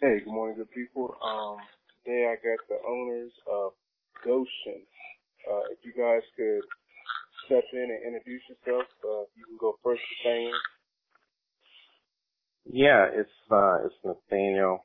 Hey, 0.00 0.20
good 0.24 0.32
morning, 0.32 0.56
good 0.56 0.70
people. 0.72 1.14
Um, 1.24 1.56
today 2.04 2.26
I 2.30 2.34
got 2.36 2.58
the 2.68 2.76
owners 2.86 3.32
of 3.50 3.72
Goshen. 4.24 4.82
Uh, 5.50 5.62
if 5.72 5.78
you 5.84 5.92
guys 5.96 6.22
could 6.36 6.60
step 7.46 7.64
in 7.72 7.80
and 7.80 8.14
introduce 8.14 8.42
yourself, 8.48 8.84
uh, 9.04 9.24
you 9.36 9.44
can 9.46 9.56
go 9.58 9.78
first, 9.82 10.02
Nathaniel. 10.24 10.52
Yeah, 12.70 13.06
it's 13.12 13.30
uh, 13.50 13.86
it's 13.86 13.94
Nathaniel 14.04 14.84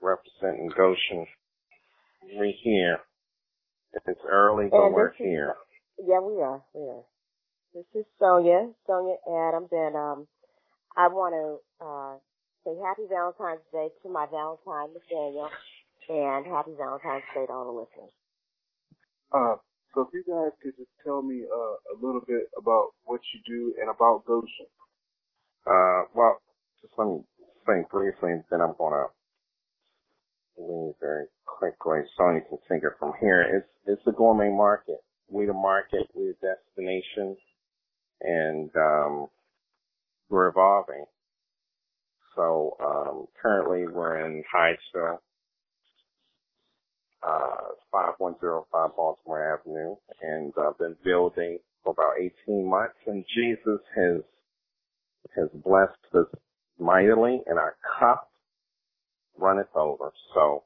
representing 0.00 0.70
Goshen. 0.76 1.26
We're 2.34 2.52
here. 2.62 2.98
It's 4.06 4.20
early, 4.30 4.68
but 4.70 4.86
And 4.86 4.94
we're 4.94 5.10
this 5.10 5.20
is- 5.20 5.26
here. 5.26 5.54
Yeah, 5.98 6.20
we 6.20 6.40
are. 6.40 6.62
We 6.74 6.88
are. 6.88 7.04
This 7.74 7.84
is 7.94 8.06
Sonia, 8.18 8.70
Sonia 8.86 9.16
Adams, 9.28 9.68
and 9.72 9.94
um, 9.96 10.28
I 10.96 11.08
want 11.08 11.34
to 11.34 11.84
uh, 11.84 12.16
say 12.64 12.74
Happy 12.82 13.06
Valentine's 13.08 13.66
Day 13.72 13.88
to 14.02 14.08
my 14.08 14.26
Valentine 14.30 14.94
Nathaniel, 14.94 15.50
and 16.08 16.46
Happy 16.46 16.72
Valentine's 16.78 17.26
Day 17.34 17.46
to 17.46 17.52
all 17.52 17.66
the 17.66 17.78
listeners. 17.82 18.14
Uh, 19.32 19.56
so 19.94 20.02
if 20.02 20.08
you 20.14 20.24
guys 20.26 20.52
could 20.62 20.76
just 20.76 20.90
tell 21.04 21.22
me 21.22 21.42
uh, 21.44 21.76
a 21.92 21.96
little 22.00 22.22
bit 22.26 22.48
about 22.56 22.94
what 23.04 23.20
you 23.34 23.40
do 23.46 23.74
and 23.80 23.90
about 23.90 24.24
Goshen. 24.26 24.70
Uh, 25.66 26.08
well, 26.14 26.40
just 26.80 26.92
let 26.98 27.08
me 27.08 27.20
think 27.66 27.88
briefly, 27.90 28.32
and 28.32 28.44
then 28.50 28.60
I'm 28.60 28.74
gonna 28.78 29.06
leave 30.58 30.94
very 31.00 31.26
quickly 31.46 32.00
so 32.16 32.30
you 32.30 32.42
can 32.48 32.58
take 32.70 32.82
it 32.82 32.92
from 32.98 33.12
here. 33.20 33.42
It's 33.42 33.68
it's 33.86 34.06
a 34.06 34.12
gourmet 34.12 34.50
market. 34.50 34.98
We 35.28 35.46
the 35.46 35.52
market, 35.52 36.08
we 36.14 36.32
the 36.40 36.54
destination, 36.54 37.36
and 38.20 38.70
um, 38.76 39.26
we're 40.28 40.48
evolving. 40.48 41.04
So 42.36 42.76
um, 42.80 43.26
currently 43.40 43.86
we're 43.88 44.24
in 44.26 44.42
Hyattsville, 44.54 45.18
uh, 47.22 47.74
5105 47.90 48.96
Baltimore 48.96 49.60
Avenue, 49.60 49.96
and 50.22 50.52
uh, 50.56 50.72
been 50.78 50.96
building 51.04 51.58
for 51.84 51.92
about 51.92 52.14
18 52.18 52.68
months. 52.68 52.94
And 53.06 53.24
Jesus 53.34 53.80
has 53.96 54.22
has 55.36 55.48
blessed 55.64 55.92
us 56.14 56.26
mightily, 56.78 57.40
and 57.46 57.58
our 57.58 57.76
cup 57.98 58.30
runneth 59.38 59.74
over. 59.74 60.12
So 60.34 60.64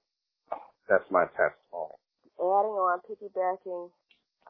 that's 0.89 1.05
my 1.11 1.25
testimony. 1.27 1.95
Adding 2.39 2.77
on, 2.77 3.01
piggybacking, 3.09 3.91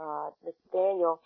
uh, 0.00 0.31
Nathaniel, 0.44 1.20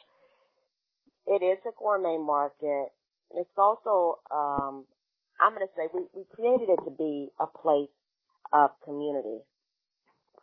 it 1.27 1.43
is 1.43 1.59
a 1.67 1.71
gourmet 1.79 2.19
market. 2.19 2.89
It's 3.35 3.51
also, 3.57 4.19
um, 4.31 4.85
I'm 5.41 5.55
going 5.55 5.67
to 5.67 5.73
say, 5.77 5.89
we, 5.95 6.03
we 6.15 6.25
created 6.35 6.69
it 6.69 6.81
to 6.85 6.91
be 6.91 7.29
a 7.41 7.47
place 7.47 7.91
of 8.53 8.71
community. 8.85 9.41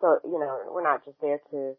So, 0.01 0.19
you 0.25 0.39
know, 0.39 0.71
we're 0.71 0.83
not 0.83 1.05
just 1.05 1.17
there 1.21 1.39
to 1.51 1.73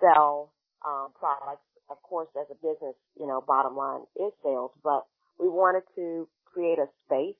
sell 0.00 0.52
um, 0.86 1.08
products. 1.18 1.62
Of 1.90 2.02
course, 2.02 2.28
as 2.38 2.46
a 2.50 2.54
business, 2.54 2.94
you 3.18 3.26
know, 3.26 3.42
bottom 3.46 3.76
line 3.76 4.02
is 4.16 4.32
sales, 4.42 4.72
but 4.84 5.06
we 5.40 5.48
wanted 5.48 5.82
to 5.96 6.28
create 6.44 6.78
a 6.78 6.86
space 7.06 7.36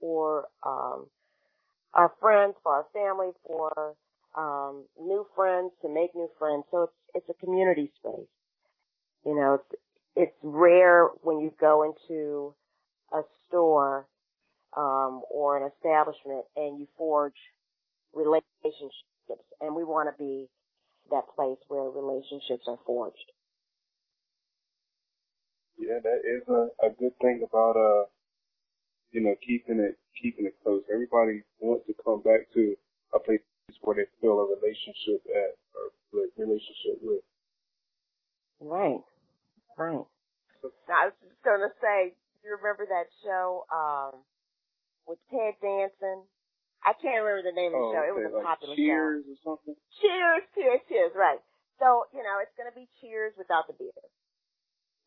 for 0.00 0.46
um, 0.64 1.06
our 1.94 2.12
friends, 2.20 2.54
for 2.62 2.72
our 2.72 2.86
family, 2.92 3.30
for 3.46 3.94
um, 4.36 4.84
new 5.00 5.26
friends 5.34 5.72
to 5.82 5.88
make 5.88 6.14
new 6.14 6.28
friends. 6.38 6.64
So 6.70 6.84
it's 6.84 6.92
it's 7.14 7.28
a 7.30 7.44
community 7.44 7.90
space. 7.98 8.28
You 9.24 9.34
know, 9.34 9.54
it's 9.54 9.82
it's 10.16 10.36
rare 10.42 11.06
when 11.22 11.40
you 11.40 11.52
go 11.60 11.82
into 11.84 12.54
a 13.12 13.22
store 13.48 14.06
um, 14.78 15.22
or 15.30 15.58
an 15.58 15.70
establishment 15.74 16.44
and 16.54 16.78
you 16.78 16.86
forge 16.96 17.34
relationships, 18.14 18.94
and 19.60 19.74
we 19.74 19.82
want 19.82 20.08
to 20.08 20.16
be 20.22 20.46
that 21.10 21.24
place 21.34 21.58
where 21.66 21.90
relationships 21.90 22.64
are 22.68 22.78
forged. 22.86 23.32
Yeah, 25.78 25.98
that 26.02 26.20
is 26.22 26.46
a, 26.48 26.86
a 26.86 26.90
good 26.90 27.12
thing 27.20 27.42
about 27.42 27.76
uh, 27.76 28.06
you 29.12 29.20
know, 29.22 29.34
keeping 29.46 29.80
it 29.80 29.98
keeping 30.20 30.46
it 30.46 30.54
close. 30.62 30.82
Everybody 30.92 31.42
wants 31.60 31.86
to 31.86 31.94
come 32.04 32.22
back 32.22 32.52
to 32.54 32.74
a 33.14 33.18
place 33.18 33.40
where 33.82 33.96
they 33.96 34.08
feel 34.20 34.38
a 34.40 34.46
relationship 34.46 35.24
at 35.32 35.56
or 35.74 35.90
like 36.12 36.32
relationship 36.36 37.00
with. 37.02 37.22
Right, 38.60 39.00
right. 39.78 40.04
Now, 40.88 40.96
I 40.98 41.04
was 41.06 41.18
just 41.22 41.42
going 41.44 41.62
to 41.62 41.72
say, 41.80 42.14
you 42.42 42.56
remember 42.58 42.84
that 42.90 43.06
show 43.22 43.64
um, 43.70 44.20
with 45.08 45.18
Ted 45.32 45.56
Danson? 45.64 46.28
I 46.84 46.92
can't 47.00 47.18
remember 47.24 47.42
the 47.48 47.56
name 47.56 47.74
of 47.74 47.80
the 47.82 47.88
Oh, 47.90 47.94
show. 47.96 48.02
It 48.06 48.12
okay, 48.14 48.24
was 48.30 48.32
a 48.32 48.38
like 48.38 48.46
popular 48.54 48.74
show. 48.76 48.84
Cheers 48.84 49.24
or 49.26 49.38
something. 49.42 49.76
Cheers, 49.98 50.42
cheers, 50.54 50.80
cheers. 50.86 51.12
Right. 51.16 51.40
So 51.82 52.06
you 52.14 52.22
know, 52.22 52.38
it's 52.44 52.54
going 52.54 52.70
to 52.70 52.76
be 52.76 52.86
cheers 53.02 53.34
without 53.40 53.66
the 53.66 53.74
beer. 53.74 53.90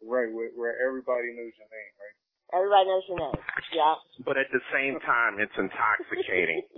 Right, 0.01 0.33
where, 0.33 0.49
where 0.57 0.73
everybody 0.81 1.29
knows 1.37 1.53
your 1.61 1.69
name, 1.69 1.93
right? 2.01 2.17
Everybody 2.57 2.89
knows 2.89 3.05
your 3.07 3.21
name. 3.21 3.37
Yeah. 3.71 3.95
But 4.25 4.35
at 4.41 4.49
the 4.51 4.59
same 4.73 4.97
time, 5.05 5.37
it's 5.39 5.53
intoxicating. 5.55 6.65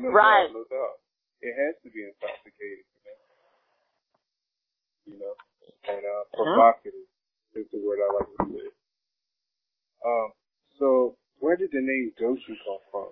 No 0.00 0.08
Right. 0.08 0.48
doubt, 0.48 0.56
no 0.56 0.64
doubt. 0.72 0.96
It 1.44 1.52
has 1.54 1.76
to 1.84 1.90
be 1.92 2.02
intoxicating, 2.02 2.88
you 2.90 3.02
know. 3.06 3.18
You 5.06 5.16
know, 5.20 5.34
and 5.86 6.02
uh, 6.02 6.24
provocative 6.34 7.06
is 7.54 7.66
the 7.70 7.78
word 7.86 8.00
I 8.00 8.08
like 8.16 8.30
to 8.32 8.44
use. 8.56 8.72
Um, 10.04 10.28
so 10.80 11.16
where 11.52 11.58
did 11.58 11.70
the 11.70 11.84
name 11.84 12.12
Goshen 12.18 12.56
come 12.64 12.80
from? 12.90 13.08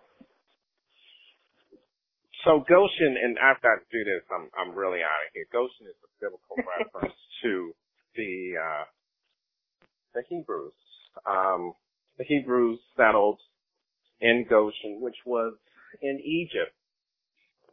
So 2.47 2.65
Goshen, 2.67 3.19
and 3.23 3.37
after 3.37 3.69
I 3.69 3.77
do 3.93 3.99
this, 4.03 4.25
I'm 4.33 4.49
I'm 4.57 4.75
really 4.75 5.01
out 5.01 5.27
of 5.27 5.33
here. 5.35 5.45
Goshen 5.53 5.85
is 5.85 6.01
a 6.01 6.09
biblical 6.25 6.57
reference 6.57 7.15
to 7.43 7.73
the 8.17 8.53
uh, 8.57 8.85
the 10.15 10.23
Hebrews. 10.27 10.73
Um, 11.29 11.75
the 12.17 12.25
Hebrews 12.25 12.79
settled 12.97 13.41
in 14.23 14.47
Goshen, 14.49 15.03
which 15.03 15.17
was 15.27 15.53
in 16.01 16.19
Egypt, 16.25 16.73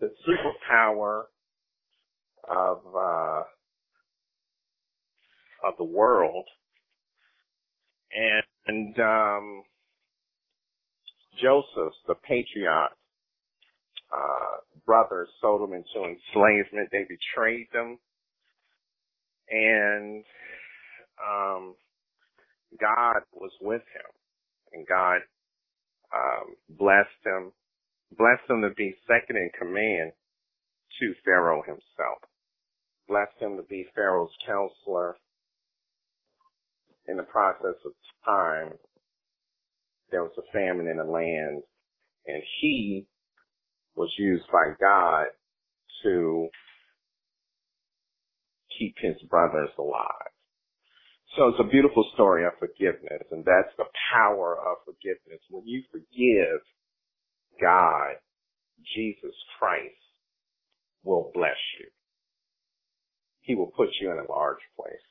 the 0.01 0.11
superpower 0.27 1.23
of 2.50 2.81
uh, 2.94 3.44
of 5.66 5.77
the 5.77 5.85
world, 5.85 6.45
and, 8.11 8.44
and 8.67 9.00
um, 9.00 9.63
Joseph, 11.42 11.94
the 12.08 12.16
patriarch, 12.16 12.92
uh, 14.12 14.58
brothers 14.86 15.30
sold 15.42 15.62
them 15.62 15.74
into 15.74 16.08
enslavement. 16.08 16.90
They 16.92 17.06
betrayed 17.08 17.68
them. 17.74 17.98
And, 19.50 20.24
um, 21.22 21.75
God 22.80 23.22
was 23.34 23.52
with 23.62 23.81
him 23.81 24.12
and 24.74 24.88
God, 24.88 25.22
um, 26.14 26.56
blessed 26.70 27.09
him, 27.25 27.52
blessed 28.18 28.50
him 28.50 28.62
to 28.62 28.69
be 28.75 28.96
second 29.08 29.38
in 29.38 29.50
command 29.58 30.12
to 31.00 31.14
Pharaoh 31.25 31.62
himself. 31.64 32.19
Blessed 33.08 33.40
him 33.40 33.58
to 33.58 33.64
be 33.64 33.88
Pharaoh's 33.96 34.31
counselor. 34.46 35.16
In 37.08 37.16
the 37.16 37.24
process 37.24 37.75
of 37.86 37.94
time, 38.25 38.74
there 40.12 40.23
was 40.23 40.34
a 40.38 40.51
famine 40.51 40.88
in 40.88 40.97
the 40.97 41.03
land 41.03 41.63
and 42.25 42.44
he 42.62 43.06
was 43.95 44.09
used 44.18 44.45
by 44.51 44.73
God 44.79 45.28
to 46.03 46.50
keep 48.78 48.95
his 49.00 49.16
brothers 49.29 49.69
alive. 49.79 50.31
So 51.35 51.50
it's 51.50 51.59
a 51.59 51.69
beautiful 51.69 52.06
story 52.13 52.45
of 52.45 52.53
forgiveness, 52.57 53.23
and 53.31 53.44
that's 53.45 53.73
the 53.78 53.85
power 54.13 54.57
of 54.57 54.77
forgiveness. 54.86 55.42
When 55.50 55.68
you 55.68 55.83
forgive, 55.92 56.62
God, 57.62 58.15
Jesus 58.95 59.36
Christ, 59.59 59.94
will 61.04 61.31
bless 61.33 61.57
you. 61.80 61.88
He 63.42 63.56
will 63.56 63.71
put 63.75 63.89
you 64.01 64.12
in 64.12 64.18
a 64.18 64.31
large 64.31 64.62
place. 64.75 65.07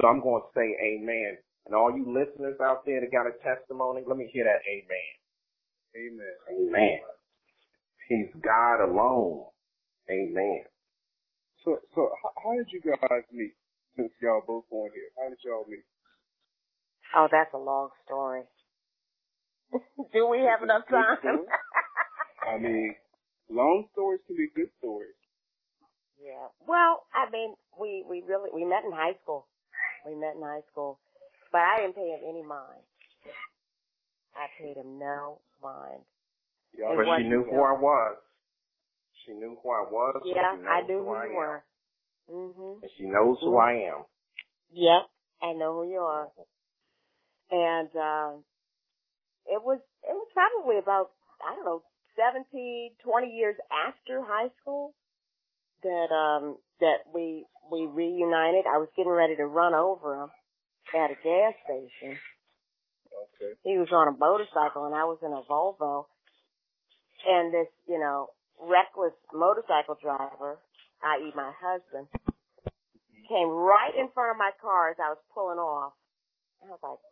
So 0.00 0.06
I'm 0.06 0.20
going 0.20 0.42
to 0.42 0.48
say 0.54 0.76
amen. 0.84 1.38
And 1.66 1.74
all 1.74 1.90
you 1.90 2.06
listeners 2.06 2.56
out 2.62 2.86
there 2.86 3.00
that 3.00 3.10
got 3.10 3.26
a 3.26 3.34
testimony, 3.42 4.02
let 4.06 4.16
me 4.16 4.30
hear 4.32 4.44
that 4.44 4.62
amen. 4.70 5.12
Amen. 5.96 6.70
Amen. 6.70 6.98
He's 8.08 8.30
God 8.42 8.84
alone. 8.84 9.46
Amen. 10.08 10.62
So, 11.64 11.78
so 11.94 12.10
how, 12.22 12.30
how 12.42 12.54
did 12.56 12.68
you 12.70 12.80
guys 12.80 13.24
meet? 13.32 13.54
Since 13.96 14.12
y'all 14.20 14.42
both 14.46 14.64
on 14.70 14.90
here, 14.92 15.08
how 15.16 15.28
did 15.30 15.38
y'all 15.42 15.64
meet? 15.68 15.82
Oh, 17.16 17.28
that's 17.32 17.52
a 17.54 17.58
long 17.58 17.88
story. 18.04 18.42
Do 20.12 20.28
we 20.28 20.38
have 20.44 20.62
enough 20.62 20.82
time? 20.90 21.16
I 22.46 22.58
mean, 22.58 22.94
long 23.50 23.86
stories 23.92 24.20
can 24.26 24.36
be 24.36 24.48
good 24.54 24.68
stories. 24.78 25.16
yeah. 26.22 26.52
Well, 26.68 27.04
I 27.14 27.30
mean, 27.32 27.54
we 27.80 28.04
we 28.08 28.22
really 28.28 28.50
we 28.54 28.64
met 28.64 28.84
in 28.84 28.92
high 28.92 29.16
school. 29.22 29.46
We 30.04 30.14
met 30.14 30.36
in 30.36 30.42
high 30.42 30.62
school, 30.70 31.00
but 31.52 31.60
I 31.60 31.76
didn't 31.80 31.94
pay 31.96 32.08
him 32.10 32.20
any 32.28 32.42
mind. 32.42 32.82
I 34.34 34.46
paid 34.60 34.76
him 34.76 34.98
no 34.98 35.40
mind. 35.62 36.02
Yeah, 36.78 36.94
but 36.96 37.06
she 37.18 37.28
knew 37.28 37.44
who 37.44 37.62
I 37.62 37.72
was. 37.72 38.16
She 39.24 39.32
knew 39.32 39.56
who 39.62 39.70
I 39.70 39.84
was. 39.90 40.22
Yeah, 40.24 40.56
I 40.68 40.82
knew 40.82 40.98
who, 40.98 41.14
who 41.14 41.28
you 41.28 41.36
were. 41.36 41.64
Mhm. 42.30 42.82
And 42.82 42.90
she 42.96 43.04
knows 43.04 43.38
who 43.40 43.56
I 43.56 43.72
am. 43.94 44.04
Yep, 44.70 45.08
I 45.42 45.52
know 45.52 45.74
who 45.74 45.90
you 45.90 46.00
are. 46.00 46.30
And 47.50 47.88
uh, 47.96 48.38
it 49.46 49.62
was 49.62 49.80
it 50.02 50.12
was 50.12 50.28
probably 50.34 50.78
about 50.78 51.12
I 51.40 51.54
don't 51.54 51.64
know 51.64 51.82
17, 52.16 52.96
20 53.04 53.30
years 53.30 53.56
after 53.70 54.22
high 54.22 54.50
school 54.60 54.94
that 55.82 56.08
um 56.12 56.58
that 56.80 57.06
we 57.14 57.46
we 57.70 57.86
reunited. 57.86 58.66
I 58.66 58.78
was 58.78 58.88
getting 58.96 59.12
ready 59.12 59.36
to 59.36 59.46
run 59.46 59.74
over 59.74 60.24
him 60.24 60.30
at 60.94 61.10
a 61.10 61.18
gas 61.22 61.54
station. 61.64 62.18
Okay. 63.16 63.52
He 63.64 63.78
was 63.78 63.88
on 63.92 64.08
a 64.08 64.16
motorcycle 64.16 64.86
and 64.86 64.94
I 64.94 65.04
was 65.04 65.18
in 65.24 65.32
a 65.32 65.42
Volvo. 65.48 66.06
And 67.26 67.52
this, 67.52 67.66
you 67.88 67.98
know, 67.98 68.30
reckless 68.60 69.16
motorcycle 69.32 69.96
driver, 70.00 70.60
i.e. 71.02 71.32
my 71.34 71.50
husband, 71.58 72.06
came 73.26 73.50
right 73.50 73.92
in 73.98 74.08
front 74.14 74.30
of 74.30 74.38
my 74.38 74.54
car 74.62 74.90
as 74.90 74.98
I 75.02 75.10
was 75.10 75.22
pulling 75.34 75.58
off. 75.58 75.94
I 76.62 76.70
was 76.70 76.80
like, 76.82 77.02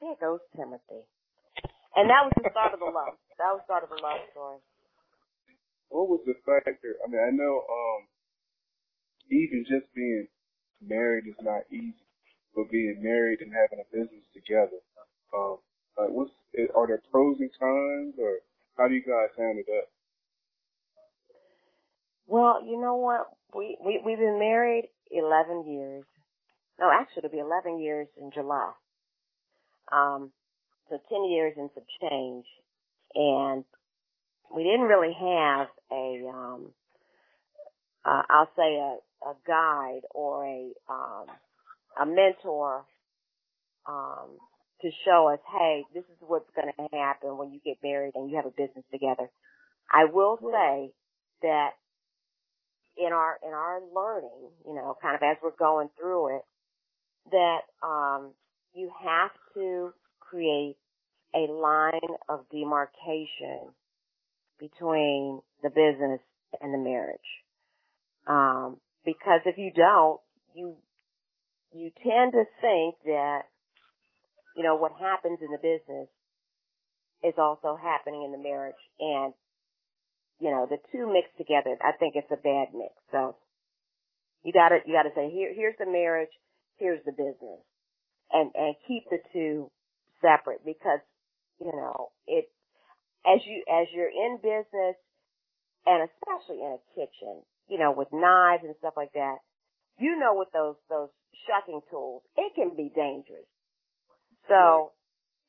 there 0.00 0.18
goes 0.20 0.44
Timothy. 0.52 1.08
And 1.96 2.12
that 2.12 2.28
was 2.28 2.34
the 2.36 2.52
start 2.52 2.76
of 2.76 2.80
the 2.80 2.92
love. 2.92 3.16
That 3.40 3.56
was 3.56 3.64
the 3.64 3.68
start 3.70 3.82
of 3.88 3.90
the 3.90 4.00
love 4.04 4.20
story. 4.30 4.60
What 5.88 6.12
was 6.12 6.20
the 6.28 6.36
factor? 6.44 7.00
I 7.00 7.08
mean, 7.08 7.22
I 7.22 7.32
know, 7.32 7.64
um, 7.64 8.00
even 9.30 9.64
just 9.64 9.88
being 9.94 10.28
married 10.84 11.24
is 11.26 11.40
not 11.40 11.64
easy, 11.72 12.05
but 12.56 12.70
being 12.70 12.98
married 13.02 13.40
and 13.42 13.52
having 13.52 13.84
a 13.84 13.88
business 13.92 14.24
together, 14.32 14.80
um, 15.36 15.58
like 15.98 16.08
what's, 16.08 16.32
are 16.74 16.86
there 16.86 17.02
pros 17.12 17.36
and 17.38 17.50
cons 17.60 18.14
or 18.18 18.40
how 18.78 18.88
do 18.88 18.94
you 18.94 19.02
guys 19.04 19.30
handle 19.36 19.62
that? 19.66 19.86
Well, 22.26 22.64
you 22.64 22.80
know 22.80 22.96
what? 22.96 23.28
We, 23.54 23.76
we, 23.84 24.00
we've 24.04 24.18
been 24.18 24.38
married 24.38 24.88
11 25.10 25.70
years. 25.70 26.04
No, 26.80 26.90
actually 26.90 27.24
it'll 27.24 27.30
be 27.30 27.38
11 27.38 27.78
years 27.80 28.08
in 28.20 28.30
July. 28.32 28.72
Um, 29.92 30.32
so 30.88 30.98
10 31.08 31.30
years 31.30 31.54
and 31.56 31.70
some 31.74 31.84
change. 32.00 32.44
And 33.14 33.64
we 34.54 34.62
didn't 34.64 34.88
really 34.88 35.14
have 35.14 35.68
a, 35.92 36.28
um, 36.32 36.72
uh, 38.04 38.22
I'll 38.28 38.50
say 38.56 38.76
a, 38.76 39.28
a 39.28 39.34
guide 39.46 40.02
or 40.14 40.44
a, 40.44 40.72
um, 40.90 41.26
a 42.00 42.06
mentor, 42.06 42.84
um, 43.86 44.38
to 44.82 44.90
show 45.04 45.28
us, 45.32 45.40
hey, 45.58 45.84
this 45.94 46.04
is 46.04 46.18
what's 46.20 46.50
going 46.54 46.68
to 46.68 46.96
happen 46.96 47.38
when 47.38 47.52
you 47.52 47.60
get 47.64 47.78
married 47.82 48.12
and 48.14 48.30
you 48.30 48.36
have 48.36 48.46
a 48.46 48.50
business 48.50 48.84
together. 48.92 49.30
I 49.90 50.04
will 50.12 50.38
say 50.40 50.92
that 51.42 51.70
in 52.96 53.12
our 53.12 53.38
in 53.46 53.52
our 53.52 53.80
learning, 53.94 54.50
you 54.66 54.74
know, 54.74 54.96
kind 55.00 55.14
of 55.14 55.22
as 55.22 55.36
we're 55.42 55.56
going 55.58 55.88
through 55.98 56.36
it, 56.36 56.42
that 57.30 57.60
um, 57.86 58.32
you 58.74 58.90
have 59.04 59.30
to 59.54 59.92
create 60.20 60.76
a 61.34 61.50
line 61.50 62.16
of 62.28 62.46
demarcation 62.50 63.72
between 64.58 65.40
the 65.62 65.68
business 65.68 66.20
and 66.60 66.72
the 66.72 66.78
marriage. 66.78 67.18
Um, 68.26 68.78
because 69.04 69.40
if 69.44 69.58
you 69.58 69.70
don't, 69.74 70.20
you 70.54 70.76
you 71.76 71.90
tend 72.02 72.32
to 72.32 72.44
think 72.60 72.96
that 73.04 73.42
you 74.56 74.62
know 74.62 74.76
what 74.76 74.92
happens 74.98 75.38
in 75.40 75.48
the 75.52 75.58
business 75.58 76.08
is 77.22 77.34
also 77.38 77.76
happening 77.76 78.24
in 78.24 78.32
the 78.32 78.42
marriage, 78.42 78.80
and 79.00 79.32
you 80.40 80.50
know, 80.50 80.66
the 80.68 80.78
two 80.92 81.10
mixed 81.10 81.36
together, 81.38 81.76
I 81.80 81.92
think 81.96 82.14
it's 82.16 82.30
a 82.30 82.36
bad 82.36 82.76
mix. 82.76 82.92
So 83.10 83.36
you 84.44 84.52
gotta, 84.52 84.78
you 84.84 84.92
gotta 84.92 85.14
say, 85.14 85.30
here, 85.30 85.52
here's 85.54 85.78
the 85.78 85.86
marriage, 85.86 86.32
here's 86.76 87.04
the 87.04 87.12
business. 87.12 87.64
And, 88.30 88.50
and 88.54 88.74
keep 88.86 89.04
the 89.08 89.18
two 89.32 89.70
separate 90.20 90.60
because, 90.64 91.00
you 91.60 91.72
know, 91.72 92.10
it, 92.26 92.50
as 93.24 93.40
you, 93.46 93.64
as 93.70 93.86
you're 93.94 94.12
in 94.12 94.36
business 94.42 94.96
and 95.86 96.08
especially 96.10 96.60
in 96.60 96.76
a 96.76 96.82
kitchen, 96.94 97.42
you 97.68 97.78
know, 97.78 97.94
with 97.96 98.08
knives 98.12 98.64
and 98.64 98.74
stuff 98.78 98.94
like 98.96 99.12
that, 99.14 99.38
you 99.98 100.18
know, 100.18 100.34
what 100.34 100.52
those, 100.52 100.76
those 100.90 101.08
shucking 101.44 101.80
tools, 101.90 102.22
it 102.36 102.54
can 102.54 102.76
be 102.76 102.90
dangerous. 102.94 103.46
So, 104.48 104.92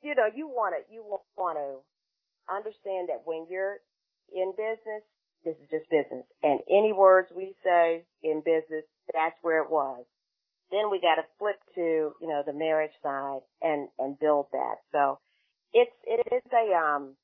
you 0.02 0.16
know, 0.16 0.28
you 0.34 0.48
want 0.48 0.76
to, 0.76 0.82
you 0.94 1.04
want 1.38 1.58
to 1.58 1.80
understand 2.54 3.10
that 3.10 3.24
when 3.26 3.46
you're 3.50 3.78
in 4.34 4.52
business, 4.58 5.04
this 5.46 5.56
is 5.64 5.70
just 5.70 5.90
business. 5.90 6.26
And 6.44 6.60
any 6.70 6.92
words 6.92 7.30
we 7.36 7.56
say 7.64 8.04
in 8.24 8.42
business, 8.44 8.84
that's 9.14 9.38
where 9.42 9.64
it 9.64 9.70
was. 9.70 10.04
Then 10.72 10.92
we 10.92 11.00
got 11.00 11.16
to 11.16 11.28
flip 11.40 11.56
to, 11.76 12.12
you 12.20 12.28
know, 12.28 12.44
the 12.46 12.54
marriage 12.54 12.92
side 13.02 13.40
and, 13.62 13.88
and 14.00 14.20
build 14.20 14.48
that. 14.52 14.84
So 14.92 15.20
it's, 15.72 15.94
it 16.04 16.28
is 16.28 16.44
a, 16.52 16.76
um, 16.76 17.16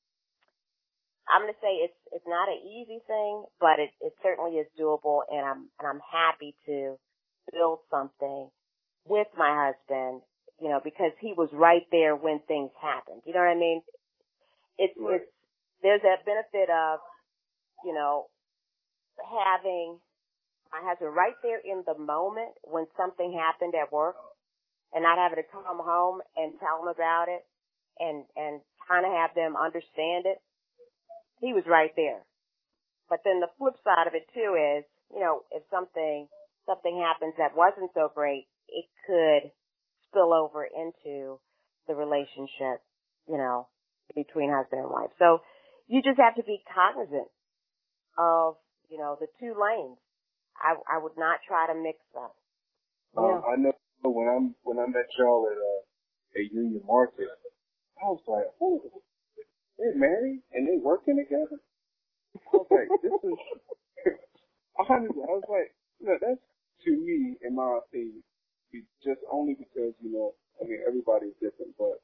I'm 1.28 1.42
going 1.42 1.52
to 1.52 1.60
say 1.60 1.84
it's, 1.84 2.00
it's 2.12 2.28
not 2.28 2.48
an 2.48 2.60
easy 2.64 3.00
thing, 3.06 3.44
but 3.60 3.78
it, 3.78 3.90
it 4.00 4.14
certainly 4.22 4.56
is 4.56 4.66
doable. 4.80 5.20
And 5.30 5.44
I'm, 5.44 5.68
and 5.78 5.88
I'm 5.88 6.00
happy 6.00 6.54
to 6.66 6.96
build 7.52 7.80
something 7.90 8.48
with 9.06 9.28
my 9.36 9.72
husband, 9.72 10.22
you 10.60 10.68
know, 10.68 10.80
because 10.82 11.12
he 11.20 11.34
was 11.36 11.48
right 11.52 11.86
there 11.90 12.16
when 12.16 12.40
things 12.48 12.70
happened. 12.80 13.22
You 13.24 13.34
know 13.34 13.40
what 13.40 13.56
I 13.56 13.58
mean? 13.58 13.82
It's, 14.78 14.94
right. 14.98 15.16
it's, 15.20 15.30
there's 15.82 16.02
that 16.02 16.24
benefit 16.24 16.70
of, 16.70 17.00
you 17.84 17.92
know, 17.92 18.26
having 19.18 19.98
my 20.72 20.80
husband 20.82 21.14
right 21.14 21.36
there 21.42 21.60
in 21.62 21.84
the 21.86 21.96
moment 21.98 22.56
when 22.64 22.86
something 22.96 23.32
happened 23.32 23.74
at 23.74 23.92
work 23.92 24.16
and 24.92 25.02
not 25.02 25.18
having 25.18 25.42
to 25.42 25.48
come 25.52 25.78
home 25.78 26.20
and 26.36 26.54
tell 26.58 26.82
them 26.82 26.88
about 26.88 27.26
it 27.28 27.44
and, 28.00 28.24
and 28.36 28.60
kind 28.88 29.06
of 29.06 29.12
have 29.12 29.34
them 29.34 29.54
understand 29.54 30.26
it. 30.26 30.38
He 31.40 31.52
was 31.52 31.64
right 31.66 31.92
there. 31.96 32.22
But 33.08 33.20
then 33.24 33.40
the 33.40 33.52
flip 33.58 33.74
side 33.84 34.06
of 34.06 34.14
it 34.14 34.26
too 34.32 34.56
is, 34.56 34.84
you 35.12 35.20
know, 35.20 35.42
if 35.52 35.62
something, 35.70 36.26
something 36.66 37.00
happens 37.00 37.34
that 37.38 37.56
wasn't 37.56 37.90
so 37.94 38.10
great, 38.14 38.46
it 38.68 38.86
could 39.06 39.50
spill 40.08 40.32
over 40.32 40.64
into 40.64 41.38
the 41.86 41.94
relationship, 41.94 42.80
you 43.28 43.36
know, 43.36 43.68
between 44.14 44.50
husband 44.50 44.82
and 44.82 44.90
wife. 44.90 45.10
So 45.18 45.40
you 45.86 46.02
just 46.02 46.18
have 46.18 46.36
to 46.36 46.42
be 46.42 46.62
cognizant 46.72 47.28
of, 48.18 48.56
you 48.88 48.98
know, 48.98 49.16
the 49.20 49.26
two 49.40 49.54
lanes. 49.54 49.98
I, 50.56 50.76
I 50.88 51.02
would 51.02 51.18
not 51.18 51.40
try 51.46 51.66
to 51.66 51.74
mix 51.74 51.98
them. 52.14 52.30
Um, 53.16 53.24
yeah. 53.24 53.40
I 53.42 53.56
know 53.56 53.72
when 54.04 54.28
I'm, 54.28 54.54
when 54.62 54.78
I 54.78 54.86
met 54.86 55.10
y'all 55.18 55.48
at, 55.50 55.58
uh, 55.58 56.40
at 56.40 56.52
Union 56.52 56.82
Market, 56.86 57.28
I 58.00 58.06
was 58.06 58.22
like, 58.26 58.46
oh, 58.62 58.80
they're 59.78 59.96
married 59.96 60.42
and 60.52 60.68
they 60.68 60.78
working 60.78 61.16
together? 61.16 61.58
I 62.36 62.56
was 62.56 62.66
like, 62.70 62.88
this 63.02 63.12
is, 63.12 63.38
honestly, 64.78 65.22
I 65.22 65.32
was 65.34 65.48
like, 65.48 65.74
no, 66.00 66.14
that's 66.20 66.40
to 66.84 66.92
me, 66.92 67.36
in 67.42 67.54
my 67.54 67.80
opinion, 67.84 68.22
just 69.02 69.20
only 69.30 69.54
because, 69.54 69.94
you 70.02 70.12
know, 70.12 70.34
I 70.60 70.64
mean, 70.64 70.80
everybody's 70.86 71.34
different, 71.40 71.74
but 71.78 72.02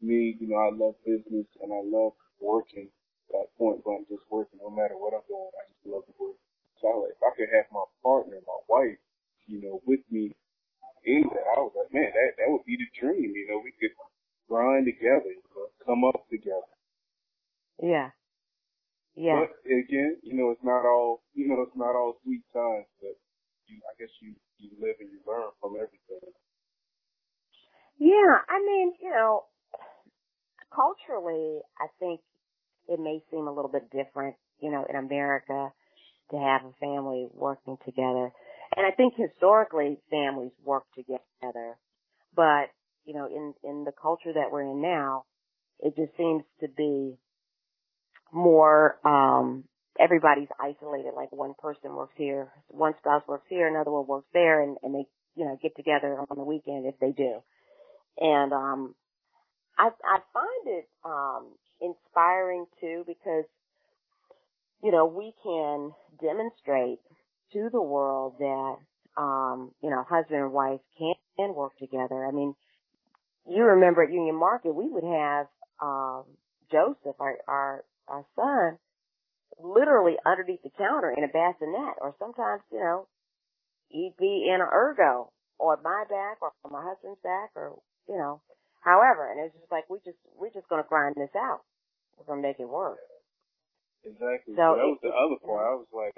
me, 0.00 0.36
you 0.40 0.48
know, 0.48 0.60
I 0.60 0.70
love 0.72 0.94
business 1.04 1.46
and 1.62 1.72
I 1.72 1.82
love 1.84 2.12
working 2.40 2.88
that 3.32 3.50
point 3.58 3.82
blank 3.82 4.08
just 4.08 4.22
working 4.30 4.60
no 4.62 4.70
matter 4.70 4.94
what 4.94 5.14
I'm 5.14 5.26
doing. 5.26 5.50
I 5.56 5.66
just 5.72 5.86
love 5.86 6.06
to 6.06 6.14
work. 6.18 6.38
So 6.80 6.88
I 6.88 6.94
like, 6.94 7.16
if 7.16 7.22
I 7.22 7.30
could 7.34 7.50
have 7.50 7.66
my 7.72 7.84
partner, 8.02 8.38
my 8.46 8.60
wife, 8.68 9.00
you 9.46 9.62
know, 9.62 9.80
with 9.86 10.00
me 10.10 10.30
in 11.04 11.22
that, 11.22 11.46
I 11.56 11.60
was 11.60 11.72
like, 11.74 11.92
man, 11.94 12.10
that 12.12 12.38
that 12.38 12.48
would 12.50 12.64
be 12.66 12.76
the 12.76 12.90
dream. 12.98 13.32
You 13.34 13.46
know, 13.48 13.60
we 13.62 13.72
could 13.80 13.94
grind 14.48 14.86
together, 14.86 15.30
you 15.30 15.42
know, 15.54 15.70
come 15.84 16.04
up 16.04 16.28
together. 16.30 16.70
Yeah. 17.82 18.10
Yeah. 19.16 19.46
But 19.46 19.56
again, 19.66 20.18
you 20.22 20.34
know, 20.34 20.50
it's 20.50 20.64
not 20.64 20.84
all, 20.84 21.22
you 21.34 21.48
know, 21.48 21.62
it's 21.62 21.76
not 21.76 21.96
all 21.96 22.18
sweet 22.22 22.42
times, 22.52 22.86
but 23.00 23.16
you, 23.68 23.78
I 23.84 23.94
guess 23.98 24.10
you, 24.20 24.34
you 24.58 24.70
live 24.80 24.96
and 25.00 25.10
you 25.10 25.20
learn 25.26 25.50
from 25.60 25.74
everything. 25.74 26.32
Yeah. 27.98 28.38
I 28.48 28.58
mean, 28.60 28.92
you 29.02 29.10
know, 29.10 29.44
culturally, 30.74 31.60
I 31.80 31.86
think 31.98 32.20
it 32.88 33.00
may 33.00 33.20
seem 33.30 33.46
a 33.46 33.52
little 33.52 33.70
bit 33.70 33.90
different, 33.90 34.36
you 34.60 34.70
know, 34.70 34.84
in 34.88 34.96
America 34.96 35.72
to 36.30 36.36
have 36.36 36.62
a 36.64 36.72
family 36.80 37.28
working 37.32 37.76
together. 37.84 38.30
And 38.76 38.84
I 38.86 38.90
think 38.90 39.14
historically 39.16 39.98
families 40.10 40.52
work 40.64 40.84
together, 40.94 41.78
but 42.34 42.70
you 43.06 43.14
know, 43.14 43.26
in, 43.26 43.54
in 43.62 43.84
the 43.84 43.92
culture 43.92 44.32
that 44.34 44.50
we're 44.50 44.62
in 44.62 44.82
now, 44.82 45.24
it 45.78 45.94
just 45.96 46.16
seems 46.16 46.42
to 46.60 46.68
be 46.68 47.16
more, 48.32 48.98
um, 49.06 49.64
everybody's 50.00 50.48
isolated. 50.60 51.12
Like 51.14 51.32
one 51.32 51.54
person 51.58 51.94
works 51.94 52.14
here, 52.16 52.48
one 52.68 52.94
spouse 52.98 53.22
works 53.28 53.46
here, 53.48 53.68
another 53.68 53.90
one 53.90 54.06
works 54.06 54.28
there, 54.32 54.62
and, 54.62 54.76
and 54.82 54.94
they, 54.94 55.06
you 55.36 55.44
know, 55.44 55.58
get 55.62 55.76
together 55.76 56.18
on 56.18 56.36
the 56.36 56.44
weekend 56.44 56.86
if 56.86 56.98
they 57.00 57.12
do. 57.12 57.40
And, 58.18 58.52
um, 58.52 58.94
I, 59.78 59.88
I 60.04 60.18
find 60.32 60.66
it, 60.78 60.88
um, 61.04 61.52
inspiring 61.80 62.64
too 62.80 63.04
because 63.06 63.44
you 64.82 64.92
know, 64.92 65.06
we 65.06 65.32
can 65.42 65.92
demonstrate 66.20 67.00
to 67.52 67.68
the 67.72 67.80
world 67.80 68.34
that, 68.38 68.76
um, 69.16 69.72
you 69.82 69.90
know, 69.90 70.04
husband 70.08 70.40
and 70.40 70.52
wife 70.52 70.80
can, 70.98 71.14
can 71.36 71.54
work 71.54 71.76
together. 71.78 72.26
I 72.26 72.30
mean, 72.30 72.54
you 73.48 73.64
remember 73.64 74.02
at 74.02 74.12
Union 74.12 74.38
Market, 74.38 74.74
we 74.74 74.88
would 74.88 75.04
have, 75.04 75.46
um, 75.80 76.24
Joseph, 76.70 77.16
our, 77.20 77.36
our, 77.48 77.84
our 78.08 78.24
son, 78.36 78.78
literally 79.58 80.16
underneath 80.24 80.62
the 80.62 80.70
counter 80.76 81.10
in 81.16 81.24
a 81.24 81.28
bassinet, 81.28 81.96
or 82.00 82.14
sometimes, 82.18 82.62
you 82.70 82.78
know, 82.80 83.08
he'd 83.88 84.14
be 84.18 84.48
in 84.48 84.60
an 84.60 84.68
ergo, 84.72 85.30
or 85.58 85.78
my 85.82 86.04
back, 86.08 86.38
or 86.42 86.52
my 86.70 86.84
husband's 86.84 87.20
back, 87.22 87.50
or, 87.56 87.78
you 88.08 88.16
know, 88.16 88.40
however. 88.80 89.30
And 89.30 89.40
it's 89.40 89.56
just 89.56 89.72
like, 89.72 89.88
we 89.88 89.98
just, 90.04 90.18
we're 90.36 90.52
just 90.52 90.68
gonna 90.68 90.86
grind 90.88 91.16
this 91.16 91.32
out. 91.36 91.62
We're 92.16 92.26
gonna 92.26 92.42
make 92.42 92.60
it 92.60 92.68
work. 92.68 92.98
Exactly. 94.04 94.54
So, 94.54 94.76
so 94.76 94.76
that 94.76 94.90
was 94.92 95.02
the 95.02 95.14
other 95.14 95.38
part. 95.40 95.66
I 95.66 95.74
was 95.74 95.90
like, 95.90 96.14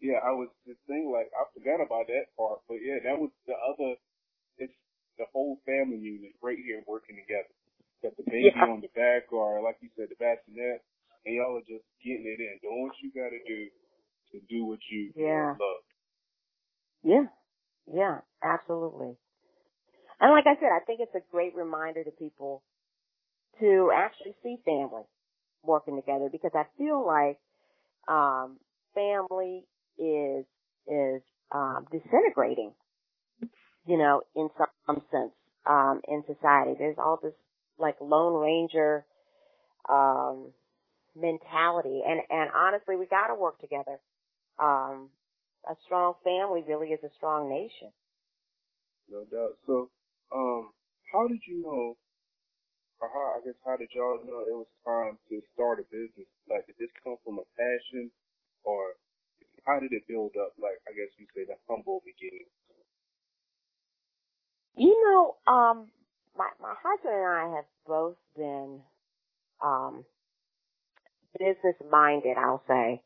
yeah, 0.00 0.18
I 0.18 0.34
was 0.34 0.50
just 0.66 0.82
thinking 0.90 1.14
like, 1.14 1.30
I 1.30 1.46
forgot 1.54 1.78
about 1.78 2.10
that 2.10 2.32
part, 2.34 2.64
but 2.66 2.82
yeah, 2.82 2.98
that 3.06 3.20
was 3.20 3.30
the 3.46 3.54
other, 3.54 3.94
it's 4.58 4.74
the 5.18 5.30
whole 5.30 5.62
family 5.62 6.02
unit 6.02 6.34
right 6.42 6.58
here 6.58 6.82
working 6.90 7.14
together. 7.14 7.52
Got 8.02 8.18
the 8.18 8.26
baby 8.26 8.50
yeah. 8.50 8.66
on 8.66 8.82
the 8.82 8.90
back, 8.98 9.30
or 9.30 9.62
like 9.62 9.78
you 9.78 9.86
said, 9.94 10.10
the 10.10 10.18
bassinet, 10.18 10.82
and 11.24 11.34
y'all 11.34 11.56
are 11.56 11.68
just 11.68 11.84
getting 12.04 12.26
it 12.26 12.40
in, 12.40 12.58
doing 12.62 12.82
what 12.82 12.96
you 13.02 13.10
gotta 13.14 13.38
do 13.46 13.68
to 14.32 14.40
do 14.48 14.64
what 14.66 14.78
you 14.90 15.12
yeah. 15.16 15.54
love. 15.58 15.82
Yeah. 17.02 17.26
Yeah, 17.92 18.18
absolutely. 18.42 19.16
And 20.20 20.30
like 20.30 20.46
I 20.46 20.54
said, 20.54 20.70
I 20.72 20.84
think 20.86 21.00
it's 21.00 21.14
a 21.14 21.32
great 21.32 21.54
reminder 21.54 22.04
to 22.04 22.10
people 22.12 22.62
to 23.60 23.90
actually 23.94 24.34
see 24.42 24.56
family 24.64 25.02
working 25.62 25.96
together 25.96 26.28
because 26.30 26.52
I 26.54 26.64
feel 26.78 27.04
like 27.04 27.38
um 28.08 28.58
family 28.94 29.64
is 29.98 30.44
is 30.86 31.22
um 31.52 31.86
disintegrating, 31.90 32.72
you 33.86 33.98
know, 33.98 34.22
in 34.34 34.48
some 34.86 35.02
sense, 35.10 35.32
um, 35.66 36.00
in 36.08 36.22
society. 36.26 36.74
There's 36.78 36.98
all 36.98 37.18
this 37.22 37.34
like 37.78 37.96
Lone 38.00 38.40
Ranger 38.40 39.04
um 39.88 40.52
mentality 41.16 42.02
and 42.06 42.20
and 42.30 42.50
honestly 42.54 42.96
we 42.96 43.06
gotta 43.06 43.34
work 43.34 43.60
together. 43.60 44.00
Um 44.58 45.10
a 45.68 45.74
strong 45.86 46.14
family 46.24 46.64
really 46.68 46.88
is 46.88 47.00
a 47.04 47.10
strong 47.16 47.48
nation. 47.50 47.92
No 49.10 49.24
doubt. 49.26 49.58
So 49.66 49.90
um 50.34 50.72
how 51.12 51.28
did 51.28 51.40
you 51.46 51.62
know 51.62 51.96
or 53.00 53.08
how 53.10 53.38
I 53.38 53.44
guess 53.44 53.58
how 53.64 53.76
did 53.76 53.90
y'all 53.94 54.20
know 54.24 54.42
it 54.46 54.56
was 54.56 54.70
time 54.86 55.18
to 55.30 55.42
start 55.54 55.80
a 55.80 55.84
business? 55.90 56.28
Like 56.48 56.66
did 56.66 56.76
this 56.78 56.92
come 57.04 57.16
from 57.24 57.38
a 57.40 57.46
passion 57.58 58.10
or 58.64 58.94
how 59.66 59.80
did 59.80 59.92
it 59.92 60.08
build 60.08 60.32
up? 60.40 60.54
Like 60.58 60.78
I 60.88 60.92
guess 60.92 61.12
you 61.18 61.26
say 61.34 61.44
the 61.46 61.56
humble 61.68 62.02
beginning. 62.06 62.48
You 64.76 64.88
know, 65.04 65.52
um 65.52 65.90
my 66.36 66.50
my 66.60 66.74
husband 66.82 67.14
and 67.14 67.26
I 67.52 67.56
have 67.56 67.66
both 67.86 68.16
been 68.36 68.82
um 69.62 70.04
business 71.38 71.76
minded, 71.90 72.36
I'll 72.38 72.62
say. 72.68 73.02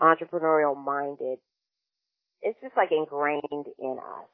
Entrepreneurial 0.00 0.76
minded. 0.76 1.38
It's 2.42 2.58
just 2.62 2.76
like 2.76 2.90
ingrained 2.90 3.66
in 3.78 3.98
us. 3.98 4.28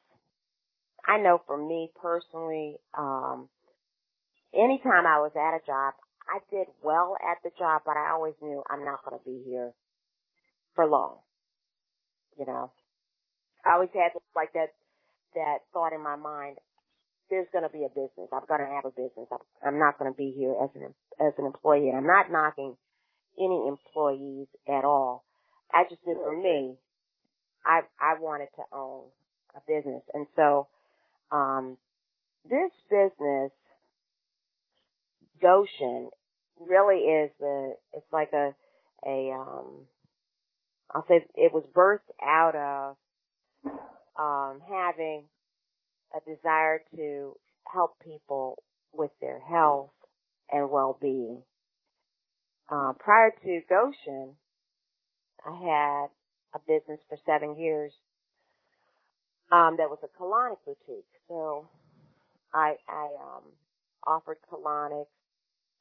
I 1.06 1.18
know 1.18 1.40
for 1.46 1.56
me 1.56 1.90
personally, 2.00 2.76
um, 2.96 3.48
anytime 4.54 5.06
I 5.06 5.18
was 5.18 5.32
at 5.36 5.56
a 5.56 5.66
job, 5.66 5.94
I 6.28 6.38
did 6.50 6.66
well 6.82 7.16
at 7.22 7.38
the 7.44 7.50
job, 7.58 7.82
but 7.86 7.96
I 7.96 8.10
always 8.10 8.34
knew 8.42 8.62
I'm 8.68 8.84
not 8.84 9.04
going 9.04 9.18
to 9.18 9.24
be 9.24 9.42
here 9.46 9.72
for 10.74 10.86
long. 10.86 11.18
You 12.38 12.46
know, 12.46 12.72
I 13.64 13.74
always 13.74 13.90
had 13.94 14.12
like 14.34 14.52
that, 14.54 14.74
that 15.34 15.58
thought 15.72 15.92
in 15.92 16.02
my 16.02 16.16
mind, 16.16 16.58
there's 17.30 17.48
going 17.52 17.64
to 17.64 17.70
be 17.70 17.84
a 17.84 17.88
business. 17.88 18.30
I'm 18.32 18.46
going 18.48 18.60
to 18.60 18.66
have 18.74 18.84
a 18.84 18.90
business. 18.90 19.26
I'm, 19.32 19.38
I'm 19.66 19.78
not 19.78 19.98
going 19.98 20.12
to 20.12 20.16
be 20.16 20.34
here 20.36 20.54
as 20.62 20.70
an, 20.74 20.94
as 21.20 21.32
an 21.38 21.46
employee. 21.46 21.88
And 21.88 21.98
I'm 21.98 22.06
not 22.06 22.30
knocking 22.30 22.76
any 23.38 23.68
employees 23.68 24.48
at 24.68 24.84
all. 24.84 25.24
I 25.72 25.84
just 25.88 26.06
knew 26.06 26.14
for 26.14 26.36
me, 26.36 26.76
I, 27.64 27.80
I 28.00 28.18
wanted 28.20 28.48
to 28.56 28.62
own 28.72 29.04
a 29.54 29.60
business. 29.66 30.02
And 30.14 30.26
so, 30.36 30.68
um, 31.32 31.76
this 32.48 32.70
business, 32.88 33.50
Goshen, 35.42 36.10
really 36.60 36.98
is 36.98 37.30
the, 37.40 37.74
it's 37.92 38.12
like 38.12 38.32
a, 38.32 38.54
a, 39.04 39.32
um, 39.32 39.86
I'll 40.94 41.04
say 41.08 41.26
it 41.34 41.52
was 41.52 41.64
birthed 41.74 42.12
out 42.22 42.54
of, 42.54 42.96
um, 44.18 44.60
having 44.68 45.24
a 46.14 46.20
desire 46.30 46.80
to 46.94 47.36
help 47.70 47.98
people 48.02 48.62
with 48.92 49.10
their 49.20 49.40
health 49.40 49.90
and 50.50 50.70
well-being. 50.70 51.42
Uh, 52.70 52.92
prior 52.98 53.30
to 53.44 53.60
Goshen, 53.68 54.34
I 55.46 55.52
had 55.52 56.06
a 56.54 56.58
business 56.66 57.00
for 57.08 57.18
seven 57.26 57.56
years 57.58 57.92
um, 59.52 59.76
that 59.78 59.88
was 59.88 59.98
a 60.02 60.22
colonic 60.22 60.58
boutique. 60.64 61.06
So 61.28 61.68
I, 62.52 62.74
I 62.88 63.04
um, 63.22 63.44
offered 64.06 64.38
colonics 64.52 65.06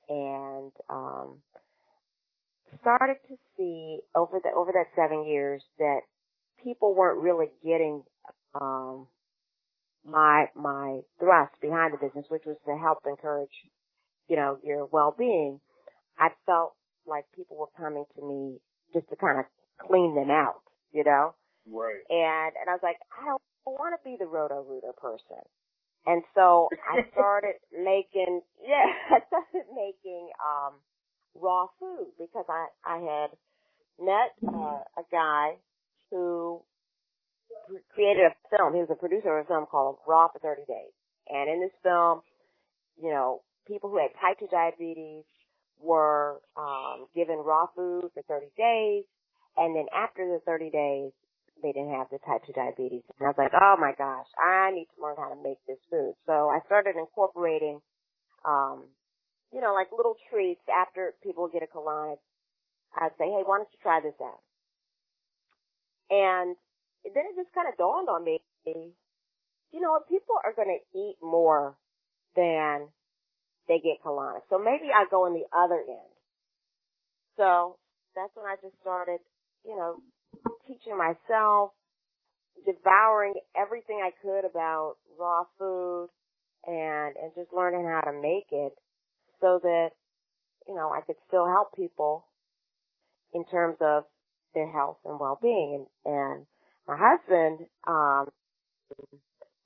and 0.09 0.71
um, 0.89 1.37
started 2.81 3.17
to 3.29 3.35
see 3.57 3.99
over 4.15 4.39
the 4.43 4.49
over 4.55 4.71
that 4.73 4.87
seven 4.95 5.25
years 5.27 5.63
that 5.79 6.01
people 6.63 6.93
weren't 6.93 7.21
really 7.21 7.47
getting 7.63 8.03
um, 8.59 9.07
my 10.05 10.45
my 10.55 10.99
thrust 11.19 11.53
behind 11.61 11.93
the 11.93 12.05
business, 12.05 12.25
which 12.29 12.43
was 12.45 12.57
to 12.65 12.77
help 12.77 12.99
encourage, 13.07 13.49
you 14.27 14.35
know, 14.35 14.57
your 14.63 14.85
well 14.85 15.15
being. 15.17 15.59
I 16.19 16.29
felt 16.45 16.73
like 17.07 17.25
people 17.35 17.57
were 17.57 17.71
coming 17.77 18.05
to 18.15 18.21
me 18.25 18.59
just 18.93 19.09
to 19.09 19.15
kind 19.15 19.39
of 19.39 19.45
clean 19.79 20.15
them 20.15 20.31
out, 20.31 20.61
you 20.91 21.03
know? 21.03 21.33
Right. 21.71 22.01
And, 22.09 22.53
and 22.59 22.69
I 22.69 22.73
was 22.73 22.83
like, 22.83 22.97
I 23.11 23.25
don't 23.25 23.41
want 23.65 23.95
to 23.95 24.09
be 24.09 24.17
the 24.17 24.25
Roto-Rooter 24.27 24.93
person. 25.01 25.43
And 26.05 26.23
so 26.35 26.69
I 26.89 27.05
started 27.13 27.55
making, 27.71 28.41
yeah, 28.63 28.85
I 29.11 29.19
started 29.27 29.67
making, 29.75 30.29
um, 30.43 30.73
raw 31.35 31.67
food 31.79 32.07
because 32.17 32.45
I, 32.47 32.67
I 32.85 32.97
had 32.99 33.29
met, 33.99 34.31
uh, 34.47 34.79
a 34.97 35.03
guy 35.11 35.55
who 36.11 36.61
created 37.93 38.23
a 38.23 38.35
film. 38.55 38.73
He 38.73 38.79
was 38.79 38.89
a 38.91 38.95
producer 38.95 39.37
of 39.37 39.45
a 39.45 39.47
film 39.47 39.65
called 39.65 39.97
Raw 40.07 40.27
for 40.29 40.39
30 40.39 40.63
Days. 40.67 40.93
And 41.29 41.49
in 41.49 41.59
this 41.61 41.75
film, 41.83 42.21
you 43.01 43.09
know, 43.09 43.41
people 43.67 43.89
who 43.89 43.97
had 43.97 44.11
type 44.21 44.39
2 44.39 44.47
diabetes 44.51 45.23
were 45.81 46.41
um, 46.57 47.07
given 47.15 47.37
raw 47.37 47.67
food 47.75 48.09
for 48.13 48.23
30 48.27 48.47
days, 48.57 49.03
and 49.57 49.75
then 49.75 49.85
after 49.93 50.25
the 50.25 50.39
30 50.45 50.69
days, 50.69 51.11
they 51.63 51.71
didn't 51.71 51.91
have 51.91 52.07
the 52.11 52.19
type 52.25 52.43
2 52.45 52.53
diabetes. 52.53 53.03
And 53.17 53.25
I 53.25 53.29
was 53.31 53.39
like, 53.39 53.53
oh 53.55 53.75
my 53.79 53.93
gosh, 53.97 54.27
I 54.39 54.71
need 54.71 54.87
to 54.95 55.01
learn 55.01 55.15
how 55.17 55.29
to 55.29 55.41
make 55.41 55.57
this 55.67 55.79
food. 55.89 56.13
So 56.25 56.49
I 56.49 56.59
started 56.65 56.95
incorporating, 56.97 57.79
um, 58.43 58.83
you 59.53 59.61
know, 59.61 59.73
like 59.73 59.87
little 59.95 60.15
treats 60.29 60.61
after 60.67 61.13
people 61.23 61.47
get 61.47 61.63
a 61.63 61.67
colonic. 61.67 62.19
I'd 62.95 63.15
say, 63.17 63.25
hey, 63.25 63.43
why 63.45 63.57
don't 63.57 63.71
you 63.71 63.79
try 63.81 63.99
this 64.01 64.15
out? 64.21 64.43
And 66.09 66.55
then 67.03 67.23
it 67.31 67.35
just 67.35 67.53
kind 67.55 67.67
of 67.67 67.77
dawned 67.77 68.09
on 68.09 68.23
me, 68.23 68.39
you 69.75 69.81
know 69.81 69.99
people 70.07 70.35
are 70.43 70.53
going 70.53 70.71
to 70.71 70.97
eat 70.97 71.15
more 71.21 71.75
than 72.35 72.87
they 73.67 73.79
get 73.79 74.03
colonic. 74.05 74.41
So 74.49 74.57
maybe 74.57 74.91
I 74.93 75.05
go 75.09 75.25
in 75.25 75.33
the 75.33 75.45
other 75.55 75.81
end. 75.87 76.13
So 77.37 77.77
that's 78.15 78.31
when 78.35 78.45
I 78.45 78.55
just 78.61 78.79
started, 78.81 79.19
you 79.65 79.75
know, 79.75 79.97
teaching 80.67 80.97
myself, 80.97 81.71
devouring 82.65 83.33
everything 83.55 84.01
I 84.03 84.11
could 84.21 84.45
about 84.45 84.95
raw 85.19 85.43
food 85.57 86.09
and, 86.65 87.15
and 87.21 87.31
just 87.35 87.53
learning 87.53 87.85
how 87.85 88.01
to 88.09 88.13
make 88.13 88.47
it 88.51 88.73
so 89.41 89.59
that, 89.61 89.89
you 90.67 90.75
know, 90.75 90.89
I 90.89 91.01
could 91.01 91.17
still 91.27 91.45
help 91.45 91.75
people 91.75 92.25
in 93.33 93.45
terms 93.45 93.77
of 93.81 94.03
their 94.53 94.71
health 94.71 94.97
and 95.05 95.19
well-being. 95.19 95.85
And, 96.05 96.15
and 96.15 96.45
my 96.87 96.97
husband, 96.97 97.67
um, 97.87 98.29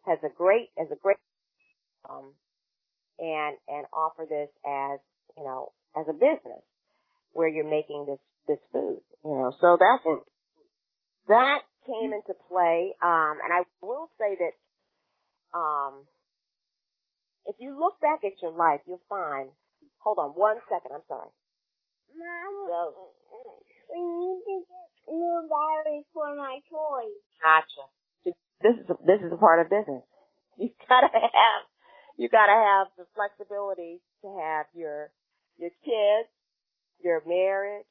has 0.06 0.18
a 0.24 0.30
great, 0.36 0.70
has 0.78 0.88
a 0.92 0.96
great, 0.96 1.18
um, 2.10 2.34
and 3.20 3.58
and 3.68 3.86
offer 3.94 4.26
this 4.28 4.50
as 4.66 5.00
you 5.38 5.44
know 5.44 5.72
as 5.96 6.06
a 6.10 6.14
business 6.14 6.64
where 7.34 7.48
you're 7.48 7.70
making 7.70 8.06
this 8.08 8.20
this 8.48 8.60
food. 8.72 9.02
You 9.24 9.32
know, 9.32 9.52
so 9.62 9.78
that's 9.80 10.04
that 11.28 11.62
came 11.86 12.14
into 12.14 12.34
play. 12.50 12.94
Um, 13.02 13.38
and 13.44 13.52
I 13.54 13.62
will 13.82 14.10
say 14.18 14.38
that 14.40 14.54
um, 15.58 16.06
if 17.46 17.56
you 17.60 17.78
look 17.78 18.00
back 18.02 18.24
at 18.24 18.42
your 18.42 18.52
life, 18.52 18.82
you'll 18.88 19.04
find. 19.10 19.50
Hold 20.00 20.18
on 20.18 20.32
one 20.32 20.58
second. 20.72 20.96
I'm 20.96 21.04
sorry. 21.08 21.28
So, 22.10 23.12
we 23.92 24.00
need 24.00 24.42
to 24.48 24.56
get 24.64 24.90
new 25.12 25.50
batteries 25.50 26.08
for 26.14 26.36
my 26.36 26.60
toys. 26.72 27.20
Gotcha. 27.44 27.84
This 28.62 28.76
is 28.76 28.88
this 29.06 29.20
is 29.24 29.32
a 29.32 29.38
part 29.40 29.60
of 29.60 29.70
business. 29.70 30.04
You 30.58 30.70
gotta 30.88 31.08
have 31.14 31.62
you 32.20 32.28
gotta 32.28 32.52
have 32.52 32.88
the 32.98 33.06
flexibility 33.16 34.02
to 34.22 34.28
have 34.44 34.66
your 34.76 35.10
your 35.58 35.72
kids, 35.86 36.28
your 37.02 37.24
marriage, 37.26 37.88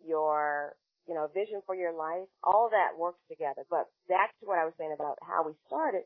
your 0.00 0.74
you 1.06 1.14
know 1.14 1.28
vision 1.34 1.60
for 1.66 1.74
your 1.74 1.92
life. 1.92 2.26
All 2.42 2.70
that 2.72 2.98
works 2.98 3.20
together. 3.28 3.62
But 3.68 3.86
back 4.08 4.32
to 4.40 4.46
what 4.46 4.58
I 4.58 4.64
was 4.64 4.72
saying 4.78 4.94
about 4.94 5.18
how 5.20 5.44
we 5.46 5.52
started. 5.66 6.04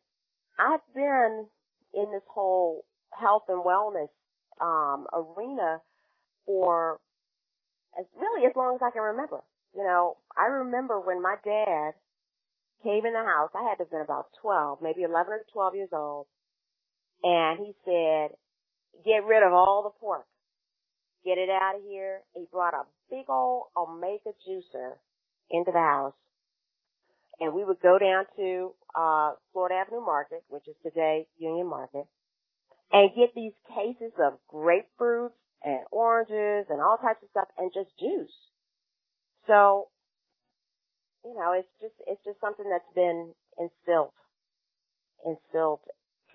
I've 0.58 0.82
been 0.94 1.46
in 1.94 2.10
this 2.10 2.26
whole 2.28 2.84
health 3.12 3.44
and 3.48 3.62
wellness 3.64 4.10
um, 4.60 5.06
arena 5.14 5.80
for 6.46 6.98
as 7.96 8.04
really 8.18 8.46
as 8.46 8.52
long 8.56 8.74
as 8.74 8.80
I 8.82 8.90
can 8.90 9.02
remember. 9.02 9.40
You 9.76 9.84
know, 9.84 10.16
I 10.36 10.46
remember 10.46 11.00
when 11.00 11.22
my 11.22 11.36
dad 11.44 11.92
came 12.82 13.06
in 13.06 13.12
the 13.12 13.22
house. 13.24 13.50
I 13.54 13.62
had 13.62 13.76
to 13.76 13.84
have 13.84 13.90
been 13.90 14.00
about 14.00 14.26
12, 14.42 14.78
maybe 14.82 15.02
11 15.02 15.32
or 15.32 15.44
12 15.52 15.74
years 15.76 15.88
old. 15.92 16.26
And 17.22 17.58
he 17.58 17.72
said, 17.84 18.30
get 19.04 19.24
rid 19.24 19.42
of 19.42 19.52
all 19.52 19.82
the 19.82 20.00
pork. 20.00 20.26
Get 21.24 21.38
it 21.38 21.50
out 21.50 21.76
of 21.76 21.82
here. 21.82 22.20
He 22.34 22.44
brought 22.50 22.74
a 22.74 22.84
big 23.10 23.28
old 23.28 23.64
Omega 23.76 24.30
juicer 24.48 24.92
into 25.50 25.70
the 25.72 25.78
house. 25.78 26.14
And 27.40 27.54
we 27.54 27.64
would 27.64 27.80
go 27.80 27.98
down 27.98 28.24
to, 28.36 28.74
uh, 28.94 29.32
Florida 29.52 29.76
Avenue 29.76 30.04
Market, 30.04 30.42
which 30.48 30.66
is 30.68 30.76
today 30.82 31.26
Union 31.38 31.66
Market, 31.66 32.06
and 32.92 33.10
get 33.14 33.34
these 33.34 33.52
cases 33.74 34.12
of 34.18 34.34
grapefruits 34.52 35.36
and 35.62 35.80
oranges 35.90 36.66
and 36.70 36.80
all 36.80 36.96
types 36.96 37.22
of 37.22 37.28
stuff 37.30 37.48
and 37.58 37.70
just 37.72 37.90
juice. 37.98 38.32
So, 39.46 39.88
you 41.24 41.34
know, 41.34 41.52
it's 41.52 41.68
just, 41.80 41.94
it's 42.06 42.24
just 42.24 42.40
something 42.40 42.68
that's 42.68 42.94
been 42.94 43.32
instilled, 43.58 44.12
instilled 45.24 45.80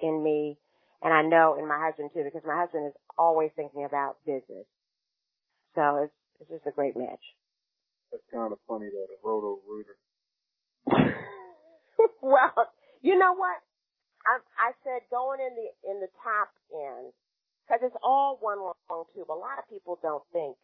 in 0.02 0.24
me. 0.24 0.58
And 1.06 1.14
I 1.14 1.22
know 1.22 1.54
in 1.54 1.70
my 1.70 1.78
husband 1.78 2.10
too, 2.18 2.26
because 2.26 2.42
my 2.50 2.58
husband 2.58 2.88
is 2.90 2.98
always 3.16 3.52
thinking 3.56 3.86
about 3.86 4.18
business. 4.26 4.66
So 5.78 6.02
it's, 6.02 6.18
it's 6.42 6.50
just 6.50 6.66
a 6.66 6.74
great 6.74 6.98
match. 6.98 7.22
That's 8.10 8.26
kind 8.34 8.52
of 8.52 8.58
funny 8.68 8.90
that 8.90 9.08
the 9.14 9.22
roto 9.22 9.62
rooter. 9.70 10.02
well, 12.26 12.74
you 13.04 13.20
know 13.20 13.38
what? 13.38 13.62
I, 14.26 14.42
I 14.58 14.72
said 14.82 15.06
going 15.12 15.38
in 15.46 15.54
the 15.54 15.70
in 15.86 16.02
the 16.02 16.10
top 16.26 16.50
end 16.74 17.14
because 17.62 17.86
it's 17.86 18.02
all 18.02 18.40
one 18.42 18.58
long 18.58 19.06
tube. 19.14 19.30
A 19.30 19.38
lot 19.38 19.62
of 19.62 19.70
people 19.70 20.00
don't 20.02 20.26
think 20.34 20.58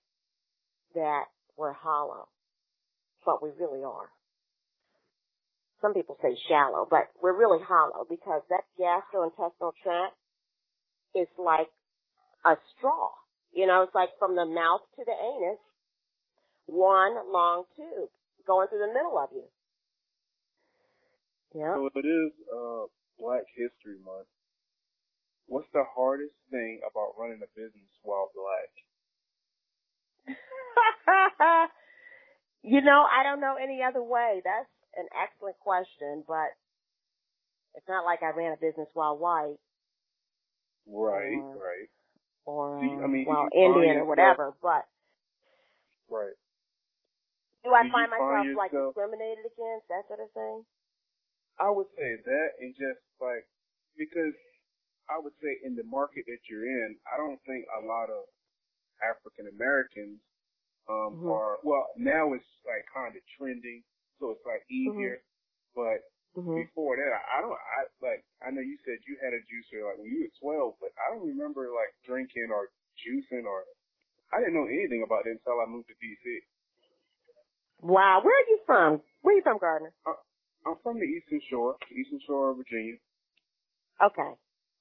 that 0.95 1.25
we're 1.55 1.73
hollow, 1.73 2.25
but 3.25 3.43
we 3.43 3.49
really 3.59 3.83
are. 3.83 4.09
Some 5.81 5.93
people 5.93 6.17
say 6.21 6.35
shallow, 6.49 6.87
but 6.89 7.13
we're 7.21 7.37
really 7.37 7.61
hollow 7.61 8.07
because 8.09 8.41
that 8.49 8.65
gastrointestinal 8.81 9.73
tract 9.83 10.15
is 11.15 11.27
like 11.37 11.69
a 12.45 12.55
straw. 12.77 13.09
You 13.53 13.67
know, 13.67 13.83
it's 13.83 13.95
like 13.95 14.09
from 14.19 14.35
the 14.35 14.45
mouth 14.45 14.81
to 14.95 15.03
the 15.05 15.11
anus, 15.11 15.59
one 16.67 17.15
long 17.31 17.63
tube 17.75 18.09
going 18.47 18.67
through 18.67 18.79
the 18.79 18.93
middle 18.93 19.17
of 19.17 19.29
you. 19.33 19.43
Yeah. 21.53 21.75
So 21.75 21.89
it 21.93 22.07
is 22.07 22.31
uh, 22.47 22.87
Black 23.19 23.43
History 23.55 23.99
Month. 24.05 24.27
What's 25.47 25.67
the 25.73 25.83
hardest 25.83 26.35
thing 26.49 26.79
about 26.89 27.19
running 27.19 27.43
a 27.43 27.51
business 27.59 27.91
while 28.03 28.31
black? 28.31 28.71
you 32.63 32.79
know, 32.81 33.03
I 33.03 33.23
don't 33.23 33.41
know 33.41 33.57
any 33.61 33.81
other 33.83 34.01
way. 34.01 34.41
That's 34.45 34.69
an 34.95 35.07
excellent 35.11 35.59
question, 35.59 36.23
but 36.25 36.55
it's 37.75 37.87
not 37.89 38.05
like 38.05 38.23
I 38.23 38.31
ran 38.31 38.53
a 38.53 38.61
business 38.61 38.87
while 38.93 39.17
white. 39.17 39.59
Right, 40.87 41.31
or, 41.33 41.55
right. 41.55 41.89
Or 42.45 43.03
I 43.03 43.07
mean, 43.07 43.27
well, 43.27 43.47
Indian 43.53 43.97
or 43.97 44.05
whatever, 44.05 44.53
but 44.61 44.85
Right. 46.09 46.33
do 47.63 47.71
I 47.71 47.83
Do 47.83 47.89
find 47.91 48.11
find 48.17 48.29
myself 48.29 48.47
like 48.57 48.71
discriminated 48.71 49.45
against, 49.45 49.87
that 49.89 50.07
sort 50.07 50.19
of 50.21 50.31
thing? 50.33 50.65
I 51.59 51.69
would 51.69 51.87
say 51.97 52.17
that 52.25 52.49
and 52.61 52.73
just 52.75 53.01
like 53.21 53.45
because 53.97 54.33
I 55.09 55.19
would 55.19 55.33
say 55.43 55.59
in 55.65 55.75
the 55.75 55.83
market 55.85 56.25
that 56.27 56.39
you're 56.49 56.65
in, 56.65 56.97
I 57.11 57.17
don't 57.17 57.39
think 57.47 57.65
a 57.71 57.85
lot 57.85 58.09
of 58.09 58.25
African 59.03 59.47
Americans 59.49 60.19
um 60.89 61.17
Mhm. 61.17 61.27
are 61.29 61.59
well 61.63 61.87
now 61.97 62.33
it's 62.33 62.45
like 62.65 62.85
kind 62.93 63.15
of 63.15 63.23
trending, 63.37 63.83
so 64.19 64.31
it's 64.31 64.45
like 64.45 64.63
easier. 64.71 65.21
But 65.75 66.03
hmm 66.35 66.61
before 66.67 66.97
that, 66.97 67.11
I, 67.31 67.41
don't. 67.41 67.55
I 67.55 67.79
like. 68.03 68.23
I 68.43 68.51
know 68.51 68.61
you 68.63 68.77
said 68.85 69.01
you 69.07 69.17
had 69.21 69.33
a 69.33 69.41
juicer 69.47 69.83
like 69.87 69.99
when 69.99 70.11
you 70.11 70.27
were 70.27 70.35
12, 70.41 70.81
but 70.81 70.91
I 70.99 71.13
don't 71.13 71.27
remember 71.27 71.69
like 71.73 71.93
drinking 72.05 72.49
or 72.53 72.69
juicing 72.99 73.45
or. 73.45 73.65
I 74.33 74.39
didn't 74.39 74.55
know 74.55 74.67
anything 74.67 75.03
about 75.05 75.27
it 75.27 75.37
until 75.39 75.59
I 75.61 75.67
moved 75.67 75.87
to 75.91 75.97
DC. 75.99 76.25
Wow, 77.81 78.21
where 78.23 78.35
are 78.35 78.49
you 78.49 78.59
from? 78.65 79.01
Where 79.21 79.33
are 79.33 79.37
you 79.37 79.43
from, 79.43 79.57
Gardner? 79.59 79.93
I'm 80.65 80.77
from 80.83 80.99
the 80.99 81.05
Eastern 81.07 81.41
Shore, 81.49 81.77
Eastern 81.91 82.19
Shore 82.27 82.51
of 82.51 82.57
Virginia, 82.57 82.95
Okay, 84.03 84.31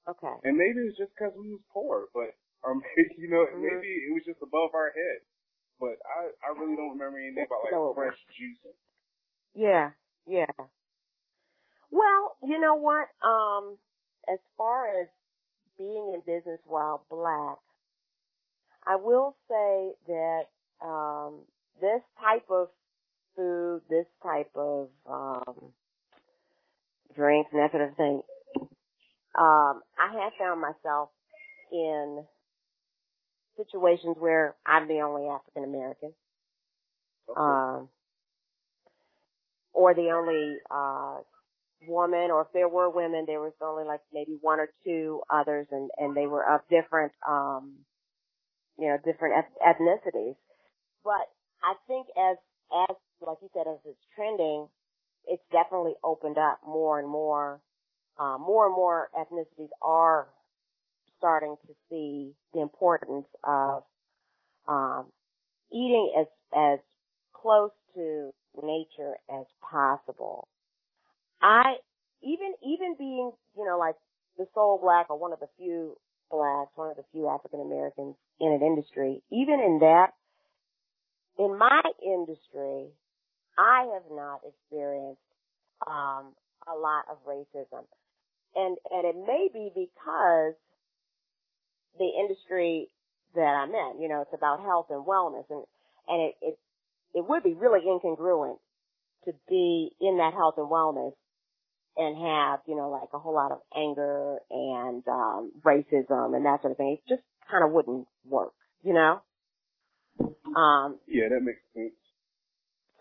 okay. 0.09 0.37
and 0.45 0.57
maybe 0.57 0.87
it's 0.87 0.99
just 0.99 1.13
because 1.17 1.33
we 1.37 1.51
was 1.51 1.63
poor, 1.73 2.09
but 2.15 2.33
maybe 2.67 3.15
you 3.19 3.29
know 3.31 3.47
Mhm. 3.47 3.63
maybe 3.65 3.89
it 4.07 4.13
was 4.15 4.25
just 4.27 4.43
above 4.43 4.75
our 4.75 4.93
head. 4.93 5.21
But 5.81 5.97
I 6.05 6.31
I 6.47 6.49
really 6.59 6.77
don't 6.77 6.95
remember 6.99 7.19
anything 7.19 7.45
about 7.47 7.65
like 7.65 7.95
fresh 7.97 8.19
juicing. 8.37 8.77
Yeah, 9.55 9.91
yeah. 10.27 10.47
Well, 11.90 12.37
you 12.42 12.61
know 12.61 12.74
what? 12.74 13.09
Um, 13.26 13.76
as 14.33 14.38
far 14.57 15.00
as 15.00 15.09
being 15.79 16.12
in 16.14 16.20
business 16.26 16.61
while 16.66 17.05
black, 17.11 17.59
I 18.87 18.96
will 18.96 19.37
say 19.48 19.92
that 20.09 20.42
um, 20.85 21.40
this 21.81 22.00
type 22.20 22.46
of 22.50 22.68
food, 23.37 23.83
this 23.88 24.07
type 24.22 24.50
of 24.55 24.88
um, 25.09 25.72
drinks, 27.14 27.50
and 27.53 27.61
that 27.62 27.72
sort 27.72 27.88
of 27.88 27.96
thing, 27.96 28.22
um, 29.38 29.83
I 29.98 30.12
have 30.22 30.33
found 30.38 30.61
myself 30.61 31.11
in 31.72 32.24
situations 33.57 34.16
where 34.18 34.55
I'm 34.66 34.88
the 34.88 35.00
only 35.00 35.29
African 35.29 35.64
American. 35.64 36.12
Okay. 37.29 37.40
Um, 37.40 37.88
or 39.72 39.94
the 39.94 40.11
only 40.11 40.57
uh 40.70 41.18
woman 41.87 42.31
or 42.31 42.43
if 42.43 42.49
there 42.53 42.69
were 42.69 42.90
women 42.90 43.25
there 43.27 43.40
was 43.40 43.53
only 43.62 43.85
like 43.85 44.01
maybe 44.12 44.38
one 44.40 44.61
or 44.61 44.69
two 44.85 45.21
others 45.31 45.66
and 45.71 45.90
and 45.99 46.16
they 46.16 46.27
were 46.27 46.45
of 46.49 46.61
different 46.71 47.12
um 47.29 47.75
you 48.79 48.88
know 48.88 48.99
different 49.05 49.45
ethnicities 49.66 50.37
but 51.05 51.27
i 51.62 51.75
think 51.87 52.07
as 52.19 52.37
as 52.90 52.97
like 53.27 53.38
you 53.43 53.49
said 53.55 53.66
as 53.71 53.79
it's 53.85 53.99
trending 54.14 54.69
it's 55.27 55.43
definitely 55.53 55.95
opened 56.05 56.38
up 56.38 56.61
more 56.66 56.99
and 56.99 57.09
more 57.09 57.61
uh, 58.19 58.37
more 58.38 58.66
and 58.66 58.75
more 58.75 59.09
ethnicities 59.19 59.71
are 59.83 60.29
starting 61.19 61.57
to 61.66 61.75
see 61.88 62.33
the 62.55 62.61
importance 62.61 63.27
of 63.45 63.83
um 64.69 65.07
eating 65.73 66.12
as 66.19 66.27
as 66.57 66.79
close 67.33 67.71
to 67.95 68.31
nature 68.62 69.14
as 69.33 69.47
possible. 69.62 70.49
I 71.42 71.76
even 72.22 72.55
even 72.62 72.96
being, 72.98 73.33
you 73.57 73.64
know, 73.64 73.79
like 73.79 73.96
the 74.38 74.46
sole 74.55 74.79
black 74.83 75.11
or 75.11 75.18
one 75.18 75.33
of 75.33 75.40
the 75.40 75.48
few 75.59 75.96
blacks, 76.31 76.70
one 76.76 76.90
of 76.90 76.96
the 76.96 77.05
few 77.12 77.29
African 77.29 77.61
Americans 77.61 78.16
in 78.40 78.53
an 78.53 78.62
industry, 78.62 79.22
even 79.31 79.61
in 79.61 79.79
that 79.81 80.12
in 81.38 81.57
my 81.59 81.83
industry, 82.05 82.88
I 83.59 83.88
have 83.94 84.05
not 84.11 84.40
experienced 84.46 85.20
um 85.87 86.35
a 86.68 86.76
lot 86.76 87.05
of 87.11 87.18
racism. 87.26 87.85
And 88.55 88.76
and 88.90 89.07
it 89.07 89.16
may 89.16 89.48
be 89.53 89.70
because 89.74 90.55
the 91.98 92.11
industry 92.20 92.88
that 93.35 93.40
I'm 93.40 93.70
in, 93.70 94.03
you 94.03 94.09
know, 94.09 94.22
it's 94.22 94.35
about 94.35 94.61
health 94.61 94.87
and 94.90 95.07
wellness 95.07 95.44
and 95.50 95.64
and 96.09 96.22
it, 96.22 96.35
it 96.42 96.59
it 97.14 97.29
would 97.29 97.42
be 97.42 97.55
really 97.55 97.81
incongruent 97.87 98.59
to 99.24 99.33
be 99.48 99.90
in 100.00 100.18
that 100.18 100.35
health 100.35 100.55
and 100.57 100.68
wellness 100.70 101.12
and 102.01 102.17
have, 102.17 102.61
you 102.67 102.77
know, 102.77 102.91
like 102.91 103.11
a 103.13 103.19
whole 103.19 103.35
lot 103.35 103.53
of 103.53 103.61
anger 103.77 104.39
and 104.51 105.07
um 105.09 105.53
racism 105.63 106.35
and 106.37 106.47
that 106.47 106.63
sort 106.63 106.73
of 106.73 106.77
thing. 106.79 106.99
It 106.99 107.09
just 107.09 107.23
kind 107.51 107.65
of 107.65 107.73
wouldn't 107.73 108.07
work, 108.29 108.55
you 108.83 108.95
know? 108.95 109.21
Um 110.57 110.99
Yeah, 111.07 111.29
that 111.31 111.43
makes 111.43 111.61
sense. 111.75 111.93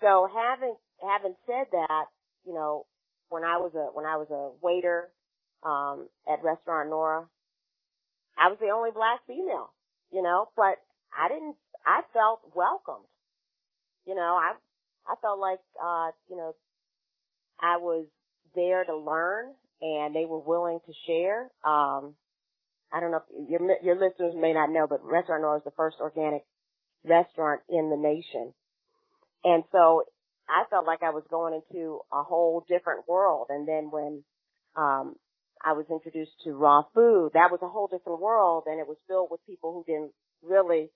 so 0.02 0.28
having 0.34 0.76
having 1.02 1.36
said 1.48 1.68
that, 1.72 2.06
you 2.46 2.54
know, 2.54 2.86
when 3.30 3.44
I 3.44 3.58
was 3.58 3.72
a 3.76 3.90
when 3.96 4.06
I 4.06 4.18
was 4.18 4.28
a 4.32 4.52
waiter 4.66 5.10
um 5.64 6.10
at 6.32 6.44
restaurant 6.44 6.90
Nora, 6.90 7.26
I 8.38 8.50
was 8.50 8.58
the 8.60 8.70
only 8.70 8.92
black 8.92 9.22
female, 9.28 9.74
you 10.12 10.22
know, 10.22 10.50
but 10.56 10.78
I 11.18 11.30
didn't 11.30 11.56
I 11.86 12.02
felt 12.14 12.42
welcomed 12.56 13.06
you 14.06 14.16
know, 14.16 14.38
I, 14.42 14.54
I 15.08 15.16
felt 15.22 15.40
like, 15.40 15.60
uh, 15.82 16.12
you 16.30 16.36
know, 16.38 16.56
I 17.62 17.78
was 17.78 18.08
there 18.56 18.84
to 18.84 18.96
learn 18.96 19.54
and 19.82 20.16
they 20.16 20.26
were 20.26 20.40
willing 20.40 20.80
to 20.86 20.94
share. 21.08 21.44
Um, 21.66 22.16
I 22.92 23.00
don't 23.00 23.12
know 23.12 23.22
if 23.30 23.50
your, 23.50 23.62
your 23.84 23.96
listeners 23.96 24.34
may 24.36 24.54
not 24.54 24.72
know, 24.72 24.88
but 24.88 25.04
Restaurant 25.04 25.42
Nora 25.42 25.58
is 25.58 25.64
the 25.64 25.72
first 25.78 25.98
organic 26.00 26.44
restaurant 27.06 27.62
in 27.70 27.90
the 27.90 27.98
nation. 27.98 28.54
And 29.44 29.64
so 29.72 30.04
I 30.50 30.64
felt 30.70 30.88
like 30.88 31.04
I 31.04 31.12
was 31.12 31.24
going 31.30 31.54
into 31.54 32.00
a 32.12 32.24
whole 32.24 32.66
different 32.68 33.08
world. 33.08 33.48
And 33.50 33.68
then 33.68 33.90
when, 33.92 34.24
um, 34.76 35.16
I 35.64 35.74
was 35.74 35.86
introduced 35.92 36.32
to 36.46 36.54
raw 36.54 36.84
food, 36.96 37.32
that 37.34 37.52
was 37.52 37.60
a 37.62 37.68
whole 37.68 37.88
different 37.88 38.22
world 38.22 38.64
and 38.66 38.80
it 38.80 38.88
was 38.88 38.98
filled 39.08 39.30
with 39.30 39.46
people 39.46 39.74
who 39.74 39.84
didn't 39.86 40.12
really 40.42 40.90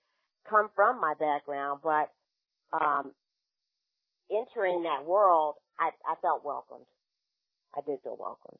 come 0.48 0.68
from 0.74 1.00
my 1.00 1.14
background, 1.18 1.80
but, 1.82 2.10
um, 2.72 3.12
entering 4.30 4.84
that 4.84 5.04
world, 5.06 5.56
I, 5.78 5.90
I 6.08 6.14
felt 6.22 6.44
welcomed. 6.44 6.86
I 7.76 7.80
did 7.86 7.98
feel 8.02 8.16
welcomed. 8.18 8.58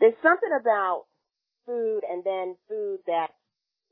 There's 0.00 0.16
something 0.22 0.50
about 0.58 1.04
food 1.66 2.00
and 2.08 2.24
then 2.24 2.56
food 2.68 3.00
that's 3.06 3.32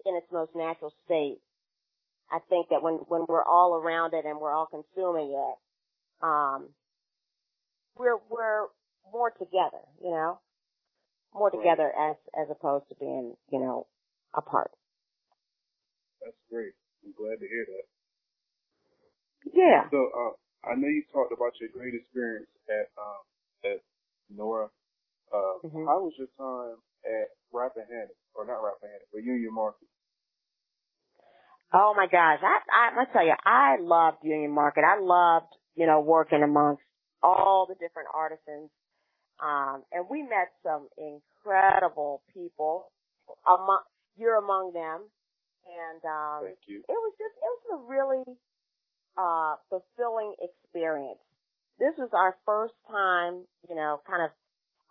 in 0.04 0.16
its 0.16 0.26
most 0.32 0.52
natural 0.54 0.92
state. 1.04 1.38
I 2.30 2.38
think 2.48 2.68
that 2.70 2.82
when, 2.82 2.94
when 3.08 3.24
we're 3.28 3.44
all 3.44 3.74
around 3.74 4.14
it 4.14 4.24
and 4.24 4.40
we're 4.40 4.52
all 4.52 4.66
consuming 4.66 5.30
it, 5.30 5.56
um, 6.24 6.68
we're, 7.96 8.18
we're 8.30 8.66
more 9.12 9.30
together, 9.30 9.84
you 10.02 10.10
know, 10.10 10.40
more 11.34 11.50
together 11.50 11.92
as, 11.96 12.16
as 12.38 12.48
opposed 12.50 12.88
to 12.88 12.94
being, 12.96 13.34
you 13.52 13.60
know, 13.60 13.86
apart. 14.34 14.70
That's 16.24 16.36
great. 16.50 16.72
I'm 17.04 17.14
glad 17.16 17.38
to 17.38 17.46
hear 17.46 17.66
that. 17.66 17.86
Yeah. 19.54 19.88
So, 19.90 20.10
uh, 20.10 20.34
I 20.66 20.74
know 20.74 20.88
you 20.88 21.04
talked 21.12 21.32
about 21.32 21.54
your 21.60 21.70
great 21.70 21.94
experience 21.94 22.50
at, 22.68 22.90
um, 22.98 23.22
at 23.64 23.78
Nora. 24.30 24.70
Uh, 25.32 25.58
Mhm. 25.64 25.86
how 25.86 26.02
was 26.04 26.14
your 26.18 26.28
time 26.38 26.82
at 27.04 27.28
Rappahannock, 27.52 28.16
or 28.34 28.46
not 28.46 28.62
Rappahannock, 28.62 29.08
but 29.12 29.22
Union 29.24 29.52
Market? 29.54 29.88
Oh 31.72 31.94
my 31.96 32.06
gosh, 32.06 32.40
I, 32.42 32.60
I, 32.70 33.02
I 33.02 33.04
tell 33.12 33.26
you, 33.26 33.34
I 33.44 33.76
loved 33.80 34.18
Union 34.24 34.52
Market. 34.52 34.84
I 34.84 34.98
loved, 35.00 35.52
you 35.74 35.86
know, 35.86 36.00
working 36.00 36.42
amongst 36.42 36.82
all 37.22 37.66
the 37.68 37.74
different 37.74 38.08
artisans. 38.14 38.70
Um, 39.42 39.84
and 39.92 40.06
we 40.10 40.22
met 40.22 40.52
some 40.62 40.88
incredible 40.98 42.22
people. 42.32 42.92
Among, 43.46 43.82
you're 44.16 44.36
among 44.38 44.72
them. 44.72 45.10
And, 45.66 46.04
um, 46.04 46.44
Thank 46.46 46.58
you. 46.68 46.78
it 46.88 46.92
was 46.92 47.14
just, 47.18 47.34
it 47.36 47.52
was 47.58 47.80
a 47.80 47.90
really, 47.90 48.38
uh, 49.18 49.56
fulfilling 49.70 50.34
experience. 50.40 51.20
This 51.78 51.94
was 51.98 52.10
our 52.12 52.36
first 52.46 52.74
time, 52.90 53.44
you 53.68 53.74
know, 53.74 54.00
kind 54.06 54.22
of, 54.22 54.30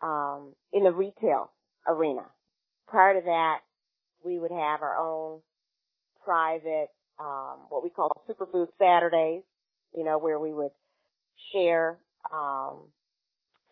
um, 0.08 0.56
in 0.74 0.84
the 0.84 0.91
retail 0.91 1.52
arena. 1.88 2.26
Prior 2.88 3.19
to 3.19 3.26
that, 3.26 3.62
we 4.24 4.39
would 4.39 4.52
have 4.52 4.82
our 4.82 4.98
own 4.98 5.41
private, 6.24 6.89
um, 7.19 7.60
what 7.69 7.84
we 7.84 7.89
call 7.89 8.12
superfood 8.30 8.67
Saturdays, 8.78 9.43
you 9.95 10.04
know, 10.04 10.17
where 10.17 10.39
we 10.39 10.54
would 10.54 10.71
share, 11.52 11.98
um, 12.32 12.91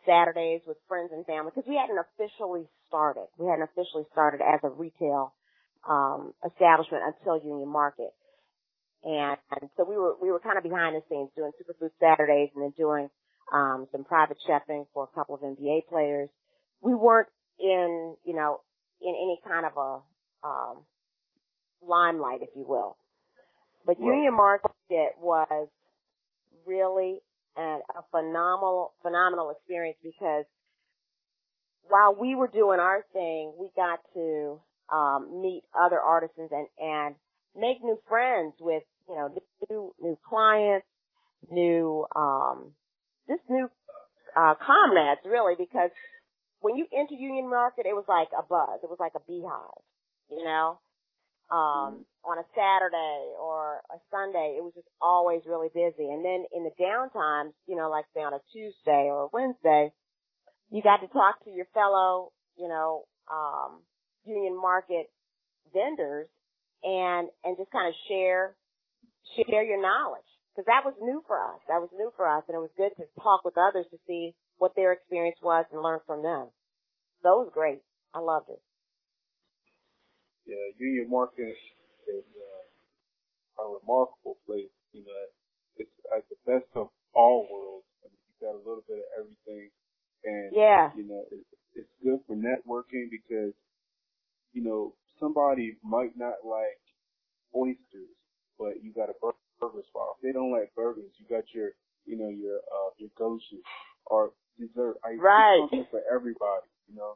Saturdays 0.06 0.62
with 0.68 0.78
friends 0.88 1.12
and 1.14 1.26
family 1.26 1.52
because 1.54 1.68
we 1.68 1.76
hadn't 1.78 1.98
officially 1.98 2.68
started. 2.88 3.28
We 3.38 3.48
hadn't 3.48 3.64
officially 3.64 4.06
started 4.12 4.42
as 4.42 4.60
a 4.64 4.70
retail, 4.70 5.34
um, 5.88 6.34
establishment 6.46 7.04
until 7.06 7.38
Union 7.38 7.70
Market. 7.70 8.14
And, 9.04 9.38
and 9.52 9.70
so 9.78 9.84
we 9.84 9.98
were, 9.98 10.16
we 10.22 10.32
were 10.32 10.40
kind 10.40 10.58
of 10.58 10.64
behind 10.64 10.96
the 10.96 11.02
scenes 11.10 11.30
doing 11.36 11.52
superfood 11.60 11.92
Saturdays 12.00 12.50
and 12.56 12.64
then 12.64 12.74
doing, 12.78 13.10
um, 13.54 13.88
some 13.92 14.04
private 14.06 14.38
chefing 14.50 14.86
for 14.94 15.04
a 15.04 15.16
couple 15.16 15.36
of 15.36 15.42
NBA 15.42 15.88
players. 15.90 16.30
We 16.82 16.96
weren't 16.96 17.30
in, 17.60 18.16
you 18.26 18.34
know, 18.36 18.62
in 19.02 19.10
any 19.16 19.40
kind 19.48 19.66
of 19.66 19.74
a, 19.78 20.48
um, 20.48 20.86
limelight, 21.82 22.42
if 22.42 22.50
you 22.56 22.66
will. 22.68 22.98
But 23.86 23.98
Right. 24.00 24.16
Union 24.16 24.34
Market 24.36 24.72
was 25.20 25.68
really 26.66 27.20
an, 27.58 27.82
a 27.96 28.02
phenomenal, 28.12 28.94
phenomenal 29.02 29.52
experience 29.52 29.98
because 30.04 30.46
while 31.90 32.16
we 32.16 32.36
were 32.36 32.48
doing 32.48 32.80
our 32.80 33.06
thing, 33.14 33.54
we 33.60 33.70
got 33.76 34.00
to 34.14 34.62
um, 34.92 35.42
meet 35.42 35.64
other 35.80 36.00
artisans 36.00 36.50
and 36.52 36.68
and 36.80 37.16
make 37.56 37.84
new 37.84 38.00
friends 38.08 38.54
with 38.60 38.84
you 39.08 39.16
know 39.16 39.36
new 39.70 39.94
new 40.00 40.18
clients, 40.28 40.88
new 41.50 42.06
um, 42.16 42.72
just 43.28 43.42
new 43.50 43.70
uh, 44.36 44.56
comrades 44.56 45.22
really 45.26 45.56
because 45.58 45.92
when 46.64 46.78
you 46.78 46.88
enter 46.98 47.14
Union 47.14 47.50
Market, 47.50 47.86
it 47.86 47.94
was 47.94 48.06
like 48.08 48.30
a 48.32 48.42
buzz. 48.42 48.80
It 48.82 48.90
was 48.90 49.00
like 49.00 49.12
a 49.16 49.24
beehive, 49.28 49.84
you 50.30 50.44
know. 50.44 50.80
Um, 51.52 52.06
on 52.24 52.40
a 52.40 52.48
Saturday 52.56 53.36
or 53.38 53.84
a 53.92 54.00
Sunday, 54.10 54.56
it 54.58 54.64
was 54.64 54.72
just 54.74 54.88
always 55.02 55.42
really 55.46 55.68
busy. 55.76 56.08
And 56.10 56.24
then 56.24 56.46
in 56.56 56.64
the 56.64 56.72
downtimes, 56.80 57.52
you 57.68 57.76
know, 57.76 57.90
like 57.92 58.06
say 58.16 58.22
on 58.22 58.34
a 58.34 58.40
Tuesday 58.52 59.12
or 59.12 59.28
a 59.28 59.30
Wednesday, 59.32 59.92
you 60.72 60.82
got 60.82 61.02
to 61.02 61.08
talk 61.08 61.44
to 61.44 61.52
your 61.52 61.68
fellow, 61.74 62.32
you 62.58 62.70
know, 62.70 63.04
um, 63.30 63.82
Union 64.26 64.60
Market 64.60 65.12
vendors 65.74 66.28
and, 66.82 67.28
and 67.44 67.58
just 67.58 67.72
kind 67.72 67.90
of 67.90 67.94
share, 68.08 68.56
share 69.36 69.64
your 69.64 69.82
knowledge. 69.82 70.28
Cause 70.56 70.66
that 70.68 70.86
was 70.86 70.94
new 71.02 71.24
for 71.26 71.40
us. 71.42 71.62
That 71.68 71.82
was 71.82 71.90
new 71.98 72.12
for 72.16 72.30
us. 72.30 72.44
And 72.48 72.56
it 72.56 72.62
was 72.62 72.70
good 72.78 72.94
to 72.98 73.10
talk 73.22 73.44
with 73.44 73.58
others 73.58 73.86
to 73.90 73.98
see 74.06 74.36
what 74.58 74.76
their 74.76 74.94
experience 74.94 75.38
was 75.42 75.66
and 75.72 75.82
learn 75.82 76.00
from 76.06 76.22
them. 76.22 76.50
So 77.24 77.42
it 77.42 77.50
was 77.50 77.52
great. 77.54 77.82
I 78.14 78.20
loved 78.20 78.50
it. 78.50 78.62
Yeah, 80.46 80.60
Union 80.78 81.10
Market 81.10 81.56
is 82.08 82.26
uh, 82.36 83.64
a 83.64 83.80
remarkable 83.80 84.38
place. 84.46 84.70
You 84.92 85.02
know, 85.06 85.24
it's 85.78 85.92
at 86.16 86.26
the 86.30 86.38
best 86.46 86.70
of 86.76 86.90
all 87.16 87.48
worlds. 87.50 87.88
I 88.04 88.12
mean, 88.12 88.22
you 88.28 88.36
got 88.44 88.56
a 88.56 88.64
little 88.68 88.84
bit 88.88 89.00
of 89.00 89.10
everything, 89.24 89.72
and 90.26 90.52
Yeah. 90.54 90.92
you 90.96 91.08
know, 91.08 91.24
it's, 91.32 91.50
it's 91.76 91.94
good 92.04 92.20
for 92.28 92.36
networking 92.36 93.10
because 93.10 93.54
you 94.52 94.64
know 94.64 94.94
somebody 95.20 95.78
might 95.84 96.18
not 96.18 96.44
like 96.46 96.82
oysters, 97.56 98.14
but 98.60 98.84
you 98.84 98.94
got 98.94 99.10
a 99.10 99.16
bur- 99.22 99.38
burger 99.60 99.84
spot. 99.90 100.18
If 100.18 100.24
they 100.24 100.34
don't 100.34 100.52
like 100.54 100.76
burgers, 100.76 101.12
you 101.20 101.26
got 101.30 101.46
your 101.54 101.72
you 102.06 102.18
know 102.18 102.30
your 102.30 102.58
uh 102.60 102.92
your 102.98 103.12
gochu 103.20 103.62
or 104.08 104.34
dessert. 104.60 104.98
I 105.04 105.20
Right. 105.20 105.58
something 105.58 105.86
for 105.92 106.02
everybody. 106.12 106.68
You 106.90 106.96
know, 106.98 107.16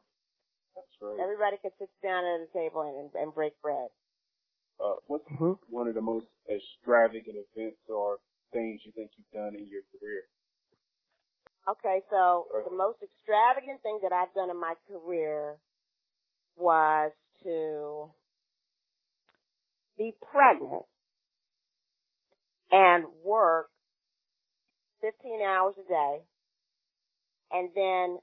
that's 0.76 0.88
right. 1.02 1.20
Everybody 1.22 1.58
could 1.62 1.72
sit 1.78 1.90
down 2.02 2.24
at 2.24 2.48
a 2.48 2.52
table 2.52 2.82
and, 2.82 3.10
and 3.22 3.34
break 3.34 3.60
bread. 3.62 3.88
Uh, 4.82 4.96
what's 5.06 5.24
Mm-hmm. 5.32 5.52
one 5.70 5.88
of 5.88 5.94
the 5.94 6.00
most 6.02 6.26
extravagant 6.50 7.36
events 7.54 7.78
or 7.88 8.18
things 8.52 8.80
you 8.84 8.92
think 8.92 9.10
you've 9.16 9.30
done 9.32 9.54
in 9.56 9.68
your 9.68 9.82
career? 9.98 10.22
Okay, 11.70 12.02
so 12.10 12.48
the 12.64 12.76
most 12.76 12.98
extravagant 13.02 13.82
thing 13.82 14.00
that 14.02 14.12
I've 14.12 14.34
done 14.34 14.50
in 14.50 14.60
my 14.60 14.74
career 14.88 15.58
was 16.56 17.12
to 17.44 18.10
be 19.98 20.14
pregnant 20.32 20.84
and 22.70 23.04
work 23.24 23.68
15 25.00 25.40
hours 25.42 25.74
a 25.78 25.88
day 25.88 26.18
and 27.52 27.70
then 27.74 28.18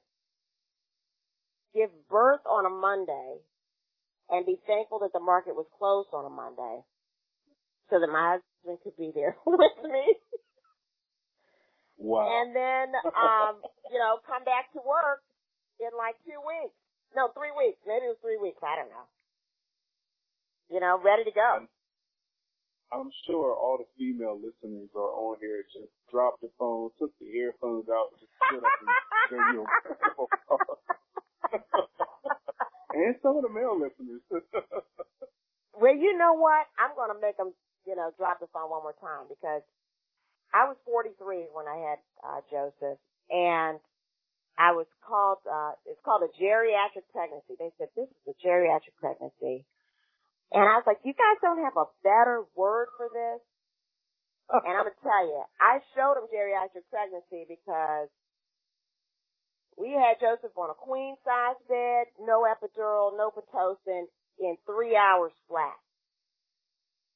give 1.74 1.90
birth 2.10 2.42
on 2.46 2.66
a 2.66 2.70
Monday 2.70 3.38
and 4.30 4.46
be 4.46 4.58
thankful 4.68 5.00
that 5.00 5.14
the 5.14 5.20
market 5.20 5.56
was 5.56 5.66
closed 5.78 6.10
on 6.14 6.26
a 6.26 6.30
Monday 6.30 6.82
so 7.90 8.00
that 8.00 8.08
my 8.08 8.38
husband 8.38 8.80
could 8.84 8.98
be 8.98 9.12
there 9.14 9.36
with 9.46 9.78
me. 9.84 10.16
Wow. 11.98 12.28
And 12.28 12.56
then, 12.56 12.92
um, 13.06 13.62
you 13.92 14.00
know, 14.00 14.20
come 14.28 14.44
back 14.44 14.72
to 14.74 14.82
work 14.84 15.24
in 15.80 15.90
like 15.98 16.16
two 16.28 16.38
weeks. 16.44 16.76
No, 17.16 17.32
three 17.32 17.56
weeks. 17.56 17.80
Maybe 17.88 18.12
it 18.12 18.14
was 18.18 18.22
three 18.22 18.38
weeks. 18.38 18.60
I 18.60 18.76
don't 18.76 18.92
know. 18.92 19.08
You 20.68 20.80
know, 20.82 21.00
ready 21.00 21.24
to 21.24 21.32
go. 21.32 21.64
I'm 22.96 23.12
sure 23.28 23.52
all 23.54 23.78
the 23.80 23.86
female 24.00 24.40
listeners 24.40 24.90
are 24.96 25.12
on 25.28 25.38
here 25.42 25.64
just 25.74 25.92
dropped 26.12 26.42
the 26.42 26.50
phone, 26.60 26.92
took 27.00 27.12
the 27.20 27.28
earphones 27.28 27.88
out, 27.92 28.12
just 28.20 28.32
stood 28.48 28.64
up 28.64 28.80
and 28.80 28.90
gave 29.30 29.48
you 29.56 29.66
And 32.96 33.16
some 33.22 33.36
of 33.38 33.44
the 33.44 33.50
male 33.50 33.78
listeners. 33.80 34.22
Well, 35.76 35.96
you 35.96 36.18
know 36.18 36.34
what? 36.34 36.68
I'm 36.80 36.96
going 36.96 37.12
to 37.14 37.20
make 37.20 37.36
them, 37.38 37.52
you 37.86 37.96
know, 37.96 38.12
drop 38.18 38.40
the 38.40 38.48
phone 38.54 38.70
one 38.72 38.84
more 38.84 38.96
time 39.04 39.28
because 39.28 39.62
I 40.54 40.64
was 40.72 40.78
43 40.88 41.52
when 41.52 41.68
I 41.68 41.78
had 41.84 42.00
uh, 42.24 42.40
Joseph, 42.48 43.00
and 43.30 43.80
I 44.58 44.72
was 44.72 44.88
called. 45.04 45.44
uh 45.44 45.76
It's 45.86 46.00
called 46.06 46.24
a 46.24 46.32
geriatric 46.40 47.04
pregnancy. 47.12 47.60
They 47.60 47.72
said 47.78 47.92
this 47.96 48.08
is 48.08 48.24
a 48.32 48.36
geriatric 48.40 48.96
pregnancy, 49.00 49.66
and 50.54 50.64
I 50.64 50.78
was 50.78 50.84
like, 50.88 51.00
you 51.04 51.14
guys 51.14 51.40
don't 51.42 51.64
have 51.64 51.78
a 51.78 51.86
better 52.04 52.44
word 52.56 52.88
for 52.98 53.10
this. 53.14 53.42
Oh. 54.52 54.62
and 54.64 54.78
I'm 54.78 54.86
gonna 54.86 55.02
tell 55.04 55.26
you, 55.26 55.44
I 55.62 55.80
showed 55.96 56.18
him 56.18 56.30
geriatric 56.34 56.86
pregnancy 56.92 57.46
because 57.50 58.10
we 59.78 59.92
had 59.92 60.20
Joseph 60.22 60.56
on 60.58 60.70
a 60.70 60.76
queen 60.78 61.16
size 61.26 61.58
bed, 61.70 62.08
no 62.22 62.44
epidural, 62.46 63.18
no 63.18 63.32
pitocin, 63.32 64.06
in 64.40 64.58
three 64.66 64.96
hours 64.96 65.32
flat. 65.48 65.76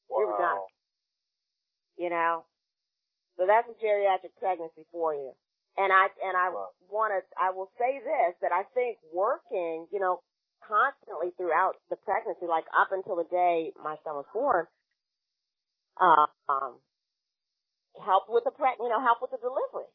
Wow. 0.09 0.17
We 0.19 0.25
were 0.25 0.37
done. 0.37 0.67
You 1.97 2.09
know, 2.09 2.45
so 3.37 3.45
that's 3.47 3.67
a 3.69 3.75
geriatric 3.85 4.35
pregnancy 4.39 4.85
for 4.91 5.13
you. 5.13 5.33
And 5.77 5.93
I 5.93 6.07
and 6.23 6.35
I 6.37 6.49
Wow. 6.51 6.69
want 6.91 7.13
to 7.13 7.21
I 7.39 7.51
will 7.51 7.71
say 7.79 7.99
this 7.99 8.35
that 8.41 8.51
I 8.51 8.63
think 8.73 8.97
working, 9.13 9.87
you 9.91 9.99
know, 9.99 10.21
constantly 10.69 11.33
throughout 11.37 11.81
the 11.89 11.97
pregnancy, 11.97 12.45
like 12.47 12.65
up 12.77 12.93
until 12.93 13.17
the 13.17 13.29
day 13.33 13.73
my 13.81 13.97
son 14.05 14.21
was 14.21 14.29
born, 14.33 14.67
uh, 16.01 16.27
um, 16.49 16.79
helped 18.03 18.29
with 18.29 18.45
the 18.45 18.51
preg, 18.55 18.79
you 18.79 18.89
know, 18.89 19.01
helped 19.01 19.21
with 19.21 19.31
the 19.31 19.41
delivery. 19.41 19.89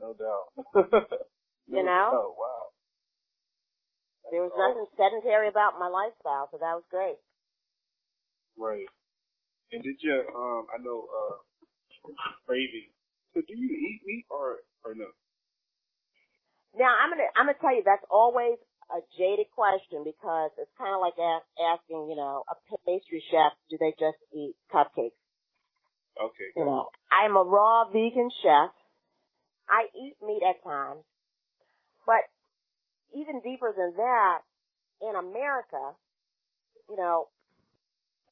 No 0.00 0.14
doubt. 0.14 0.52
You 1.74 1.84
know? 1.84 2.18
doubt. 2.18 2.34
Wow. 2.38 2.70
There 4.30 4.42
was 4.42 4.52
Oh, 4.54 4.58
nothing 4.58 4.86
sedentary 4.96 5.48
about 5.48 5.78
my 5.80 5.88
lifestyle, 5.88 6.48
so 6.52 6.58
that 6.58 6.74
was 6.78 6.84
great. 6.90 7.18
Right. 8.58 8.86
And 9.72 9.82
did 9.82 9.96
you, 10.02 10.24
um, 10.36 10.66
I 10.74 10.82
know, 10.82 11.08
uh, 11.08 11.36
craving. 12.46 12.90
So 13.34 13.42
do 13.46 13.54
you 13.56 13.70
eat 13.70 14.02
meat 14.06 14.26
or, 14.30 14.58
or 14.84 14.94
no? 14.94 15.06
Now 16.76 16.92
I'm 16.94 17.10
gonna 17.10 17.28
I'm 17.36 17.46
gonna 17.46 17.58
tell 17.60 17.74
you 17.74 17.82
that's 17.84 18.04
always 18.10 18.58
a 18.90 19.00
jaded 19.18 19.46
question 19.54 20.04
because 20.04 20.50
it's 20.58 20.70
kind 20.78 20.94
of 20.94 21.00
like 21.00 21.14
ask, 21.18 21.46
asking 21.58 22.08
you 22.10 22.16
know 22.16 22.44
a 22.50 22.54
pastry 22.86 23.22
chef 23.30 23.52
do 23.70 23.76
they 23.78 23.94
just 23.98 24.18
eat 24.34 24.54
cupcakes? 24.72 25.16
Okay. 26.18 26.50
You 26.56 26.64
know 26.64 26.90
I'm 27.10 27.36
a 27.36 27.42
raw 27.42 27.86
vegan 27.88 28.30
chef. 28.42 28.70
I 29.68 29.86
eat 29.94 30.16
meat 30.20 30.42
at 30.42 30.62
times, 30.66 31.04
but 32.04 32.26
even 33.14 33.40
deeper 33.40 33.72
than 33.76 33.94
that, 33.96 34.38
in 35.02 35.14
America, 35.14 35.94
you 36.88 36.96
know, 36.96 37.28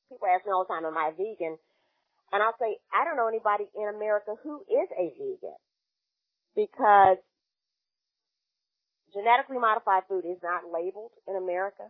people 0.09 0.27
ask 0.27 0.45
me 0.45 0.53
all 0.53 0.65
the 0.67 0.73
time, 0.73 0.85
"Am 0.85 0.99
I 0.99 1.13
vegan?" 1.17 1.59
And 2.33 2.43
I'll 2.43 2.57
say, 2.61 2.77
I 2.93 3.05
don't 3.05 3.17
know 3.17 3.29
anybody 3.29 3.65
in 3.75 3.89
America 3.89 4.35
who 4.43 4.61
is 4.69 4.89
a 4.93 5.09
vegan 5.17 5.57
because 6.55 7.17
genetically 9.13 9.59
modified 9.59 10.05
food 10.09 10.25
is 10.25 10.39
not 10.43 10.71
labeled 10.73 11.13
in 11.27 11.37
America. 11.37 11.85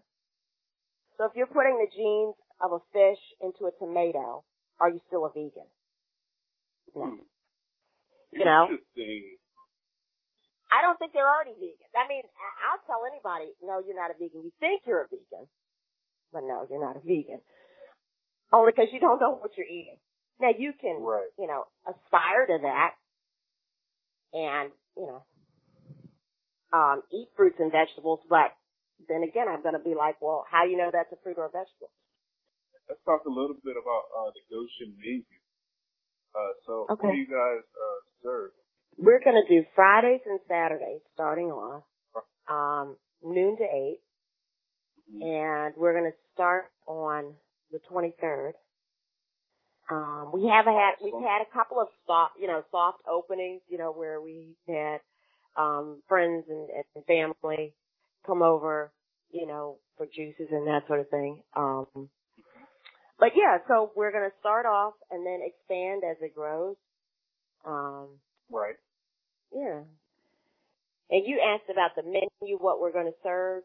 So 1.17 1.25
if 1.25 1.33
you're 1.35 1.51
putting 1.51 1.79
the 1.79 1.91
genes 1.95 2.35
of 2.63 2.73
a 2.73 2.81
fish 2.93 3.19
into 3.43 3.67
a 3.67 3.73
tomato, 3.79 4.45
are 4.81 4.91
you 4.91 5.01
still 5.07 5.27
a 5.27 5.31
vegan? 5.31 5.67
No. 6.95 7.05
Hmm. 7.05 7.23
You 8.33 8.45
know? 8.45 8.69
I 10.71 10.83
don't 10.83 10.99
think 10.99 11.13
they're 11.13 11.27
already 11.29 11.57
vegan. 11.57 11.91
I 11.97 12.07
mean, 12.09 12.23
I'll 12.69 12.83
tell 12.87 13.03
anybody, 13.09 13.51
no, 13.65 13.81
you're 13.81 13.97
not 13.97 14.11
a 14.11 14.19
vegan. 14.19 14.45
You 14.45 14.53
think 14.61 14.83
you're 14.87 15.03
a 15.03 15.09
vegan, 15.09 15.49
but 16.33 16.43
no, 16.45 16.67
you're 16.71 16.85
not 16.85 16.97
a 16.97 17.01
vegan. 17.01 17.41
Only 18.53 18.73
because 18.73 18.93
you 18.93 19.01
don't 19.01 19.21
know 19.21 19.35
what 19.35 19.57
you're 19.57 19.67
eating. 19.67 19.97
Now 20.41 20.51
you 20.57 20.73
can, 20.79 21.03
Right. 21.03 21.29
you 21.39 21.47
know, 21.47 21.65
aspire 21.87 22.47
to 22.47 22.59
that 22.63 22.95
and, 24.33 24.71
you 24.97 25.07
know, 25.07 25.25
um, 26.73 27.03
eat 27.13 27.29
fruits 27.37 27.57
and 27.59 27.73
vegetables, 27.73 28.21
but 28.29 28.53
then 29.09 29.23
again, 29.23 29.47
I'm 29.49 29.63
going 29.63 29.79
to 29.79 29.83
be 29.83 29.95
like, 29.95 30.21
well, 30.21 30.45
how 30.51 30.65
do 30.65 30.71
you 30.71 30.77
know 30.77 30.91
that's 30.93 31.13
a 31.13 31.17
fruit 31.23 31.39
or 31.39 31.47
a 31.47 31.51
vegetable? 31.51 31.91
Let's 32.89 33.01
talk 33.05 33.25
a 33.27 33.31
little 33.31 33.57
bit 33.65 33.77
about, 33.77 34.05
uh, 34.17 34.31
the 34.33 34.43
Goshen 34.51 34.97
menu. 34.97 35.23
Uh, 36.35 36.53
so 36.67 36.87
what 36.89 37.01
do 37.13 37.17
you 37.17 37.27
guys, 37.27 37.65
uh, 37.65 38.01
serve? 38.23 38.51
We're 38.97 39.21
going 39.23 39.41
to 39.41 39.49
do 39.49 39.65
Fridays 39.75 40.21
and 40.27 40.41
Saturdays 40.49 41.01
starting 41.15 41.47
off, 41.53 41.85
um, 42.49 42.97
noon 43.23 43.57
to 43.57 43.65
8. 43.65 44.01
and 45.23 45.75
we're 45.77 45.93
going 45.99 46.11
to 46.11 46.17
start 46.35 46.67
on 46.87 47.35
the 47.73 47.79
23rd. 47.91 48.53
Um, 49.91 50.33
we 50.35 50.47
have 50.49 50.67
had 50.67 51.01
we've 51.03 51.15
had 51.15 51.41
a 51.41 51.51
couple 51.53 51.81
of 51.81 51.89
soft, 52.07 52.35
you 52.39 52.47
know, 52.47 52.63
soft 52.71 52.99
openings, 53.11 53.63
you 53.69 53.79
know, 53.79 53.91
where 53.91 54.21
we 54.21 54.55
had 54.69 55.01
um, 55.59 56.03
friends 56.09 56.45
and, 56.49 56.69
and 56.95 57.05
family 57.07 57.75
come 58.27 58.43
over, 58.43 58.93
you 59.31 59.47
know, 59.47 59.79
for 59.97 60.07
juices 60.07 60.49
and 60.51 60.67
that 60.67 60.87
sort 60.87 61.01
of 61.01 61.09
thing. 61.11 61.43
Um, 61.57 62.09
but 63.19 63.31
yeah, 63.35 63.59
so 63.67 63.91
we're 63.97 64.13
going 64.13 64.29
to 64.31 64.37
start 64.41 64.65
off 64.67 64.95
and 65.11 65.27
then 65.27 65.41
expand 65.43 66.03
as 66.09 66.17
it 66.23 66.35
grows. 66.35 66.77
Um, 67.67 68.09
Right. 68.51 68.77
yeah. 69.53 69.81
And 71.11 71.27
you 71.27 71.41
asked 71.41 71.71
about 71.71 71.97
the 71.97 72.03
menu, 72.03 72.57
what 72.59 72.81
we're 72.81 72.93
going 72.93 73.07
to 73.07 73.19
serve. 73.23 73.63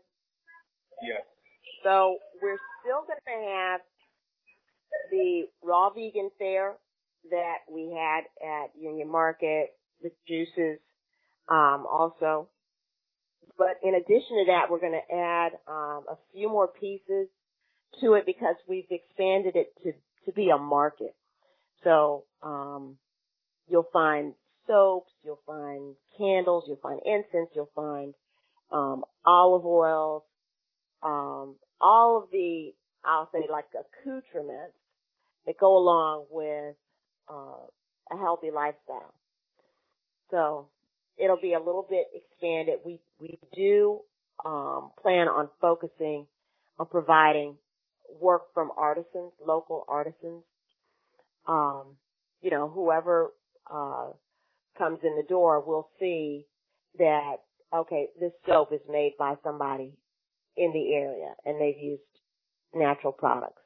Yes. 1.02 1.22
So 1.84 2.18
we're 2.42 2.58
still 2.82 3.04
going 3.06 3.20
to 3.28 3.50
have 3.52 3.82
the 5.12 5.44
raw 5.64 5.90
vegan 5.90 6.32
fare 6.40 6.76
that 7.30 7.58
we 7.72 7.92
had 7.96 8.24
at 8.46 8.72
Union 8.80 9.10
Market, 9.10 9.70
the 10.02 10.12
juices, 10.28 10.80
um, 11.50 11.86
also. 11.90 12.50
But 13.58 13.80
in 13.84 13.94
addition 13.96 14.38
to 14.38 14.46
that, 14.48 14.70
we're 14.70 14.80
going 14.80 15.00
to 15.00 15.16
add 15.16 15.52
um, 15.68 16.06
a 16.10 16.18
few 16.34 16.50
more 16.50 16.68
pieces 16.68 17.28
to 18.02 18.14
it 18.14 18.26
because 18.26 18.56
we've 18.68 18.90
expanded 18.90 19.56
it 19.56 19.74
to 19.84 19.94
to 20.26 20.32
be 20.32 20.50
a 20.50 20.58
market. 20.58 21.16
So 21.84 22.24
um, 22.42 22.98
you'll 23.68 23.88
find 23.92 24.34
soaps, 24.68 25.12
you'll 25.24 25.42
find 25.46 25.96
candles, 26.18 26.64
you'll 26.68 26.78
find 26.78 27.00
incense, 27.06 27.50
you'll 27.56 27.70
find 27.76 28.14
um, 28.72 29.04
olive 29.26 29.66
oils, 29.66 30.24
um, 31.02 31.56
all 31.82 32.24
of 32.24 32.32
the, 32.32 32.74
I'll 33.04 33.30
say 33.34 33.48
like 33.52 33.66
accoutrements 33.74 34.76
that 35.46 35.58
go 35.60 35.78
along 35.78 36.26
with, 36.32 36.76
uh, 37.30 37.66
a 38.12 38.18
healthy 38.18 38.52
lifestyle. 38.52 39.14
So 40.32 40.68
it'll 41.18 41.40
be 41.42 41.54
a 41.54 41.60
little 41.60 41.86
bit 41.88 42.08
expanded. 42.14 42.80
We, 42.86 43.00
we 43.20 43.40
do, 43.56 44.00
um, 44.46 44.92
plan 45.02 45.28
on 45.28 45.50
focusing 45.62 46.28
on 46.80 46.88
providing 46.88 47.56
work 48.20 48.54
from 48.54 48.72
artisans, 48.78 49.32
local 49.46 49.86
artisans. 49.88 50.44
Um, 51.48 51.98
you 52.42 52.50
know, 52.52 52.70
whoever, 52.70 53.32
uh, 53.72 54.10
comes 54.78 55.00
in 55.04 55.16
the 55.16 55.24
door 55.28 55.62
will 55.66 55.88
see 56.00 56.46
that, 56.98 57.36
okay, 57.74 58.08
this 58.20 58.32
soap 58.48 58.74
is 58.74 58.82
made 58.90 59.14
by 59.20 59.36
somebody 59.44 59.94
in 60.58 60.72
the 60.74 60.94
area 60.94 61.34
and 61.46 61.60
they've 61.62 61.82
used 61.82 62.02
natural 62.74 63.14
products, 63.14 63.62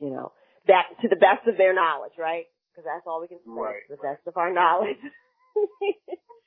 you 0.00 0.10
know, 0.10 0.32
that 0.66 0.84
to 1.02 1.08
the 1.08 1.16
best 1.16 1.46
of 1.46 1.56
their 1.56 1.74
knowledge, 1.74 2.12
right? 2.18 2.44
Because 2.72 2.84
that's 2.84 3.06
all 3.06 3.20
we 3.20 3.28
can 3.28 3.38
say, 3.38 3.44
Right. 3.46 3.82
to 3.88 3.96
the 3.96 4.02
best 4.02 4.26
of 4.26 4.36
our 4.36 4.52
knowledge. 4.52 4.98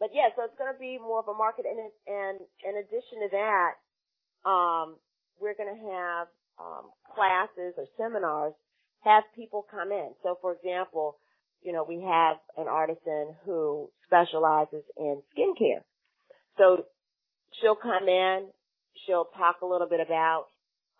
but 0.00 0.10
yeah, 0.14 0.30
so 0.36 0.44
it's 0.44 0.58
going 0.58 0.72
to 0.72 0.78
be 0.78 0.98
more 0.98 1.18
of 1.18 1.28
a 1.28 1.34
market, 1.34 1.66
and 1.66 1.78
and 2.06 2.40
in 2.64 2.78
addition 2.78 3.26
to 3.26 3.28
that, 3.32 3.72
um, 4.48 4.96
we're 5.40 5.54
going 5.54 5.74
to 5.74 5.82
have 5.90 6.28
um, 6.58 6.90
classes 7.14 7.74
or 7.76 7.86
seminars, 7.96 8.54
have 9.04 9.24
people 9.34 9.66
come 9.70 9.92
in. 9.92 10.10
So, 10.22 10.38
for 10.40 10.52
example, 10.52 11.16
you 11.62 11.72
know, 11.72 11.84
we 11.88 12.02
have 12.02 12.36
an 12.56 12.68
artisan 12.68 13.34
who 13.44 13.90
specializes 14.06 14.84
in 14.96 15.22
skincare. 15.34 15.82
So 16.56 16.84
she'll 17.60 17.76
come 17.76 18.08
in, 18.08 18.48
she'll 19.06 19.28
talk 19.36 19.56
a 19.62 19.66
little 19.66 19.88
bit 19.88 20.00
about 20.00 20.46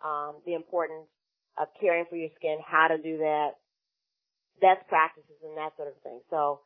um, 0.03 0.35
the 0.45 0.53
importance 0.53 1.07
of 1.57 1.67
caring 1.79 2.05
for 2.09 2.15
your 2.15 2.29
skin, 2.35 2.57
how 2.65 2.87
to 2.87 2.97
do 2.97 3.17
that, 3.19 3.51
best 4.61 4.87
practices, 4.87 5.35
and 5.43 5.57
that 5.57 5.75
sort 5.75 5.89
of 5.89 5.95
thing. 6.03 6.19
So 6.29 6.61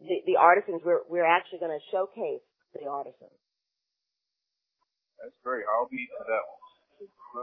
the, 0.00 0.22
the 0.26 0.36
artisans, 0.36 0.82
we're 0.84 1.02
we're 1.08 1.26
actually 1.26 1.60
going 1.60 1.76
to 1.76 1.84
showcase 1.90 2.44
the 2.74 2.86
artisans. 2.88 3.38
That's 5.20 5.36
great. 5.42 5.64
I'll 5.68 5.88
be 5.90 6.06
to 6.06 6.24
that 6.28 6.44
one. 6.44 6.64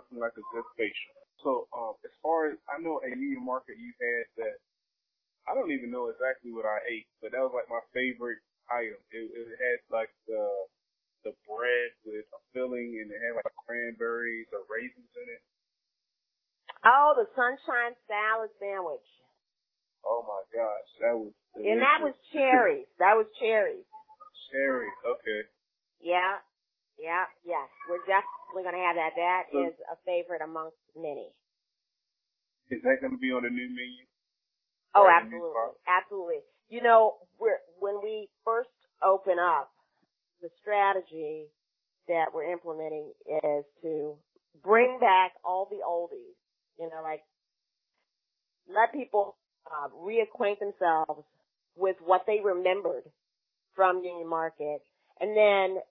Nothing 0.02 0.20
like 0.20 0.36
a 0.38 0.46
good 0.54 0.68
facial. 0.78 1.16
So, 1.44 1.68
um, 1.76 1.96
as 2.06 2.14
far 2.24 2.48
as 2.52 2.58
I 2.70 2.80
know, 2.82 3.02
at 3.04 3.12
Union 3.18 3.44
Market, 3.46 3.78
you 3.78 3.92
had 4.00 4.26
that. 4.46 4.58
I 5.50 5.56
don't 5.58 5.72
even 5.74 5.92
know 5.92 6.08
exactly 6.14 6.54
what 6.54 6.66
I 6.70 6.80
ate, 6.88 7.10
but 7.22 7.34
that 7.34 7.42
was 7.42 7.54
like 7.56 7.68
my 7.70 7.82
favorite 7.94 8.40
item. 8.70 9.00
It, 9.12 9.26
it 9.34 9.48
had 9.58 9.80
like 9.92 10.12
the 10.28 10.46
the 11.26 11.34
bread 11.50 11.92
with 12.06 12.26
a 12.34 12.42
filling, 12.54 12.98
and 13.02 13.10
it 13.12 13.20
had 13.22 13.36
like 13.38 13.54
cranberries 13.66 14.48
or 14.54 14.64
raisins 14.70 15.12
in 15.18 15.28
it. 15.30 15.44
Oh, 16.86 17.14
the 17.18 17.28
sunshine 17.36 17.96
salad 18.08 18.50
sandwich. 18.60 19.06
Oh 20.06 20.26
my 20.28 20.42
gosh, 20.54 20.90
that 21.02 21.14
was. 21.18 21.32
And 21.56 21.82
that 21.82 22.00
was 22.02 22.14
delicious. 22.14 22.32
cherries. 22.34 22.88
That 23.00 23.16
was 23.16 23.28
cherries. 23.40 23.86
Cherry. 24.52 24.88
Okay. 25.06 25.42
Yeah. 26.02 26.40
Yeah. 27.00 27.26
Yes. 27.44 27.68
We're 27.90 28.04
definitely 28.08 28.64
going 28.64 28.76
to 28.76 28.86
have 28.88 28.96
that. 28.96 29.14
That 29.16 29.44
So- 29.52 29.68
is 29.68 29.76
a 29.92 29.96
favorite 30.06 30.42
amongst 30.42 30.80
many. 30.96 31.30
Is 32.72 32.82
that 32.84 33.02
going 33.02 33.12
to 33.12 33.20
be 33.20 33.32
on 33.34 33.44
the 33.44 33.50
new 33.52 33.68
menu? 33.68 34.06
Oh, 34.96 35.04
right 35.06 35.24
in 35.24 35.30
these 35.32 35.36
absolutely, 35.36 35.72
absolutely. 35.88 36.42
You 36.70 36.82
know, 36.82 37.16
we're 37.40 37.60
when 37.80 38.00
we 38.04 38.30
first 38.44 38.70
open 39.04 39.40
up, 39.40 39.72
the 40.42 40.50
strategy 40.62 41.48
that 42.08 42.34
we're 42.34 42.52
implementing 42.52 43.12
is 43.28 43.66
to 43.84 44.16
bring 44.64 45.00
back 45.00 45.34
all 45.44 45.68
the 45.70 45.80
oldies. 45.88 46.36
You 46.80 46.90
know, 46.90 47.02
like 47.04 47.24
let 48.68 48.92
people 48.94 49.36
uh, 49.68 49.90
reacquaint 49.96 50.60
themselves 50.60 51.24
with 51.76 51.96
what 52.06 52.24
they 52.28 52.40
remembered 52.44 53.04
from 53.76 54.04
Union 54.04 54.28
Market, 54.28 54.82
and 55.20 55.36
then 55.36 55.82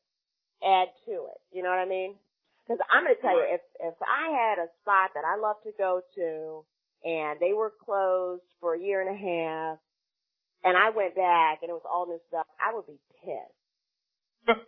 add 0.62 0.88
to 1.06 1.12
it. 1.12 1.40
You 1.52 1.62
know 1.62 1.70
what 1.70 1.78
I 1.78 1.88
mean? 1.88 2.14
Because 2.66 2.80
I'm 2.92 3.04
going 3.04 3.16
to 3.16 3.22
tell 3.22 3.35
you, 3.35 3.46
if 3.48 3.61
if 3.80 3.94
I 4.02 4.30
had 4.30 4.59
a 4.62 4.68
spot 4.83 5.11
that 5.14 5.24
I 5.24 5.40
love 5.40 5.56
to 5.64 5.72
go 5.78 6.02
to, 6.16 6.64
and 7.04 7.40
they 7.40 7.52
were 7.52 7.72
closed 7.85 8.44
for 8.61 8.74
a 8.74 8.80
year 8.80 9.00
and 9.00 9.11
a 9.11 9.18
half, 9.18 9.78
and 10.64 10.76
I 10.76 10.90
went 10.90 11.16
back 11.16 11.61
and 11.62 11.70
it 11.70 11.76
was 11.76 11.88
all 11.88 12.06
new 12.06 12.20
stuff, 12.28 12.46
I 12.61 12.74
would 12.74 12.87
be 12.87 13.00
pissed. 13.24 13.61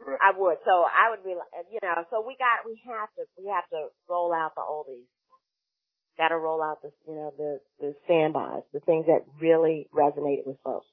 right. 0.00 0.20
I 0.22 0.30
would. 0.36 0.58
So 0.64 0.84
I 0.86 1.10
would 1.10 1.24
be, 1.24 1.34
like, 1.34 1.50
you 1.70 1.78
know. 1.82 2.04
So 2.10 2.22
we 2.26 2.36
got, 2.38 2.62
we 2.66 2.78
have 2.86 3.10
to, 3.18 3.24
we 3.38 3.50
have 3.50 3.66
to 3.70 3.88
roll 4.08 4.32
out 4.32 4.54
the 4.54 4.62
oldies. 4.62 5.10
Got 6.18 6.28
to 6.28 6.38
roll 6.38 6.62
out 6.62 6.80
the, 6.82 6.90
you 7.06 7.14
know, 7.14 7.32
the 7.36 7.60
the 7.78 7.94
standbys, 8.04 8.62
the 8.72 8.80
things 8.80 9.06
that 9.06 9.24
really 9.40 9.88
resonated 9.94 10.46
with 10.46 10.56
folks. 10.64 10.86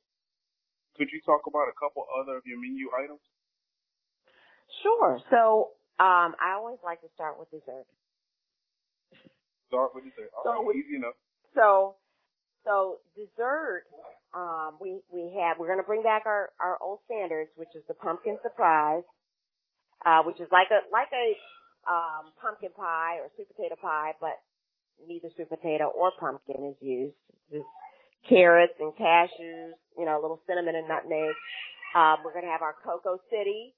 Could 0.98 1.10
you 1.12 1.22
talk 1.26 1.48
about 1.48 1.72
a 1.72 1.76
couple 1.80 2.06
other 2.20 2.38
of 2.38 2.44
your 2.46 2.60
menu 2.60 2.90
items? 2.94 3.22
Sure. 4.84 5.20
So 5.32 5.72
um, 6.00 6.36
I 6.42 6.54
always 6.58 6.78
like 6.84 7.02
to 7.02 7.08
start 7.16 7.40
with 7.40 7.50
dessert. 7.52 7.86
Start 9.68 9.96
with 9.96 10.04
dessert. 10.04 10.30
All 10.38 10.44
So 10.44 10.52
right, 10.68 10.76
easy 10.76 10.98
enough. 10.98 11.16
So, 11.56 11.96
so 12.66 12.98
dessert, 13.16 13.86
um, 14.34 14.78
we, 14.82 15.02
we 15.12 15.34
have, 15.40 15.58
we're 15.58 15.68
going 15.68 15.82
to 15.82 15.88
bring 15.88 16.04
back 16.04 16.24
our, 16.26 16.50
our 16.60 16.78
old 16.82 17.00
standards, 17.06 17.50
which 17.56 17.74
is 17.76 17.84
the 17.88 17.94
pumpkin 17.94 18.38
surprise, 18.44 19.04
uh, 20.06 20.22
which 20.26 20.40
is 20.42 20.48
like 20.52 20.68
a, 20.70 20.84
like 20.92 21.10
a, 21.14 21.38
um, 21.90 22.32
pumpkin 22.42 22.72
pie 22.76 23.20
or 23.20 23.30
sweet 23.36 23.48
potato 23.56 23.76
pie, 23.82 24.14
but 24.22 24.40
neither 25.08 25.30
sweet 25.36 25.50
potato 25.50 25.86
or 25.96 26.12
pumpkin 26.20 26.66
is 26.72 26.78
used. 26.82 27.16
Just 27.52 27.66
carrots 28.28 28.74
and 28.80 28.94
cashews, 28.96 29.74
you 29.98 30.06
know, 30.06 30.20
a 30.20 30.22
little 30.22 30.42
cinnamon 30.48 30.76
and 30.76 30.88
nutmeg. 30.88 31.36
Um, 31.96 32.18
we're 32.24 32.34
going 32.34 32.46
to 32.46 32.52
have 32.52 32.62
our 32.62 32.76
Cocoa 32.84 33.20
City, 33.30 33.76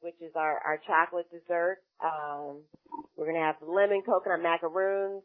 which 0.00 0.14
is 0.20 0.32
our, 0.36 0.58
our 0.64 0.78
chocolate 0.86 1.26
dessert. 1.30 1.78
Um, 2.02 2.62
we're 3.16 3.26
going 3.26 3.36
to 3.36 3.42
have 3.42 3.56
lemon 3.66 4.02
coconut 4.04 4.42
macaroons. 4.42 5.22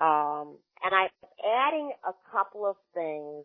Um, 0.00 0.58
and 0.84 0.94
I'm 0.94 1.08
adding 1.44 1.92
a 2.06 2.12
couple 2.30 2.66
of 2.66 2.76
things 2.94 3.44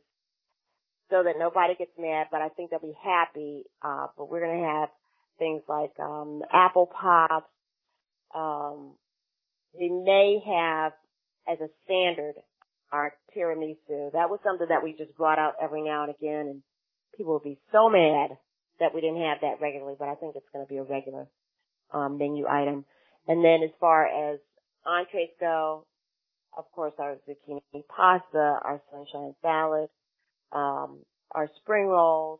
so 1.09 1.23
that 1.23 1.35
nobody 1.37 1.75
gets 1.75 1.91
mad, 1.97 2.27
but 2.31 2.41
I 2.41 2.49
think 2.49 2.69
they'll 2.69 2.79
be 2.79 2.97
happy. 3.03 3.63
Uh, 3.81 4.07
but 4.17 4.29
we're 4.29 4.41
going 4.41 4.61
to 4.61 4.67
have 4.67 4.89
things 5.39 5.61
like, 5.67 5.91
um, 5.99 6.41
apple 6.51 6.87
pops. 6.87 7.49
Um, 8.35 8.93
we 9.77 9.89
may 9.89 10.39
have 10.45 10.93
as 11.47 11.59
a 11.59 11.69
standard 11.85 12.35
our 12.91 13.13
tiramisu. 13.35 14.11
That 14.13 14.29
was 14.29 14.39
something 14.43 14.67
that 14.69 14.83
we 14.83 14.93
just 14.93 15.17
brought 15.17 15.39
out 15.39 15.55
every 15.61 15.81
now 15.81 16.03
and 16.03 16.13
again 16.13 16.47
and 16.47 16.63
people 17.17 17.33
would 17.33 17.43
be 17.43 17.59
so 17.71 17.89
mad 17.89 18.37
that 18.79 18.93
we 18.93 19.01
didn't 19.01 19.21
have 19.21 19.39
that 19.41 19.61
regularly, 19.61 19.95
but 19.97 20.09
I 20.09 20.15
think 20.15 20.35
it's 20.35 20.49
going 20.53 20.65
to 20.65 20.69
be 20.69 20.77
a 20.77 20.83
regular, 20.83 21.27
um, 21.91 22.17
menu 22.17 22.47
item. 22.47 22.85
And 23.27 23.43
then 23.43 23.61
as 23.63 23.69
far 23.79 24.05
as 24.05 24.39
entrees 24.85 25.29
go, 25.39 25.85
of 26.57 26.65
course, 26.71 26.93
our 26.99 27.17
zucchini 27.27 27.61
pasta, 27.87 28.59
our 28.63 28.81
sunshine 28.91 29.33
salad, 29.41 29.89
um, 30.51 30.99
our 31.31 31.49
spring 31.61 31.87
rolls. 31.87 32.39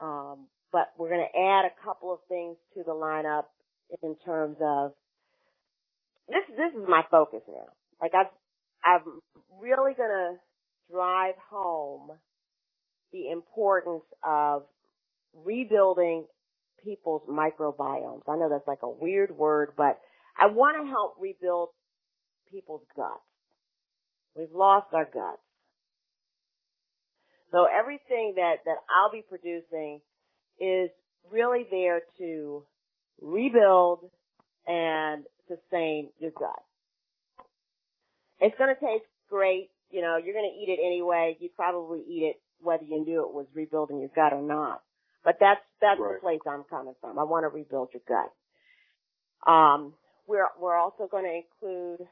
Um, 0.00 0.46
but 0.72 0.92
we're 0.98 1.08
going 1.08 1.26
to 1.32 1.38
add 1.38 1.64
a 1.64 1.84
couple 1.84 2.12
of 2.12 2.18
things 2.28 2.56
to 2.74 2.82
the 2.82 2.92
lineup 2.92 3.44
in 4.02 4.16
terms 4.24 4.56
of 4.60 4.92
this. 6.28 6.44
This 6.48 6.72
is 6.80 6.88
my 6.88 7.02
focus 7.10 7.42
now. 7.48 7.68
Like 8.00 8.12
I've, 8.14 8.32
I'm 8.84 9.20
really 9.60 9.94
to 10.10 10.34
drive 10.90 11.34
home 11.50 12.10
the 13.12 13.30
importance 13.30 14.04
of 14.22 14.64
rebuilding 15.44 16.26
people's 16.84 17.22
microbiomes. 17.28 18.22
I 18.28 18.36
know 18.36 18.48
that's 18.50 18.68
like 18.68 18.82
a 18.82 18.88
weird 18.88 19.36
word, 19.36 19.70
but 19.76 19.98
I 20.38 20.46
want 20.46 20.76
to 20.82 20.90
help 20.90 21.14
rebuild 21.18 21.70
people's 22.50 22.82
guts. 22.96 23.20
We've 24.36 24.52
lost 24.52 24.88
our 24.92 25.04
guts. 25.04 25.40
So 27.52 27.66
everything 27.66 28.34
that, 28.36 28.56
that 28.64 28.76
I'll 28.90 29.12
be 29.12 29.22
producing 29.26 30.00
is 30.58 30.90
really 31.30 31.66
there 31.70 32.00
to 32.18 32.64
rebuild 33.20 34.10
and 34.66 35.24
sustain 35.48 36.10
your 36.18 36.30
gut. 36.32 36.62
It's 38.40 38.56
going 38.58 38.74
to 38.74 38.80
taste 38.80 39.04
great. 39.30 39.70
You 39.90 40.02
know, 40.02 40.16
you're 40.16 40.34
going 40.34 40.50
to 40.50 40.58
eat 40.58 40.72
it 40.72 40.80
anyway. 40.84 41.36
You'd 41.40 41.54
probably 41.54 42.00
eat 42.00 42.24
it 42.34 42.36
whether 42.60 42.84
you 42.84 43.04
knew 43.04 43.22
it 43.26 43.34
was 43.34 43.46
rebuilding 43.54 44.00
your 44.00 44.10
gut 44.14 44.32
or 44.32 44.42
not. 44.42 44.82
But 45.24 45.36
that's, 45.40 45.60
that's 45.80 46.00
Right. 46.00 46.14
the 46.16 46.20
place 46.20 46.40
I'm 46.46 46.64
coming 46.64 46.94
from. 47.00 47.18
I 47.18 47.24
want 47.24 47.44
to 47.44 47.48
rebuild 47.48 47.90
your 47.92 48.02
gut. 48.08 48.32
Um, 49.50 49.94
we're, 50.26 50.48
we're 50.60 50.76
also 50.76 51.06
going 51.10 51.24
to 51.24 51.40
include, 51.68 52.08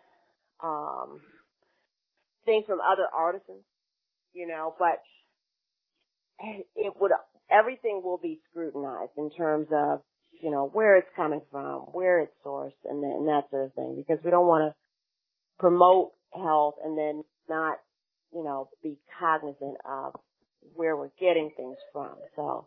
um, 0.62 1.20
things 2.44 2.64
from 2.66 2.80
other 2.80 3.06
artisans, 3.14 3.64
you 4.32 4.46
know, 4.46 4.74
but 4.78 5.00
it 6.76 6.92
would, 7.00 7.12
everything 7.50 8.02
will 8.04 8.18
be 8.18 8.40
scrutinized 8.50 9.12
in 9.16 9.30
terms 9.30 9.68
of, 9.72 10.00
you 10.42 10.50
know, 10.50 10.68
where 10.72 10.96
it's 10.96 11.08
coming 11.16 11.40
from, 11.50 11.82
where 11.92 12.20
it's 12.20 12.32
sourced 12.44 12.72
and, 12.84 13.02
and 13.04 13.28
that 13.28 13.44
sort 13.50 13.66
of 13.66 13.74
thing, 13.74 13.94
because 13.96 14.22
we 14.24 14.30
don't 14.30 14.48
want 14.48 14.70
to 14.72 14.76
promote 15.58 16.12
health 16.34 16.74
and 16.84 16.98
then 16.98 17.22
not, 17.48 17.78
you 18.34 18.42
know, 18.44 18.68
be 18.82 18.98
cognizant 19.20 19.76
of 19.84 20.14
where 20.74 20.96
we're 20.96 21.10
getting 21.20 21.50
things 21.56 21.76
from. 21.92 22.16
So, 22.36 22.66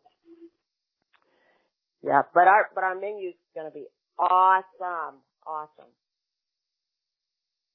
yeah, 2.04 2.22
but 2.34 2.48
our, 2.48 2.70
but 2.74 2.84
our 2.84 2.96
menu 2.96 3.30
is 3.30 3.36
going 3.54 3.68
to 3.68 3.74
be 3.74 3.86
awesome, 4.18 5.20
awesome. 5.46 5.92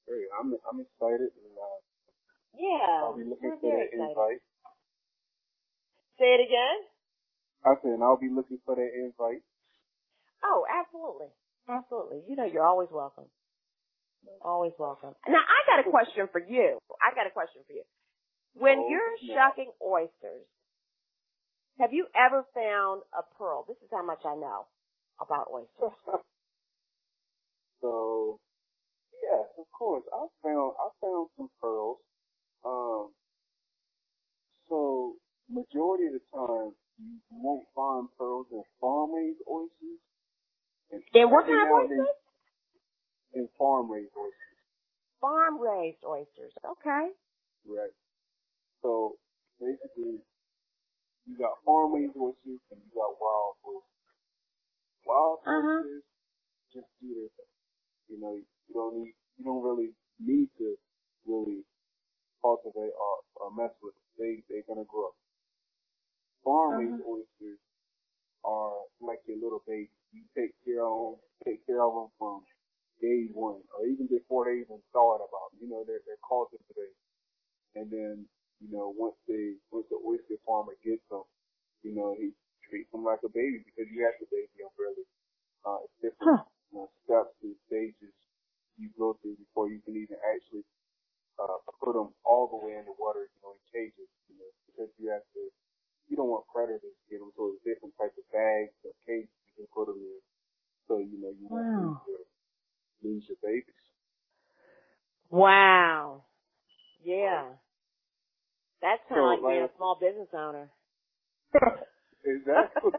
Great. 0.07 0.25
I'm 0.39 0.53
I'm 0.69 0.79
excited 0.81 1.29
and 1.31 1.55
uh, 1.55 1.79
Yeah, 2.57 3.05
I'll 3.05 3.17
be 3.17 3.23
looking 3.23 3.51
for 3.61 3.69
that 3.71 3.85
excited. 3.85 4.09
invite. 4.11 4.41
Say 6.19 6.25
it 6.35 6.41
again. 6.41 6.77
I 7.63 7.73
said, 7.81 8.01
I'll 8.01 8.17
be 8.17 8.29
looking 8.29 8.59
for 8.65 8.75
that 8.75 8.91
invite. 8.97 9.43
Oh, 10.43 10.65
absolutely. 10.69 11.27
Absolutely. 11.69 12.21
You 12.27 12.35
know, 12.35 12.45
you're 12.45 12.65
always 12.65 12.89
welcome. 12.91 13.25
Always 14.43 14.73
welcome. 14.77 15.13
Now, 15.27 15.39
I 15.41 15.59
got 15.69 15.85
a 15.85 15.89
question 15.89 16.27
for 16.31 16.41
you. 16.41 16.77
I 17.01 17.13
got 17.15 17.27
a 17.27 17.31
question 17.31 17.61
for 17.65 17.73
you. 17.73 17.83
When 18.53 18.79
Oh, 18.79 18.89
you're 18.89 19.15
yeah. 19.21 19.49
shucking 19.49 19.71
oysters, 19.81 20.45
have 21.79 21.93
you 21.93 22.07
ever 22.15 22.45
found 22.53 23.01
a 23.17 23.23
pearl? 23.37 23.65
This 23.67 23.77
is 23.77 23.89
how 23.91 24.03
much 24.03 24.21
I 24.25 24.35
know 24.35 24.67
about 25.19 25.47
oysters. 25.53 25.97
so, 27.81 28.39
yes, 29.23 29.45
of 29.57 29.65
course. 29.71 30.03
I 30.13 30.27
found 30.43 30.73
I 30.79 30.89
found 31.01 31.29
some 31.37 31.49
pearls. 31.61 31.97
Um, 32.65 33.09
so 34.69 35.15
majority 35.49 36.07
of 36.07 36.13
the 36.13 36.21
time 36.33 36.73
you 36.99 37.17
won't 37.31 37.65
find 37.75 38.07
pearls 38.17 38.47
in 38.51 38.63
farm 38.79 39.13
raised 39.15 39.41
oysters. 39.49 39.99
And 41.21 41.29
And 41.29 41.31
what 41.31 41.45
kind 41.45 41.61
of 41.61 41.69
and 41.69 41.89
oysters? 41.91 42.17
In 43.33 43.47
farm 43.57 43.91
raised 43.91 44.11
oysters, 44.17 44.57
Farm 45.21 45.61
raised 45.61 46.03
oysters. 46.03 46.53
Okay. 46.65 47.13
right? 47.69 47.93
So 48.81 49.15
basically, 49.61 50.19
you 51.29 51.37
got 51.37 51.61
farm 51.65 51.93
raised 51.93 52.17
oysters 52.17 52.59
and 52.73 52.79
you 52.81 52.91
got 52.95 53.13
wild 53.21 53.55
oysters. 53.63 54.01
Wild 55.05 55.39
Uh-huh. 55.45 55.81
oysters 55.85 56.03
just 56.73 56.87
do 57.01 57.07
their 57.13 57.29
thing. 57.37 57.53
You 58.09 58.17
know, 58.19 58.33
you 58.35 58.73
don't 58.73 58.95
need, 59.03 59.15
you 59.37 59.45
don't 59.45 59.63
really 59.63 59.93
need 60.19 60.49
to 60.57 60.75
really 61.27 61.63
cultivate 62.41 62.93
or, 62.97 63.13
or 63.37 63.51
mess 63.55 63.73
with 63.83 63.93
them. 63.93 64.07
They, 64.17 64.43
they're 64.49 64.65
gonna 64.67 64.87
grow. 64.89 65.13
Farm 66.43 66.79
raised 66.81 67.01
oysters 67.05 67.59
are 68.43 68.73
like 69.01 69.21
your 69.27 69.37
little 69.37 69.63
baby. 69.67 69.91
You 70.13 70.23
take 70.35 70.53
care 70.65 70.83
of 70.85 70.97
them, 70.97 71.15
take 71.45 71.65
care 71.65 71.81
of 71.83 71.93
them 71.93 72.09
from 72.19 72.43
day 73.01 73.29
one, 73.33 73.61
or 73.77 73.85
even 73.87 74.07
before 74.07 74.45
they 74.49 74.61
even 74.61 74.81
thought 74.93 75.21
about. 75.21 75.53
You 75.61 75.69
know, 75.69 75.83
they're 75.85 76.01
they're 76.05 76.21
cultivated, 76.25 76.97
and 77.75 77.87
then 77.91 78.25
you 78.59 78.69
know 78.73 78.93
once 78.97 79.15
they 79.27 79.57
once 79.71 79.87
the 79.89 79.99
oyster 80.01 80.37
farmer 80.45 80.73
gets 80.83 81.05
them, 81.09 81.23
you 81.85 81.93
know 81.95 82.15
he 82.17 82.33
treats 82.69 82.91
them 82.91 83.05
like 83.05 83.21
a 83.25 83.29
baby 83.31 83.61
because 83.65 83.87
you 83.93 84.03
have 84.05 84.17
to 84.19 84.27
baby 84.33 84.51
them 84.59 84.73
really. 84.77 85.05
Uh, 85.65 85.77
it's 85.85 85.97
different 86.01 86.33
Huh. 86.37 86.43
you 86.71 86.79
know, 86.79 86.89
steps 87.05 87.35
and 87.45 87.55
stages 87.69 88.13
you 88.77 88.89
go 88.97 89.13
through 89.21 89.37
before 89.37 89.69
you 89.69 89.77
can 89.85 89.93
even 89.93 90.17
actually 90.33 90.65
uh, 91.37 91.57
put 91.83 91.93
them 91.93 92.09
all 92.25 92.49
the 92.49 92.57
way 92.57 92.73
in 92.77 92.85
the 92.85 92.95
water, 92.97 93.29
you 93.29 93.39
know, 93.45 93.53
in 93.53 93.61
cages, 93.69 94.09
you 94.29 94.35
know, 94.41 94.49
because 94.69 94.89
you 94.97 95.09
have 95.09 95.21
to, 95.37 95.43
you 96.09 96.17
don't 96.17 96.29
want 96.33 96.45
predators 96.49 96.81
to 96.81 97.05
get 97.09 97.19
them, 97.21 97.29
so 97.37 97.53
it's 97.53 97.63
different 97.65 97.93
types 97.97 98.17
of 98.17 98.25
bags 98.33 98.73
or 98.85 98.93
cages 99.05 99.29
you 99.53 99.53
can 99.63 99.67
put 99.73 99.85
them 99.89 100.01
in. 100.01 100.21
So, 100.89 100.97
you 100.99 101.17
know, 101.21 101.29
you 101.33 101.45
won't 101.49 101.69
Wow. 101.69 101.77
lose 101.77 102.01
your, 102.09 102.23
lose 103.05 103.23
your 103.29 103.41
babies. 103.45 103.85
Wow. 105.29 106.25
Yeah. 107.03 107.57
That's 108.81 109.01
kind 109.09 109.21
of 109.21 109.25
So, 109.25 109.29
like 109.37 109.41
being 109.45 109.57
a 109.59 109.61
like- 109.69 109.77
small 109.77 109.95
business 109.99 110.29
owner. 110.33 110.69
exactly. 112.25 112.91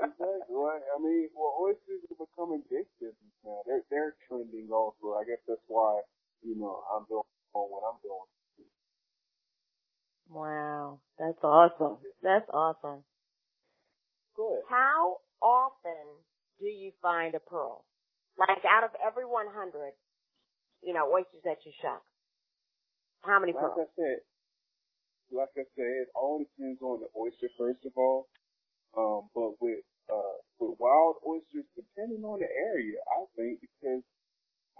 exactly. 0.00 0.54
Right. 0.54 0.82
I 0.94 0.98
mean, 1.02 1.28
well, 1.34 1.54
oysters 1.62 2.02
are 2.10 2.18
becoming 2.18 2.62
big 2.70 2.86
business 3.00 3.34
now. 3.44 3.62
They're 3.66 3.82
they're 3.90 4.14
trending 4.28 4.68
also. 4.72 5.18
I 5.18 5.24
guess 5.24 5.42
that's 5.48 5.64
why 5.68 6.00
you 6.42 6.54
know 6.58 6.82
I'm 6.94 7.04
doing 7.08 7.24
what 7.52 7.82
I'm 7.86 7.98
doing. 8.02 8.28
Wow. 10.30 11.00
That's 11.18 11.41
awesome. 11.52 11.98
That's 12.22 12.48
awesome. 12.52 13.04
Good. 14.36 14.62
How 14.68 15.18
often 15.42 16.22
do 16.60 16.66
you 16.66 16.92
find 17.02 17.34
a 17.34 17.40
pearl? 17.40 17.84
Like 18.38 18.64
out 18.64 18.84
of 18.84 18.90
every 19.04 19.26
100, 19.26 19.92
you 20.82 20.94
know, 20.94 21.12
oysters 21.12 21.42
that 21.44 21.58
you 21.66 21.72
shuck, 21.82 22.02
how 23.22 23.40
many 23.40 23.52
Like 23.52 23.62
pearls? 23.62 23.78
I 23.88 23.92
said, 23.96 24.18
like 25.32 25.52
I 25.56 25.64
said, 25.76 25.90
it 26.06 26.08
all 26.14 26.38
depends 26.40 26.80
on 26.82 27.00
the 27.00 27.08
oyster 27.18 27.48
first 27.58 27.84
of 27.86 27.92
all. 27.96 28.28
Um, 28.96 29.30
but 29.34 29.60
with 29.60 29.84
uh 30.10 30.38
with 30.58 30.78
wild 30.80 31.16
oysters, 31.26 31.66
depending 31.76 32.24
on 32.24 32.40
the 32.40 32.48
area, 32.50 32.98
I 33.06 33.24
think 33.36 33.60
because 33.60 34.02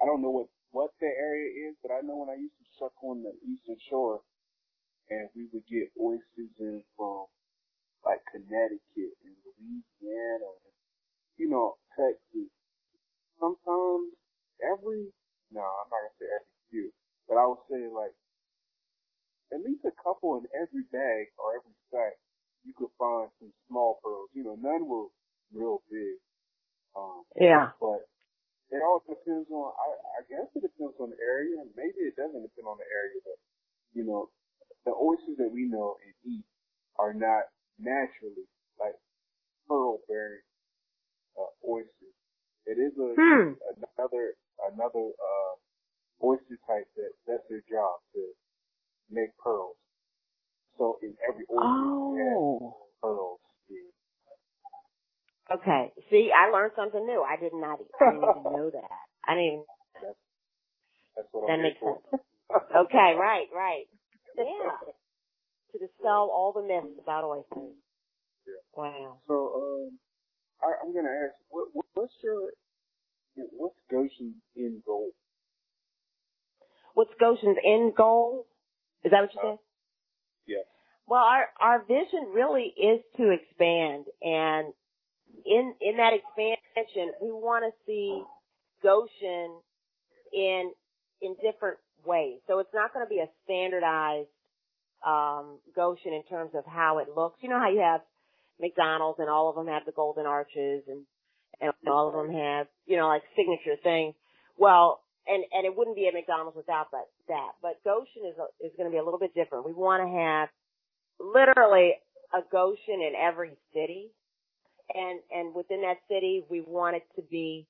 I 0.00 0.06
don't 0.06 0.22
know 0.22 0.30
what 0.30 0.48
what 0.72 0.92
the 1.00 1.08
area 1.08 1.70
is, 1.70 1.76
but 1.82 1.92
I 1.92 2.00
know 2.02 2.16
when 2.24 2.30
I 2.30 2.40
used 2.40 2.56
to 2.58 2.66
shuck 2.78 2.94
on 3.04 3.22
the 3.22 3.32
eastern 3.44 3.78
shore, 3.90 4.22
and 5.12 5.28
we 5.36 5.48
would 5.52 5.66
get 5.68 5.92
oysters 6.00 6.56
in 6.60 6.84
from 6.96 7.26
like 8.04 8.20
Connecticut 8.32 9.14
and 9.24 9.36
Louisiana, 9.44 10.52
and, 10.64 10.76
you 11.38 11.48
know, 11.50 11.76
Texas. 11.96 12.50
Sometimes 13.40 14.14
every 14.64 15.12
no, 15.52 15.60
I'm 15.62 15.88
not 15.90 16.00
gonna 16.08 16.18
say 16.20 16.28
every 16.32 16.56
few, 16.70 16.88
but 17.28 17.36
I 17.36 17.46
would 17.46 17.64
say 17.70 17.88
like 17.92 18.14
at 19.52 19.62
least 19.62 19.84
a 19.86 19.94
couple 20.02 20.38
in 20.38 20.46
every 20.56 20.84
bag 20.90 21.30
or 21.38 21.54
every 21.60 21.76
sack, 21.92 22.18
you 22.64 22.74
could 22.74 22.90
find 22.98 23.30
some 23.38 23.52
small 23.68 24.00
pearls. 24.02 24.30
You 24.34 24.44
know, 24.44 24.56
none 24.58 24.88
were 24.88 25.08
real 25.54 25.82
big. 25.90 26.18
Um, 26.96 27.24
Yeah. 27.40 27.72
but 27.80 28.08
it 28.70 28.82
all 28.82 29.02
depends 29.08 29.50
on, 29.50 29.72
I, 29.74 29.88
I 30.18 30.20
guess 30.30 30.48
it 30.56 30.62
depends 30.62 30.96
on 31.00 31.10
the 31.10 31.20
area, 31.22 31.60
and 31.60 31.70
maybe 31.76 32.02
it 32.08 32.16
doesn't 32.16 32.42
depend 32.42 32.66
on 32.66 32.78
the 32.78 32.88
area, 32.88 33.20
but, 33.24 33.38
you 33.94 34.04
know, 34.04 34.30
the 34.86 34.92
oysters 34.92 35.38
that 35.38 35.52
we 35.52 35.64
know 35.66 35.96
and 36.04 36.14
eat 36.24 36.46
are 36.98 37.14
not 37.14 37.50
naturally 37.78 38.46
like 38.80 38.96
pearl 39.68 40.00
bearing 40.08 40.42
uh, 41.38 41.52
oysters. 41.68 42.16
It 42.66 42.78
is 42.78 42.92
a, 42.98 43.16
Hmm. 43.16 43.52
another, 43.78 44.34
another, 44.72 45.12
uh, 45.12 45.54
oyster 46.24 46.58
type 46.68 46.88
that 46.96 47.12
that's 47.26 47.44
their 47.50 47.62
job 47.70 48.00
to 48.14 48.32
make 49.10 49.36
pearls. 49.38 49.76
So 50.78 50.98
in 51.02 51.16
every 51.28 51.46
oyster, 51.52 51.92
you 52.06 52.14
have 52.18 52.42
Oh. 52.42 52.76
pearls. 53.02 53.40
Yeah. 53.68 53.90
Okay. 55.62 55.92
See, 56.10 56.30
I 56.34 56.50
learned 56.50 56.72
something 56.76 57.06
new. 57.06 57.22
I 57.22 57.36
did 57.40 57.52
not, 57.54 57.78
I 58.00 58.10
didn't 58.10 58.28
even 58.30 58.42
know 58.52 58.70
that. 58.70 58.90
I 59.26 59.34
didn't 59.34 59.46
even, 59.46 59.64
That's 61.16 61.28
what 61.30 61.46
That 61.46 61.52
I'm 61.54 61.62
makes 61.62 61.78
for. 61.78 61.98
okay, 62.84 63.14
right, 63.18 63.46
right. 63.54 63.84
Yeah. 64.36 64.44
To 65.72 65.78
dispel 65.78 66.28
all 66.34 66.52
the 66.54 66.62
myths 66.62 66.98
about 67.02 67.24
oysters. 67.24 67.74
Yeah. 68.46 68.54
Wow. 68.74 69.18
So, 69.28 69.86
um, 69.88 69.98
I, 70.62 70.84
I'm 70.84 70.92
gonna 70.94 71.08
ask, 71.08 71.34
what, 71.48 71.68
what 71.72 71.86
what's 71.94 72.12
your, 72.22 72.50
what's 73.56 73.76
Goshen's 73.90 74.36
end 74.56 74.82
goal? 74.84 75.10
What's 76.94 77.12
Goshen's 77.20 77.56
end 77.64 77.94
goal? 77.94 78.46
Is 79.04 79.12
that 79.12 79.22
what 79.22 79.34
you 79.34 79.40
Uh, 79.40 79.50
said? 79.52 79.58
Yeah. 80.46 80.62
Well, 81.06 81.22
our 81.24 81.46
our 81.60 81.82
vision 81.84 82.32
really 82.34 82.72
is 82.76 83.00
to 83.16 83.30
expand, 83.30 84.06
and 84.22 84.72
in 85.52 85.74
in 85.80 85.96
that 85.98 86.12
expansion, 86.16 87.12
we 87.20 87.30
want 87.30 87.64
to 87.68 87.72
see 87.84 88.22
Goshen 88.82 89.60
in 90.32 90.72
in 91.20 91.36
different 91.44 91.78
ways. 92.04 92.40
So 92.48 92.58
it's 92.58 92.72
not 92.74 92.92
going 92.92 93.04
to 93.04 93.10
be 93.10 93.20
a 93.20 93.28
standardized 93.44 94.32
um, 95.06 95.58
Goshen 95.76 96.12
in 96.12 96.24
terms 96.24 96.52
of 96.54 96.64
how 96.64 96.98
it 96.98 97.08
looks. 97.14 97.38
You 97.42 97.50
know 97.50 97.60
how 97.60 97.70
you 97.70 97.80
have 97.80 98.00
McDonald's 98.60 99.18
and 99.20 99.28
all 99.28 99.50
of 99.50 99.56
them 99.56 99.66
have 99.66 99.84
the 99.84 99.92
golden 99.92 100.26
arches 100.26 100.84
and 100.88 101.04
and 101.60 101.72
all 101.86 102.08
of 102.08 102.14
them 102.14 102.34
have 102.34 102.66
you 102.86 102.96
know 102.96 103.08
like 103.08 103.22
signature 103.36 103.76
things. 103.82 104.14
Well, 104.56 105.00
and 105.26 105.44
and 105.52 105.66
it 105.66 105.76
wouldn't 105.76 105.96
be 105.96 106.08
a 106.08 106.12
McDonald's 106.12 106.56
without 106.56 106.90
that 106.92 107.06
that. 107.28 107.52
But 107.60 107.84
Goshen 107.84 108.24
is 108.24 108.36
a, 108.40 108.48
is 108.64 108.72
going 108.76 108.88
to 108.88 108.94
be 108.94 108.98
a 108.98 109.04
little 109.04 109.20
bit 109.20 109.34
different. 109.34 109.66
We 109.66 109.72
want 109.72 110.02
to 110.02 110.10
have 110.16 110.48
literally 111.20 111.94
a 112.32 112.40
Goshen 112.50 113.04
in 113.04 113.12
every 113.14 113.52
city, 113.74 114.10
and 114.94 115.20
and 115.30 115.54
within 115.54 115.82
that 115.82 115.98
city, 116.08 116.44
we 116.50 116.60
want 116.60 116.96
it 116.96 117.04
to 117.16 117.22
be 117.22 117.66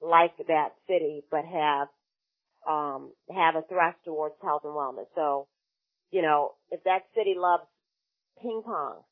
like 0.00 0.36
that 0.48 0.70
city, 0.86 1.22
but 1.30 1.44
have 1.44 1.88
um 2.68 3.12
have 3.34 3.56
a 3.56 3.62
thrust 3.68 3.98
towards 4.04 4.34
health 4.42 4.62
and 4.64 4.72
wellness. 4.74 5.06
So, 5.14 5.46
you 6.10 6.22
know, 6.22 6.52
if 6.70 6.82
that 6.84 7.02
city 7.14 7.34
loves 7.36 7.64
ping 8.40 8.62
pong, 8.64 9.02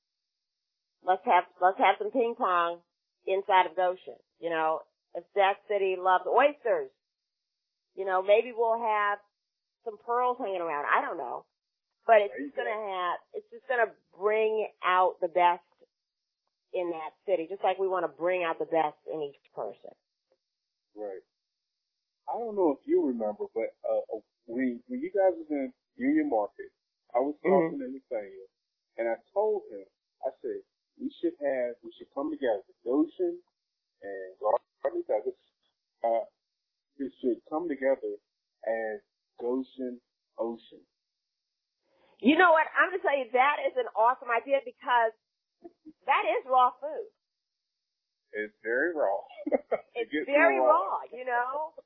let's 1.07 1.23
have 1.25 1.45
let's 1.61 1.79
have 1.79 1.97
some 1.99 2.11
ping 2.11 2.35
pong 2.37 2.79
inside 3.27 3.67
of 3.67 3.77
Goshen. 3.77 4.19
You 4.41 4.51
know, 4.51 4.81
if 5.15 5.25
that 5.35 5.55
city 5.69 5.97
loves 5.99 6.25
oysters, 6.27 6.91
you 7.95 8.05
know, 8.05 8.23
maybe 8.23 8.53
we'll 8.57 8.81
have 8.81 9.19
some 9.85 9.97
pearls 10.07 10.37
hanging 10.39 10.61
around. 10.61 10.87
I 10.87 11.03
don't 11.03 11.19
know. 11.19 11.45
But 12.07 12.17
it's 12.23 12.35
just 12.35 12.57
gonna 12.57 12.71
have 12.71 13.19
it's 13.35 13.47
just 13.53 13.69
gonna 13.69 13.93
bring 14.19 14.69
out 14.85 15.17
the 15.21 15.29
best 15.29 15.63
in 16.75 16.91
that 16.91 17.13
city, 17.27 17.47
just 17.51 17.65
like 17.65 17.79
we 17.79 17.89
want 17.89 18.05
to 18.05 18.13
bring 18.21 18.45
out 18.45 18.59
the 18.59 18.67
best 18.67 18.99
in 19.13 19.23
each 19.23 19.41
person. 19.55 19.93
Right. 20.97 21.23
I 22.29 22.39
don't 22.39 22.57
know 22.57 22.73
if 22.73 22.87
you 22.87 23.07
remember, 23.07 23.47
but 23.55 23.75
uh, 23.89 24.21
when 24.47 24.81
when 24.89 25.01
you 25.01 25.11
guys 25.11 25.35
was 25.37 25.49
in 25.51 25.73
Union 25.97 26.31
Market, 26.31 26.71
I 27.15 27.19
was 27.21 27.35
Mhm. 27.45 27.71
talking 27.71 27.79
to 27.81 27.89
Nathaniel, 27.91 28.49
and 28.99 29.09
I 29.09 29.17
told 29.35 29.63
him, 29.71 29.85
I 30.25 30.31
said 30.43 30.63
we 31.01 31.11
should 31.21 31.35
have 31.43 31.77
we 31.83 31.91
should 31.99 32.09
come 32.15 32.31
together, 32.31 32.63
Goshen 32.85 33.39
and 34.03 34.31
Gardner 34.41 35.03
Douglas. 35.09 35.41
Uh, 36.05 36.27
we 36.99 37.13
should 37.21 37.39
come 37.51 37.69
together 37.69 38.17
as 38.67 39.01
Goshen 39.41 40.01
Ocean. 40.39 40.83
You 42.21 42.39
know 42.39 42.53
what? 42.53 42.67
I'm 42.79 42.91
gonna 42.91 43.03
tell 43.03 43.19
you 43.19 43.29
that 43.33 43.59
is 43.67 43.77
an 43.77 43.91
awesome 43.97 44.31
idea 44.31 44.61
because 44.65 45.13
that 46.07 46.25
is 46.27 46.43
raw 46.47 46.71
food. 46.81 47.09
It's 48.33 48.55
very 48.63 48.95
raw. 48.95 49.21
It's 49.95 50.11
very 50.27 50.59
raw. 50.59 50.67
raw, 50.67 50.99
you 51.13 51.25
know? 51.25 51.77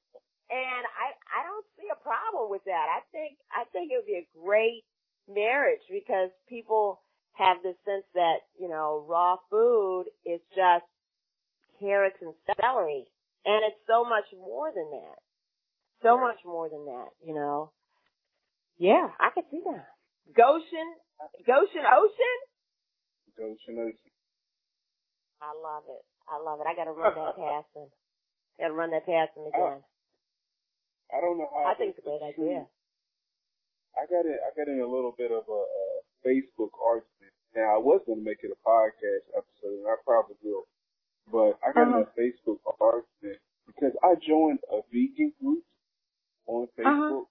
And 0.49 0.83
I 0.87 1.11
I 1.35 1.41
don't 1.43 1.67
see 1.77 1.91
a 1.91 1.99
problem 1.99 2.51
with 2.51 2.63
that. 2.65 2.87
I 2.87 3.03
think 3.11 3.37
I 3.51 3.67
think 3.75 3.91
it 3.91 3.99
would 3.99 4.07
be 4.07 4.23
a 4.23 4.31
great 4.39 4.87
marriage 5.29 5.83
because 5.91 6.31
people 6.49 7.03
have 7.35 7.63
this 7.63 7.77
sense 7.85 8.07
that, 8.15 8.47
you 8.59 8.69
know, 8.69 9.05
raw 9.09 9.37
food 9.51 10.07
is 10.25 10.41
just 10.55 10.87
carrots 11.81 12.17
and 12.23 12.33
celery. 12.57 13.05
And 13.45 13.63
it's 13.67 13.83
so 13.87 14.05
much 14.05 14.27
more 14.33 14.73
than 14.73 14.89
that. 14.91 15.19
So 16.03 16.17
much 16.19 16.39
more 16.45 16.69
than 16.69 16.87
that, 16.87 17.11
you 17.25 17.35
know. 17.35 17.73
Yeah, 18.79 19.09
I 19.21 19.31
could 19.35 19.45
see 19.51 19.61
that. 19.65 19.87
Goshen 20.37 20.89
Goshen 21.47 21.85
Ocean? 21.85 22.39
I 25.41 25.53
love 25.53 25.85
it. 25.89 26.03
I 26.29 26.41
love 26.41 26.61
it. 26.61 26.67
I 26.67 26.75
gotta 26.75 26.93
run 26.93 27.15
that 27.15 27.37
past 27.41 27.69
him. 27.77 27.89
Gotta 28.59 28.73
run 28.75 28.91
that 28.91 29.07
past 29.07 29.37
him 29.37 29.47
again. 29.53 29.85
I 31.13 31.21
don't 31.21 31.39
know 31.39 31.49
how. 31.53 31.71
I 31.71 31.75
think 31.75 31.95
it's 31.95 32.03
a 32.03 32.09
great 32.09 32.23
idea. 32.25 32.67
I 33.97 34.05
got 34.11 34.27
in. 34.27 34.37
I 34.41 34.51
got 34.57 34.69
in 34.69 34.81
a 34.81 34.89
little 34.89 35.15
bit 35.17 35.31
of 35.31 35.45
a, 35.49 35.61
a 35.63 35.87
Facebook 36.27 36.75
argument. 36.83 37.33
Now 37.55 37.77
I 37.77 37.81
was 37.81 38.03
going 38.07 38.19
to 38.21 38.25
make 38.25 38.43
it 38.43 38.53
a 38.53 38.61
podcast 38.69 39.25
episode, 39.37 39.81
and 39.81 39.89
I 39.89 39.97
probably 40.05 40.37
will. 40.43 40.67
But 41.31 41.57
I 41.65 41.73
got 41.73 41.89
in 41.89 42.03
a 42.05 42.11
Facebook 42.19 42.61
argument 42.81 43.41
because 43.67 43.93
I 44.03 44.15
joined 44.27 44.61
a 44.71 44.81
vegan 44.93 45.33
group 45.41 45.65
on 46.47 46.69
Facebook, 46.79 47.27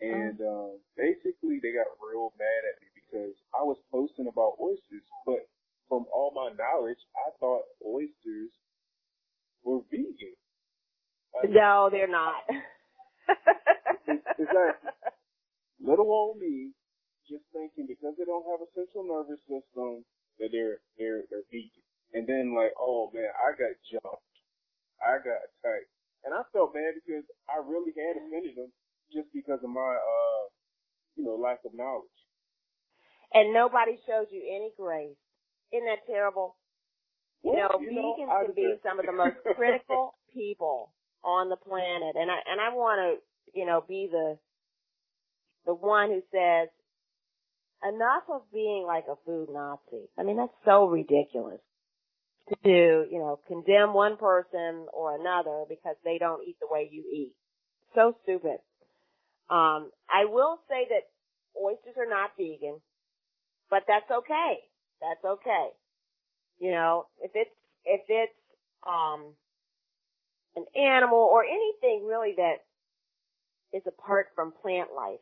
and 0.00 0.40
um, 0.40 0.78
basically 0.96 1.58
they 1.62 1.72
got 1.72 1.88
real 2.02 2.32
mad 2.38 2.62
at 2.68 2.76
me 2.82 2.83
because 3.14 3.36
I 3.54 3.62
was 3.62 3.78
posting 3.92 4.26
about 4.26 4.58
oysters, 4.60 5.06
but 5.26 5.46
from 5.88 6.06
all 6.12 6.32
my 6.34 6.50
knowledge, 6.58 6.98
I 7.14 7.30
thought 7.38 7.62
oysters 7.86 8.50
were 9.64 9.80
vegan. 9.90 10.34
Like, 11.34 11.50
No, 11.50 11.88
they're 11.90 12.08
not. 12.08 12.44
exactly. 14.38 14.90
Little 15.80 16.10
old 16.10 16.38
me, 16.38 16.72
just 17.28 17.44
thinking 17.52 17.86
because 17.88 18.14
they 18.18 18.24
don't 18.26 18.46
have 18.50 18.62
a 18.62 18.70
central 18.74 19.04
nervous 19.06 19.40
system 19.46 20.04
that 20.40 20.50
they're 20.52 20.80
they're 20.98 21.24
they're 21.30 21.46
vegan. 21.52 21.84
And 22.14 22.26
then 22.28 22.54
like, 22.56 22.74
oh 22.80 23.10
man, 23.14 23.30
I 23.38 23.52
got 23.56 23.76
jumped. 23.90 24.34
I 25.02 25.18
got 25.22 25.40
attacked. 25.46 25.92
And 26.24 26.34
I 26.34 26.42
felt 26.52 26.74
bad 26.74 26.94
because 26.98 27.24
I 27.50 27.60
really 27.62 27.92
had 27.96 28.18
offended 28.18 28.56
them 28.56 28.72
just 29.12 29.28
because 29.34 29.60
of 29.64 29.70
my 29.70 29.94
uh 29.96 30.44
you 31.16 31.24
know, 31.24 31.36
lack 31.36 31.60
of 31.66 31.74
knowledge. 31.74 32.08
And 33.34 33.52
nobody 33.52 33.98
shows 34.06 34.26
you 34.30 34.42
any 34.46 34.70
grace. 34.76 35.16
Isn't 35.72 35.86
that 35.86 36.06
terrible? 36.06 36.56
Well, 37.42 37.54
you 37.54 37.60
know, 37.60 37.80
you 37.80 37.90
vegans 37.90 38.28
know, 38.28 38.46
can 38.46 38.54
be 38.54 38.74
some 38.82 39.00
of 39.00 39.06
the 39.06 39.12
most 39.12 39.36
critical 39.56 40.14
people 40.32 40.92
on 41.22 41.48
the 41.48 41.56
planet. 41.56 42.16
And 42.16 42.30
I 42.30 42.38
and 42.46 42.60
I 42.60 42.74
wanna, 42.74 43.16
you 43.52 43.66
know, 43.66 43.84
be 43.86 44.08
the 44.10 44.38
the 45.66 45.74
one 45.74 46.10
who 46.10 46.22
says 46.30 46.68
enough 47.82 48.24
of 48.30 48.42
being 48.52 48.84
like 48.86 49.04
a 49.10 49.16
food 49.26 49.48
Nazi. 49.52 50.08
I 50.18 50.22
mean, 50.22 50.36
that's 50.36 50.52
so 50.64 50.86
ridiculous 50.86 51.60
to, 52.62 52.68
you 53.10 53.18
know, 53.18 53.40
condemn 53.46 53.94
one 53.94 54.16
person 54.16 54.86
or 54.92 55.18
another 55.18 55.64
because 55.68 55.96
they 56.04 56.18
don't 56.18 56.46
eat 56.46 56.56
the 56.60 56.68
way 56.70 56.88
you 56.90 57.04
eat. 57.12 57.32
So 57.94 58.16
stupid. 58.22 58.58
Um, 59.50 59.90
I 60.08 60.24
will 60.26 60.58
say 60.68 60.86
that 60.90 61.08
oysters 61.60 61.94
are 61.96 62.08
not 62.08 62.30
vegan, 62.38 62.80
but 63.70 63.84
that's 63.88 64.10
okay. 64.10 64.58
That's 65.00 65.24
okay. 65.24 65.68
You 66.58 66.70
know, 66.70 67.06
if 67.20 67.32
it's, 67.34 67.50
if 67.84 68.02
it's, 68.08 68.32
um, 68.86 69.34
an 70.56 70.64
animal 70.76 71.18
or 71.18 71.44
anything 71.44 72.06
really 72.06 72.34
that 72.36 72.62
is 73.72 73.82
apart 73.86 74.28
from 74.34 74.52
plant 74.62 74.90
life, 74.94 75.20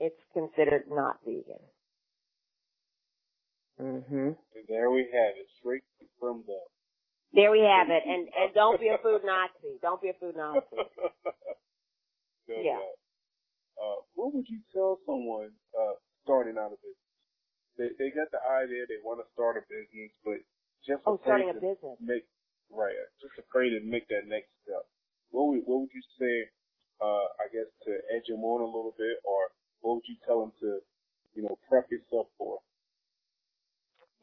it's 0.00 0.18
considered 0.32 0.84
not 0.90 1.18
vegan. 1.24 1.62
Mm-hmm. 3.80 4.30
There 4.68 4.90
we 4.90 5.02
have 5.02 5.34
it, 5.38 5.46
straight 5.60 5.84
from 6.18 6.42
the. 6.46 6.58
There 7.32 7.52
we 7.52 7.60
have 7.60 7.90
it. 7.90 8.02
And 8.06 8.28
and 8.34 8.54
don't 8.54 8.80
be 8.80 8.88
a 8.88 8.98
food 8.98 9.22
Nazi. 9.24 9.78
Don't 9.80 10.02
be 10.02 10.08
a 10.08 10.14
food 10.18 10.34
Nazi. 10.36 10.60
Good 12.46 12.64
Yeah. 12.64 12.78
Uh, 13.78 14.02
what 14.14 14.34
would 14.34 14.48
you 14.48 14.58
tell 14.72 14.98
someone 15.06 15.50
uh, 15.78 15.94
starting 16.28 16.58
out 16.60 16.76
a 16.76 16.80
business? 16.84 17.08
They 17.78 17.88
they 17.96 18.10
got 18.12 18.28
the 18.32 18.42
idea, 18.44 18.84
they 18.88 19.00
want 19.04 19.24
to 19.24 19.28
start 19.32 19.56
a 19.56 19.64
business, 19.64 20.12
but 20.24 20.44
just 20.84 21.04
Oh, 21.06 21.18
afraid 21.22 21.24
starting 21.24 21.50
a 21.50 21.54
to 21.56 21.60
business. 21.60 21.98
make 22.00 22.28
right, 22.68 22.94
just 23.22 23.36
afraid 23.40 23.72
to 23.72 23.80
make 23.80 24.08
that 24.12 24.28
next 24.28 24.52
step. 24.64 24.84
What 25.32 25.48
would 25.48 25.64
what 25.64 25.80
would 25.88 25.94
you 25.94 26.04
say? 26.20 26.50
Uh, 27.00 27.28
I 27.42 27.50
guess 27.52 27.66
to 27.88 27.92
edge 28.14 28.28
them 28.28 28.44
on 28.44 28.60
a 28.62 28.66
little 28.70 28.94
bit, 28.98 29.18
or 29.24 29.50
what 29.82 29.96
would 29.96 30.08
you 30.08 30.16
tell 30.26 30.40
them 30.40 30.52
to, 30.62 30.78
you 31.34 31.42
know, 31.42 31.58
prep 31.68 31.90
yourself 31.90 32.28
for? 32.38 32.60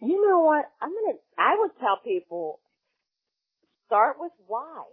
You 0.01 0.27
know 0.27 0.41
what? 0.41 0.65
I'm 0.81 0.91
gonna. 0.91 1.19
I 1.37 1.55
would 1.59 1.71
tell 1.79 1.97
people 2.03 2.61
start 3.87 4.17
with 4.19 4.33
why. 4.47 4.85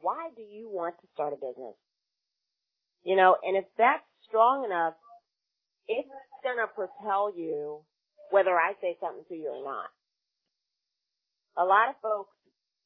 Why 0.00 0.30
do 0.36 0.42
you 0.42 0.68
want 0.70 0.96
to 1.02 1.08
start 1.14 1.32
a 1.34 1.36
business? 1.36 1.74
You 3.04 3.16
know, 3.16 3.36
and 3.42 3.56
if 3.56 3.64
that's 3.78 4.04
strong 4.28 4.64
enough, 4.64 4.94
it's 5.88 6.08
gonna 6.42 6.66
propel 6.66 7.32
you 7.34 7.80
whether 8.30 8.54
I 8.58 8.72
say 8.80 8.96
something 9.00 9.24
to 9.28 9.34
you 9.34 9.48
or 9.48 9.64
not. 9.64 9.90
A 11.56 11.64
lot 11.64 11.88
of 11.88 11.96
folks 12.02 12.34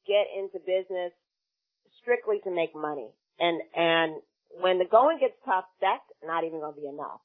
get 0.07 0.27
into 0.37 0.59
business 0.59 1.13
strictly 2.01 2.39
to 2.45 2.51
make 2.51 2.75
money. 2.75 3.09
And, 3.39 3.61
and 3.75 4.23
when 4.61 4.79
the 4.79 4.85
going 4.85 5.19
gets 5.19 5.35
tough, 5.45 5.65
that's 5.81 6.05
not 6.25 6.45
even 6.45 6.61
gonna 6.61 6.77
be 6.77 6.87
enough. 6.87 7.21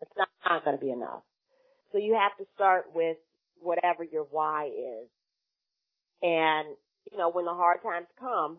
It's 0.00 0.10
not, 0.16 0.28
not 0.44 0.64
gonna 0.64 0.78
be 0.78 0.90
enough. 0.90 1.22
So 1.92 1.98
you 1.98 2.14
have 2.14 2.36
to 2.38 2.50
start 2.54 2.86
with 2.94 3.16
whatever 3.60 4.04
your 4.04 4.24
why 4.24 4.66
is. 4.66 5.08
And, 6.22 6.76
you 7.10 7.18
know, 7.18 7.30
when 7.30 7.44
the 7.44 7.52
hard 7.52 7.82
times 7.82 8.06
come, 8.18 8.58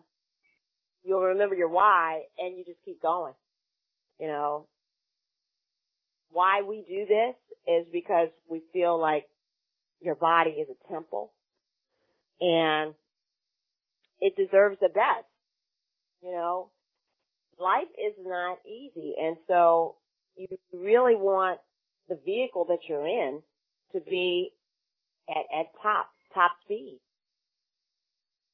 you'll 1.02 1.22
remember 1.22 1.54
your 1.54 1.68
why 1.68 2.22
and 2.38 2.56
you 2.56 2.64
just 2.64 2.78
keep 2.84 3.02
going. 3.02 3.34
You 4.18 4.28
know, 4.28 4.66
why 6.34 6.62
we 6.62 6.84
do 6.86 7.06
this 7.06 7.34
is 7.66 7.86
because 7.92 8.28
we 8.50 8.60
feel 8.72 9.00
like 9.00 9.24
your 10.00 10.16
body 10.16 10.50
is 10.50 10.68
a 10.68 10.92
temple 10.92 11.32
and 12.40 12.94
it 14.20 14.36
deserves 14.36 14.76
the 14.80 14.88
best. 14.88 15.24
You 16.22 16.32
know, 16.32 16.70
life 17.58 17.88
is 17.98 18.14
not 18.24 18.58
easy. 18.66 19.14
And 19.20 19.36
so 19.48 19.96
you 20.36 20.46
really 20.72 21.14
want 21.14 21.60
the 22.08 22.18
vehicle 22.24 22.66
that 22.68 22.80
you're 22.88 23.06
in 23.06 23.40
to 23.92 24.00
be 24.00 24.50
at, 25.28 25.44
at 25.58 25.66
top, 25.82 26.08
top 26.34 26.52
speed. 26.64 27.00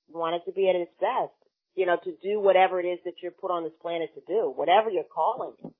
You 0.09 0.18
want 0.18 0.37
it 0.37 0.51
to 0.51 0.55
be 0.55 0.68
at 0.68 0.76
its 0.76 0.93
best. 1.01 1.33
You 1.76 1.87
know, 1.87 1.97
to 2.05 2.12
do 2.22 2.41
whatever 2.41 2.81
it 2.81 2.85
is 2.85 2.99
that 3.05 3.14
you're 3.22 3.33
put 3.33 3.51
on 3.51 3.62
this 3.62 3.72
planet 3.81 4.11
to 4.14 4.20
do, 4.26 4.53
whatever 4.55 4.91
your 4.91 5.05
calling 5.05 5.53
is. 5.64 5.70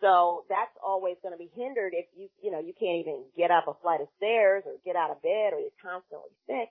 So 0.00 0.44
that's 0.48 0.72
always 0.84 1.16
going 1.22 1.34
to 1.34 1.38
be 1.38 1.50
hindered 1.56 1.92
if 1.94 2.06
you, 2.16 2.28
you 2.42 2.50
know, 2.50 2.60
you 2.60 2.74
can't 2.78 3.00
even 3.00 3.24
get 3.36 3.50
up 3.50 3.68
a 3.68 3.74
flight 3.82 4.00
of 4.00 4.08
stairs 4.18 4.64
or 4.66 4.74
get 4.84 4.96
out 4.96 5.10
of 5.10 5.22
bed 5.22 5.52
or 5.54 5.60
you're 5.60 5.80
constantly 5.82 6.30
sick. 6.46 6.68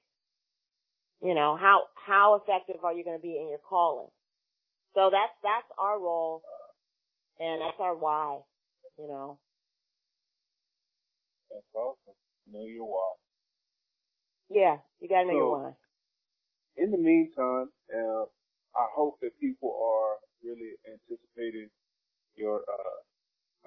You 1.23 1.35
know, 1.35 1.57
how, 1.59 1.83
how 1.95 2.35
effective 2.35 2.83
are 2.83 2.93
you 2.93 3.03
going 3.03 3.17
to 3.17 3.21
be 3.21 3.37
in 3.37 3.49
your 3.49 3.59
calling? 3.67 4.09
So 4.95 5.09
that's, 5.11 5.33
that's 5.43 5.67
our 5.79 5.99
role 5.99 6.43
and 7.39 7.61
that's 7.61 7.77
our 7.79 7.95
why, 7.95 8.39
you 8.99 9.07
know. 9.07 9.39
That's 11.51 11.65
awesome. 11.75 12.15
Know 12.51 12.65
your 12.65 12.85
why. 12.87 13.13
Yeah, 14.49 14.77
you 15.01 15.09
gotta 15.09 15.27
know 15.27 15.33
your 15.35 15.51
why. 15.51 15.71
in 16.77 16.91
the 16.91 16.97
meantime, 16.97 17.69
uh, 17.93 18.23
I 18.75 18.87
hope 18.95 19.19
that 19.21 19.39
people 19.39 19.71
are 19.73 20.17
really 20.43 20.73
anticipating 20.87 21.69
your 22.35 22.61
uh, 22.61 22.99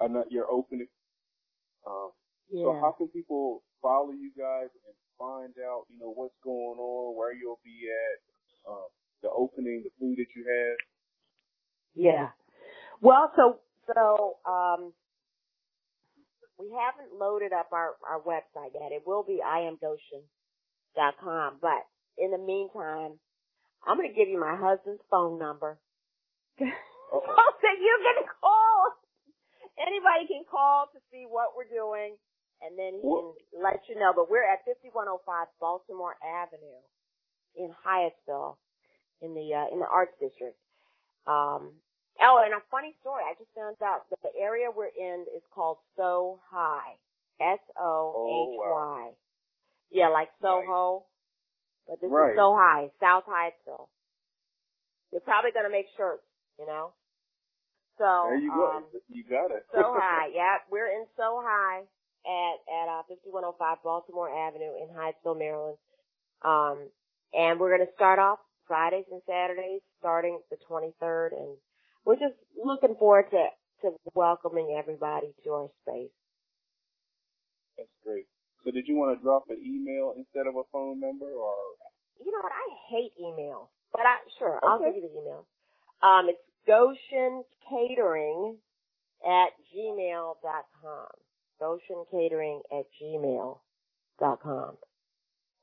uh 0.01 0.07
not 0.07 0.31
your 0.31 0.49
opening. 0.51 0.87
Um, 1.87 2.11
Yeah. 2.49 2.63
So 2.65 2.73
how 2.81 2.91
can 2.97 3.07
people 3.09 3.63
follow 3.81 4.11
you 4.11 4.31
guys 4.37 4.69
and 4.87 4.95
find 5.17 5.53
out, 5.65 5.85
you 5.89 5.97
know, 5.99 6.11
what's 6.13 6.35
going 6.43 6.77
on, 6.79 7.15
where 7.17 7.33
you'll 7.33 7.59
be 7.63 7.89
at, 7.89 8.19
um, 8.71 8.87
the 9.23 9.29
opening, 9.29 9.83
the 9.83 9.89
food 9.99 10.17
that 10.17 10.27
you 10.35 10.43
have? 10.47 10.77
Yeah. 11.95 12.29
Well, 13.01 13.31
so 13.35 13.59
so 13.93 14.37
um, 14.49 14.93
we 16.59 16.69
haven't 16.71 17.13
loaded 17.17 17.53
up 17.53 17.69
our 17.73 17.95
our 18.07 18.19
website 18.21 18.73
yet. 18.73 18.91
It 18.91 19.03
will 19.07 19.23
be 19.23 19.39
iamgoshen.com, 19.45 21.59
but 21.61 21.85
in 22.17 22.31
the 22.31 22.37
meantime, 22.37 23.19
I'm 23.85 23.97
going 23.97 24.09
to 24.09 24.15
give 24.15 24.27
you 24.29 24.39
my 24.39 24.55
husband's 24.59 25.01
phone 25.09 25.39
number. 25.39 25.79
Okay. 26.61 26.71
so 27.11 27.21
that 27.63 27.79
you 27.81 27.99
can 28.03 28.23
call. 28.41 28.93
Anybody 29.79 30.27
can 30.27 30.43
call 30.49 30.87
to 30.93 30.99
see 31.11 31.25
what 31.27 31.55
we're 31.55 31.71
doing, 31.71 32.15
and 32.61 32.77
then 32.77 32.99
he 32.99 33.07
can 33.07 33.63
let 33.63 33.79
you 33.87 33.95
know. 33.95 34.11
But 34.15 34.29
we're 34.29 34.43
at 34.45 34.65
5105 34.67 35.23
Baltimore 35.59 36.15
Avenue 36.19 36.83
in 37.55 37.71
Hyattsville, 37.85 38.57
in 39.21 39.33
the 39.33 39.47
uh, 39.55 39.67
in 39.73 39.79
the 39.79 39.87
Arts 39.87 40.13
District. 40.19 40.57
Um, 41.27 41.71
oh, 42.21 42.41
and 42.43 42.53
a 42.53 42.61
funny 42.71 42.95
story. 43.01 43.23
I 43.23 43.33
just 43.39 43.51
found 43.55 43.77
out 43.83 44.09
that 44.11 44.19
the 44.23 44.35
area 44.39 44.67
we're 44.69 44.91
in 44.91 45.25
is 45.35 45.43
called 45.53 45.77
So 45.95 46.39
High. 46.51 46.95
S 47.39 47.59
O 47.79 48.51
H 48.51 48.59
Y. 48.59 49.11
Yeah, 49.91 50.09
like 50.09 50.29
Soho. 50.41 51.05
But 51.87 52.01
this 52.01 52.11
Right. 52.11 52.31
is 52.31 52.37
So 52.37 52.53
High, 52.55 52.91
South 52.99 53.23
Hyattsville. 53.25 53.87
You're 55.11 55.21
probably 55.21 55.51
gonna 55.51 55.69
make 55.71 55.87
shirts, 55.97 56.23
you 56.59 56.65
know? 56.67 56.93
So 57.99 58.05
there 58.31 58.39
you 58.39 58.51
go. 58.51 58.71
um 58.79 58.85
you 59.09 59.23
got 59.27 59.51
it. 59.51 59.67
so 59.75 59.93
high, 59.99 60.31
yeah. 60.33 60.63
We're 60.71 60.87
in 60.87 61.05
so 61.17 61.43
high 61.43 61.83
at 62.25 62.57
at 62.65 62.87
uh, 62.89 63.03
5105 63.11 63.77
Baltimore 63.83 64.31
Avenue 64.31 64.73
in 64.81 64.89
Hyattsville, 64.95 65.37
Maryland. 65.37 65.77
Um, 66.41 66.89
and 67.33 67.59
we're 67.59 67.75
going 67.75 67.85
to 67.85 67.93
start 67.95 68.19
off 68.19 68.39
Fridays 68.67 69.05
and 69.11 69.21
Saturdays, 69.27 69.81
starting 69.99 70.39
the 70.49 70.57
23rd, 70.69 71.33
and 71.35 71.57
we're 72.05 72.15
just 72.15 72.35
looking 72.55 72.95
forward 72.97 73.25
to 73.31 73.47
to 73.81 73.95
welcoming 74.13 74.75
everybody 74.77 75.31
to 75.43 75.49
our 75.51 75.69
space. 75.83 76.11
That's 77.77 77.89
great. 78.03 78.27
So 78.65 78.71
did 78.71 78.87
you 78.87 78.95
want 78.95 79.17
to 79.17 79.23
drop 79.23 79.43
an 79.49 79.59
email 79.63 80.13
instead 80.17 80.47
of 80.47 80.55
a 80.55 80.63
phone 80.71 80.99
number, 80.99 81.31
or 81.31 81.55
You 82.19 82.31
know 82.31 82.43
what? 82.43 82.51
I 82.51 82.67
hate 82.91 83.13
email, 83.19 83.71
but 83.93 84.01
I 84.03 84.17
sure 84.37 84.59
I'll 84.63 84.79
give 84.79 84.95
you 84.95 85.07
the 85.07 85.15
email. 85.15 85.47
Um, 86.03 86.27
it's 86.27 86.39
Goshen 86.69 87.43
Catering 87.67 88.57
at 89.25 89.49
gmail 89.73 90.35
dot 90.43 90.65
com. 90.81 91.09
Goshen 91.59 92.05
Catering 92.11 92.61
at 92.71 92.85
gmail 93.01 93.57
dot 94.19 94.39
com. 94.43 94.77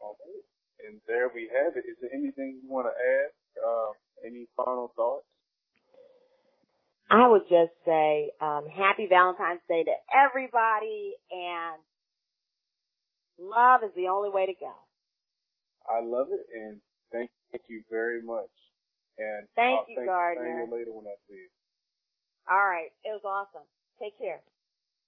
Okay. 0.03 0.37
And 0.87 1.01
there 1.07 1.31
we 1.33 1.49
have 1.55 1.77
it. 1.77 1.85
Is 1.89 1.97
there 2.01 2.11
anything 2.13 2.59
you 2.61 2.69
want 2.69 2.89
to 2.89 2.91
add? 2.91 3.31
Uh, 3.65 3.93
any 4.27 4.49
final 4.57 4.93
thoughts? 4.97 5.27
I 7.09 7.29
would 7.29 7.43
just 7.43 7.73
say 7.85 8.33
um, 8.41 8.67
happy 8.67 9.07
Valentine's 9.09 9.61
Day 9.69 9.85
to 9.85 9.95
everybody, 10.13 11.15
and 11.31 11.81
love 13.39 13.83
is 13.85 13.95
the 13.95 14.09
only 14.09 14.31
way 14.31 14.47
to 14.47 14.55
go. 14.59 14.73
I 15.89 16.05
love 16.05 16.27
it, 16.33 16.45
and 16.53 16.81
thank 17.13 17.31
you 17.69 17.83
very 17.89 18.23
much. 18.23 18.51
And 19.19 19.49
thank 19.57 19.81
I'll 19.81 19.87
you, 19.89 19.97
thank, 19.97 20.09
Gardner. 20.09 20.45
Thank 20.45 20.71
you 20.71 20.77
later 20.77 20.93
when 20.93 21.07
I 21.07 21.17
see 21.29 21.35
you. 21.37 21.49
All 22.51 22.67
right, 22.67 22.91
it 23.05 23.11
was 23.11 23.25
awesome. 23.25 23.67
Take 24.01 24.19
care. 24.19 24.41